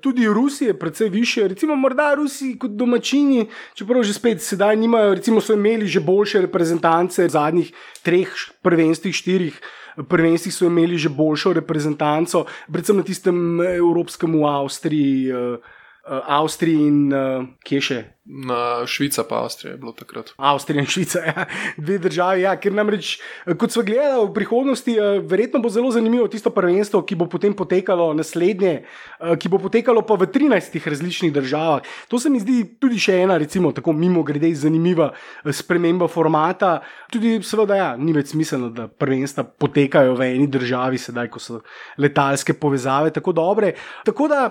tudi 0.00 0.26
Rusije, 0.26 0.78
precej 0.78 1.08
više. 1.08 1.48
Recimo, 1.48 1.76
morda 1.76 2.14
Rusi 2.14 2.54
kot 2.58 2.70
domačini, 2.70 3.46
čeprav 3.74 4.02
že 4.02 4.14
spet 4.14 4.42
sedaj 4.42 4.76
nimajo, 4.76 5.14
recimo, 5.14 5.40
so 5.40 5.52
imeli 5.52 5.86
že 5.86 6.00
boljše 6.00 6.40
reprezentance 6.46 7.24
v 7.26 7.30
zadnjih 7.30 7.72
treh 8.02 8.28
prvenstvih, 8.62 9.14
štirih. 9.14 9.60
Prvenstvih 10.08 10.54
so 10.54 10.66
imeli 10.66 10.98
že 10.98 11.08
boljšo 11.08 11.52
reprezentanco, 11.52 12.46
predvsem 12.72 12.96
na 12.96 13.02
tistem 13.02 13.60
eh, 13.60 13.76
evropskem 13.76 14.32
v 14.32 14.46
Avstriji, 14.48 15.32
uh, 15.32 15.80
Avstriji 16.02 16.88
in 16.88 17.12
uh, 17.14 17.44
kje 17.62 17.78
še? 17.80 18.00
Na 18.22 18.86
Švica 18.86 19.24
pa 19.26 19.40
Avstrija 19.42 19.72
je 19.72 19.78
bilo 19.78 19.92
takrat. 19.92 20.32
Avstrija 20.36 20.82
in 20.82 20.86
Švica, 20.86 21.18
ja. 21.26 21.44
dve 21.76 21.98
državi. 21.98 22.42
Ja, 22.42 22.56
ker 22.58 22.74
namreč, 22.74 23.16
eh, 23.46 23.54
kot 23.58 23.74
smo 23.74 23.82
gledali 23.82 24.26
v 24.28 24.32
prihodnosti, 24.34 24.94
eh, 24.94 25.18
verjetno 25.26 25.58
bo 25.62 25.70
zelo 25.70 25.90
zanimivo 25.90 26.28
tisto 26.30 26.50
prvenstvo, 26.50 27.02
ki 27.06 27.18
bo 27.18 27.26
potem 27.30 27.54
potekalo 27.54 28.12
naslednje, 28.14 28.74
eh, 28.82 29.34
ki 29.38 29.50
bo 29.50 29.58
potekalo 29.62 30.02
pa 30.06 30.14
v 30.18 30.26
13 30.30 30.86
različnih 30.86 31.32
državah. 31.34 31.82
To 32.08 32.18
se 32.18 32.30
mi 32.30 32.38
zdi 32.42 32.62
tudi 32.78 32.98
še 32.98 33.22
ena, 33.22 33.38
recimo, 33.38 33.72
tako 33.74 33.92
mimo 33.92 34.22
grede, 34.22 34.54
zanimiva 34.54 35.10
eh, 35.14 35.52
sprememba 35.52 36.06
formata. 36.06 36.80
Tudi, 37.10 37.40
seveda, 37.42 37.78
ja, 37.78 37.90
ni 37.96 38.14
več 38.14 38.34
smiselno, 38.34 38.70
da 38.70 38.86
prvenstva 38.86 39.44
potekajo 39.58 40.14
v 40.14 40.30
eni 40.34 40.46
državi, 40.46 40.98
sedaj, 40.98 41.30
ko 41.30 41.42
so 41.42 41.62
letalske 41.98 42.54
povezave 42.54 43.10
tako 43.10 43.34
dobre. 43.34 43.74
Tako 44.06 44.30
da, 44.30 44.46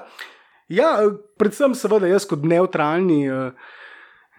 ja, 0.72 0.96
eh, 1.04 1.14
predvsem, 1.38 1.76
seveda, 1.76 2.10
jaz 2.12 2.26
kot 2.26 2.48
neutralni. 2.48 3.26
eh, 3.28 3.78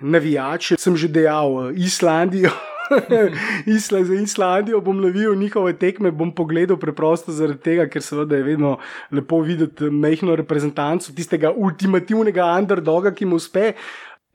navijač, 0.03 0.75
sem 0.79 0.97
že 0.99 1.09
dejal 1.09 1.71
eh, 1.71 1.81
Islandijo. 1.87 2.51
Isla, 3.77 4.03
za 4.05 4.15
Islandijo 4.15 4.81
bom 4.85 4.99
lovil 5.01 5.35
njihove 5.39 5.73
tekme, 5.79 6.11
bom 6.11 6.33
pogledal 6.35 6.77
preprosto 6.77 7.33
zaradi 7.33 7.63
tega, 7.65 7.87
ker 7.89 8.03
seveda 8.05 8.37
je 8.37 8.45
vedno 8.45 8.75
lepo 9.15 9.41
videti 9.41 9.89
mehko 9.89 10.37
reprezentanco, 10.37 11.15
tistega 11.17 11.55
ultimativnega 11.57 12.51
underdoga, 12.59 13.15
ki 13.15 13.31
mu 13.31 13.39
uspe. 13.41 13.73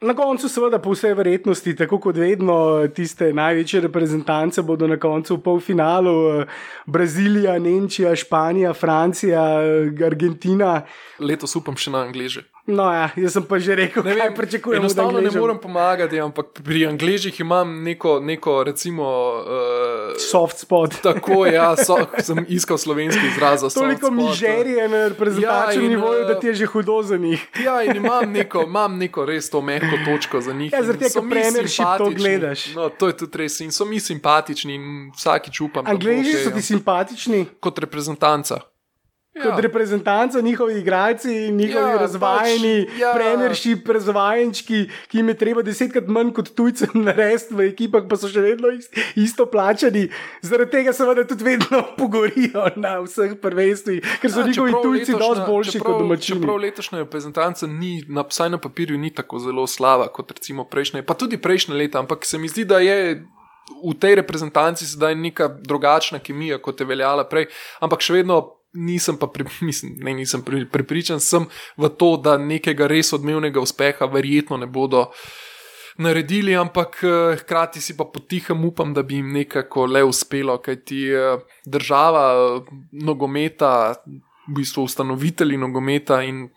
Na 0.02 0.14
koncu, 0.14 0.46
seveda, 0.50 0.78
po 0.78 0.92
vsej 0.94 1.16
verjetnosti, 1.18 1.72
tako 1.76 1.98
kot 1.98 2.20
vedno, 2.22 2.86
tiste 2.94 3.32
največje 3.34 3.82
reprezentance 3.88 4.62
bodo 4.62 4.86
na 4.88 5.00
koncu 5.02 5.40
v 5.40 5.42
polfinalu: 5.42 6.14
eh, 6.42 6.46
Brazilija, 6.86 7.58
Nemčija, 7.60 8.16
Španija, 8.16 8.74
Francija, 8.74 9.42
eh, 9.64 10.06
Argentina. 10.06 10.84
Letos 11.20 11.56
upam 11.58 11.74
še 11.74 11.92
na 11.92 12.06
Angleže. 12.06 12.46
No, 12.68 12.84
ja, 12.92 13.10
jaz 13.16 13.32
sem 13.34 13.44
pa 13.48 13.60
že 13.64 13.76
rekel, 13.76 14.04
Ne 14.04 14.12
vem, 14.14 14.34
pričakujem. 14.36 14.82
enostavno 14.82 15.22
ne 15.24 15.32
morem 15.32 15.56
pomagati, 15.58 16.20
ampak 16.20 16.46
pri 16.64 16.86
Angležih 16.88 17.40
imam 17.40 17.84
neko, 17.84 18.20
neko 18.20 18.64
recimo. 18.64 19.04
Uh, 19.40 20.20
Soft 20.32 20.60
spot. 20.60 21.00
Tako, 21.04 21.46
ja, 21.46 21.78
so, 21.80 21.96
sem 22.20 22.46
iskal 22.50 22.78
slovenski 22.78 23.24
izraz 23.28 23.62
za 23.62 23.70
soft 23.70 23.84
Toliko 23.86 24.08
spot. 24.08 24.18
mižerije 24.20 24.88
na 24.88 25.08
reprezentativnem 25.08 25.92
Ja, 25.92 25.98
nivoju, 25.98 26.26
da 26.26 26.34
eh, 26.34 26.40
ti 26.40 26.48
je 26.48 26.54
že 26.54 26.66
hudo 26.66 27.02
za 27.04 27.18
njih. 27.18 27.48
Ja, 27.64 27.84
in 27.84 27.96
imam 27.96 28.32
neko, 28.32 28.64
imam 28.68 28.98
neko 28.98 29.26
res 29.26 29.50
to 29.50 29.62
mehko 29.62 29.98
točko 30.06 30.42
za 30.42 30.54
njih. 30.54 30.74
Ja, 30.74 30.84
zaradi 30.84 31.08
tega, 31.08 31.14
ker 31.22 31.30
Premiership 31.30 31.86
to 31.98 32.10
gledaš. 32.10 32.76
No, 32.76 32.90
to 32.90 33.08
je 33.08 33.18
tudi 33.18 33.38
res. 33.38 33.60
In 33.60 33.72
so 33.72 33.86
mi 33.86 34.00
simpatični 34.00 34.76
in 34.76 35.12
vsakič 35.16 35.62
upam. 35.62 35.88
Angleži 35.88 36.36
okej, 36.36 36.44
so 36.44 36.50
ti 36.50 36.60
ja. 36.60 36.62
simpatični, 36.62 37.46
Kot 37.60 37.80
reprezentanca. 37.80 38.60
Ja. 39.38 39.44
kot 39.46 39.60
reprezentanca, 39.60 40.42
njihovi 40.42 40.80
igralci, 40.80 41.52
njihovi 41.52 41.86
Ja, 41.86 41.90
ja, 41.90 41.98
razvajeni, 41.98 42.86
pač, 42.86 43.00
ja. 43.00 43.08
ja. 43.08 43.14
premiership, 43.14 43.88
razvajenčki, 43.88 44.80
ki 45.08 45.18
jim 45.18 45.28
je 45.28 45.36
treba 45.36 45.62
desetkrat 45.62 46.08
manj 46.08 46.32
kot 46.32 46.50
tujcem 46.52 46.90
narediti 47.08 47.54
v 47.54 47.68
ekipah, 47.68 48.04
pa 48.04 48.16
so 48.16 48.28
še 48.28 48.42
vedno 48.42 48.70
is- 48.70 48.90
isto 49.16 49.46
plačani. 49.48 50.08
Zaradi 50.42 50.72
tega 50.72 50.94
seveda 50.94 51.24
tudi 51.24 51.44
vedno 51.46 51.84
pogorijo 52.00 52.68
na 52.76 52.98
vseh 53.00 53.38
prvenstvih, 53.38 54.02
ker 54.18 54.30
so 54.30 54.40
Ja, 54.40 54.48
njihovi 54.48 54.74
tujci 54.80 55.14
dosti 55.14 55.46
boljši 55.46 55.72
čeprav- 55.72 55.86
kot 55.88 56.00
domačini. 56.00 56.40
Čeprav 56.40 56.58
letošnja 56.58 57.00
reprezentanca 57.00 57.68
ni, 57.68 58.04
na, 58.08 58.22
vsaj 58.24 58.50
na 58.50 58.58
papirju, 58.60 58.98
ni 58.98 59.10
tako 59.12 59.40
zelo 59.40 59.68
slaba 59.68 60.08
kot 60.10 60.32
recimo 60.32 60.64
prejšnje, 60.66 61.04
pa 61.04 61.14
tudi 61.14 61.38
prejšnje 61.38 61.76
leta, 61.76 62.00
ampak 62.00 62.24
se 62.24 62.38
mi 62.38 62.48
zdi, 62.48 62.66
da 62.66 62.80
je. 62.80 63.24
V 63.78 63.92
tej 63.94 64.16
reprezentanci 64.16 64.86
sedaj 64.86 65.12
neka 65.14 65.50
drugačna 65.60 66.20
kemija, 66.20 66.56
kot 66.58 66.80
je 66.80 66.86
veljala 66.86 67.26
prej, 67.26 67.50
ampak 67.80 68.00
še 68.00 68.14
vedno 68.14 68.38
nisem 68.74 69.18
pa 69.18 69.28
pri, 69.28 69.46
mislim, 69.70 69.98
ne, 70.04 70.14
nisem 70.14 70.42
pri, 70.42 70.66
pripričan 70.70 71.20
sem 71.20 71.48
v 71.78 71.90
to, 71.90 72.16
da 72.18 72.38
nekega 72.38 72.88
res 72.88 73.14
odmevnega 73.14 73.62
uspeha 73.62 74.06
verjetno 74.06 74.58
ne 74.58 74.68
bodo 74.68 75.12
naredili, 75.98 76.56
ampak 76.56 77.00
eh, 77.04 77.38
hkrati 77.42 77.82
si 77.82 77.98
pa 77.98 78.06
potihem 78.06 78.66
upam, 78.66 78.94
da 78.94 79.04
bi 79.04 79.16
jim 79.16 79.34
nekako 79.34 79.86
le 79.86 80.04
uspelo, 80.04 80.58
kajti 80.62 81.02
eh, 81.10 81.40
država 81.66 82.26
eh, 82.34 82.72
nogometa, 82.92 83.96
v 84.48 84.56
bistvu 84.56 84.84
ustanovitelji 84.84 85.58
nogometa 85.58 86.22
in 86.24 86.48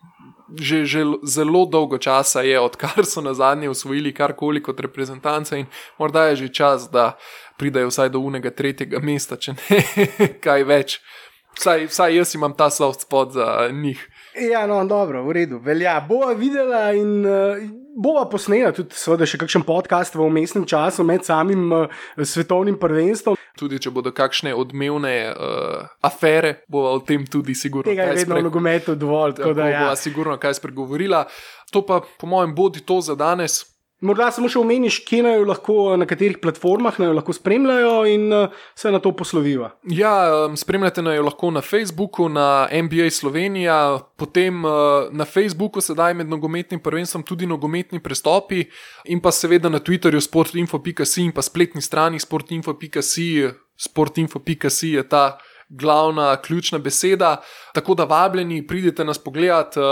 že, 0.59 0.83
že 0.85 1.05
zelo 1.23 1.67
dolgo 1.67 1.99
časa 1.99 2.43
je, 2.43 2.59
odkar 2.59 3.07
so 3.07 3.23
na 3.23 3.35
zadnje 3.35 3.71
usvojili 3.71 4.15
karkoli 4.15 4.63
kot 4.63 4.81
reprezentanca 4.81 5.57
in 5.57 5.67
morda 5.99 6.27
je 6.31 6.37
že 6.37 6.49
čas, 6.49 6.91
da 6.91 7.19
pridajo 7.59 7.89
vsaj 7.89 8.09
do 8.11 8.19
unega 8.19 8.51
tretjega 8.51 8.99
mesta, 8.99 9.37
če 9.37 9.55
ne 9.55 9.79
kaj 10.45 10.65
več. 10.65 10.99
Vsaj, 11.59 11.87
vsaj 11.91 12.17
jaz 12.17 12.35
imam 12.35 12.55
ta 12.57 12.71
soft 12.71 13.01
spot 13.01 13.33
za 13.33 13.69
njih. 13.73 14.09
Ja, 14.51 14.67
no, 14.67 14.85
dobro, 14.85 15.25
v 15.27 15.33
redu, 15.33 15.59
velja. 15.59 16.01
Bova 16.09 16.33
videla 16.33 16.93
in 16.93 17.27
uh, 17.27 17.59
bova 17.97 18.29
posnela 18.31 18.71
tudi, 18.73 18.95
seveda, 18.95 19.27
še 19.27 19.41
kakšen 19.43 19.65
podcast 19.67 20.15
v 20.15 20.23
umestnem 20.25 20.65
času 20.69 21.05
med 21.05 21.27
samim 21.27 21.67
uh, 21.75 22.01
svetovnim 22.17 22.79
prvenstvom. 22.81 23.37
Tudi 23.59 23.81
če 23.83 23.91
bodo 23.93 24.13
kakšne 24.15 24.55
odmevne 24.57 25.15
uh, 25.33 25.91
afere, 26.07 26.61
bo 26.71 26.87
o 26.95 27.01
tem 27.05 27.27
tudi 27.27 27.57
sigurno. 27.59 27.91
Tega 27.91 28.09
je 28.09 28.23
vedno 28.23 28.39
v 28.39 28.47
nogometu 28.47 28.95
dovolj. 28.95 29.41
Tako 29.41 29.57
da, 29.59 29.69
ja. 29.69 29.83
bo 29.89 29.99
sigurno 29.99 30.39
kaj 30.41 30.57
spregovorila. 30.63 31.27
To 31.75 31.83
pa, 31.87 32.01
po 32.01 32.31
mojem, 32.31 32.55
bodi 32.55 32.87
to 32.87 33.03
za 33.05 33.19
danes. 33.19 33.65
Morda 34.01 34.31
samo 34.33 34.49
še 34.49 34.57
omeniš, 34.63 35.03
kje 35.05 35.21
naj 35.27 35.35
jo 35.37 35.47
lahko, 35.51 35.75
na 36.01 36.07
katerih 36.09 36.39
platformah 36.41 36.97
naj 37.03 37.11
jo 37.11 37.17
lahko 37.19 37.35
spremljajo 37.37 37.97
in 38.09 38.23
uh, 38.33 38.55
se 38.79 38.89
na 38.93 39.01
to 39.03 39.13
posloviva. 39.17 39.75
Ja, 39.93 40.13
spremljate 40.57 41.05
nas 41.05 41.19
jo 41.19 41.27
lahko 41.27 41.51
na 41.53 41.61
Facebooku, 41.61 42.31
na 42.33 42.65
NBA 42.73 43.11
Slovenija, 43.13 43.77
potem 44.17 44.65
uh, 44.65 45.11
na 45.13 45.29
Facebooku 45.29 45.85
sedaj 45.85 46.17
med 46.17 46.33
nogometnim 46.33 46.81
prvenstvom 46.81 47.27
tudi 47.29 47.49
nogometni 47.51 48.01
prestopi 48.01 48.65
in 49.13 49.21
pa 49.21 49.35
seveda 49.37 49.69
na 49.69 49.83
Twitterju 49.85 50.25
sportinfo.si 50.25 51.27
in 51.27 51.37
pa 51.37 51.45
spletni 51.45 51.85
strani 51.85 52.21
sportinfo.si. 52.21 53.31
Sportinfo.si 53.81 54.95
je 54.97 55.05
ta 55.09 55.39
glavna, 55.71 56.37
ključna 56.37 56.79
beseda. 56.79 57.37
Tako 57.73 57.95
da 57.95 58.05
vabljeni, 58.05 58.67
pridite 58.67 59.05
nas 59.05 59.19
pogledat 59.19 59.77
um, 59.77 59.83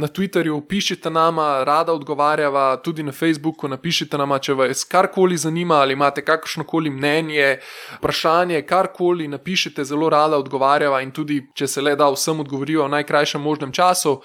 na 0.00 0.06
Twitterju, 0.08 0.66
pišite 0.68 1.10
nama, 1.10 1.64
rada 1.64 1.92
odgovarjava, 1.92 2.76
tudi 2.76 3.02
na 3.02 3.12
Facebooku, 3.12 3.68
napišite 3.68 4.18
nama, 4.18 4.38
če 4.38 4.54
vas 4.54 4.84
karkoli 4.84 5.36
zanima 5.36 5.74
ali 5.74 5.92
imate 5.92 6.24
kakršno 6.24 6.64
koli 6.64 6.90
mnenje, 6.90 7.58
vprašanje, 7.98 8.62
karkoli, 8.62 9.28
napišite, 9.28 9.84
zelo 9.84 10.10
rada 10.10 10.38
odgovarjava 10.38 11.02
in 11.02 11.10
tudi, 11.10 11.42
če 11.54 11.66
se 11.66 11.82
le 11.82 11.96
da, 11.96 12.10
vsem 12.10 12.40
odgovorijo 12.40 12.84
v 12.84 12.96
najkrajšem 12.98 13.42
možnem 13.42 13.72
času. 13.72 14.20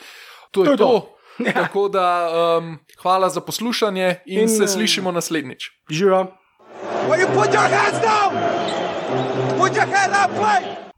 To 0.52 0.64
je 0.64 0.78
To 0.78 0.78
to. 0.78 1.10
Ja. 1.46 1.54
Tako 1.64 1.90
da 1.90 2.30
um, 2.58 2.78
hvala 3.02 3.30
za 3.30 3.42
poslušanje 3.42 4.16
in, 4.26 4.42
in 4.42 4.50
se 4.50 4.64
eh, 4.64 4.68
slišimo 4.68 5.12
naslednjič. 5.12 5.70
Živijo. 5.90 6.28
Will 7.10 7.20
you 7.20 7.28
put 7.34 7.54
your 7.54 7.70
hands 7.70 8.00
down? 8.02 8.32
Put 9.58 9.76
your 9.76 9.88
hand 9.88 10.14
up, 10.14 10.32
play. 10.38 10.93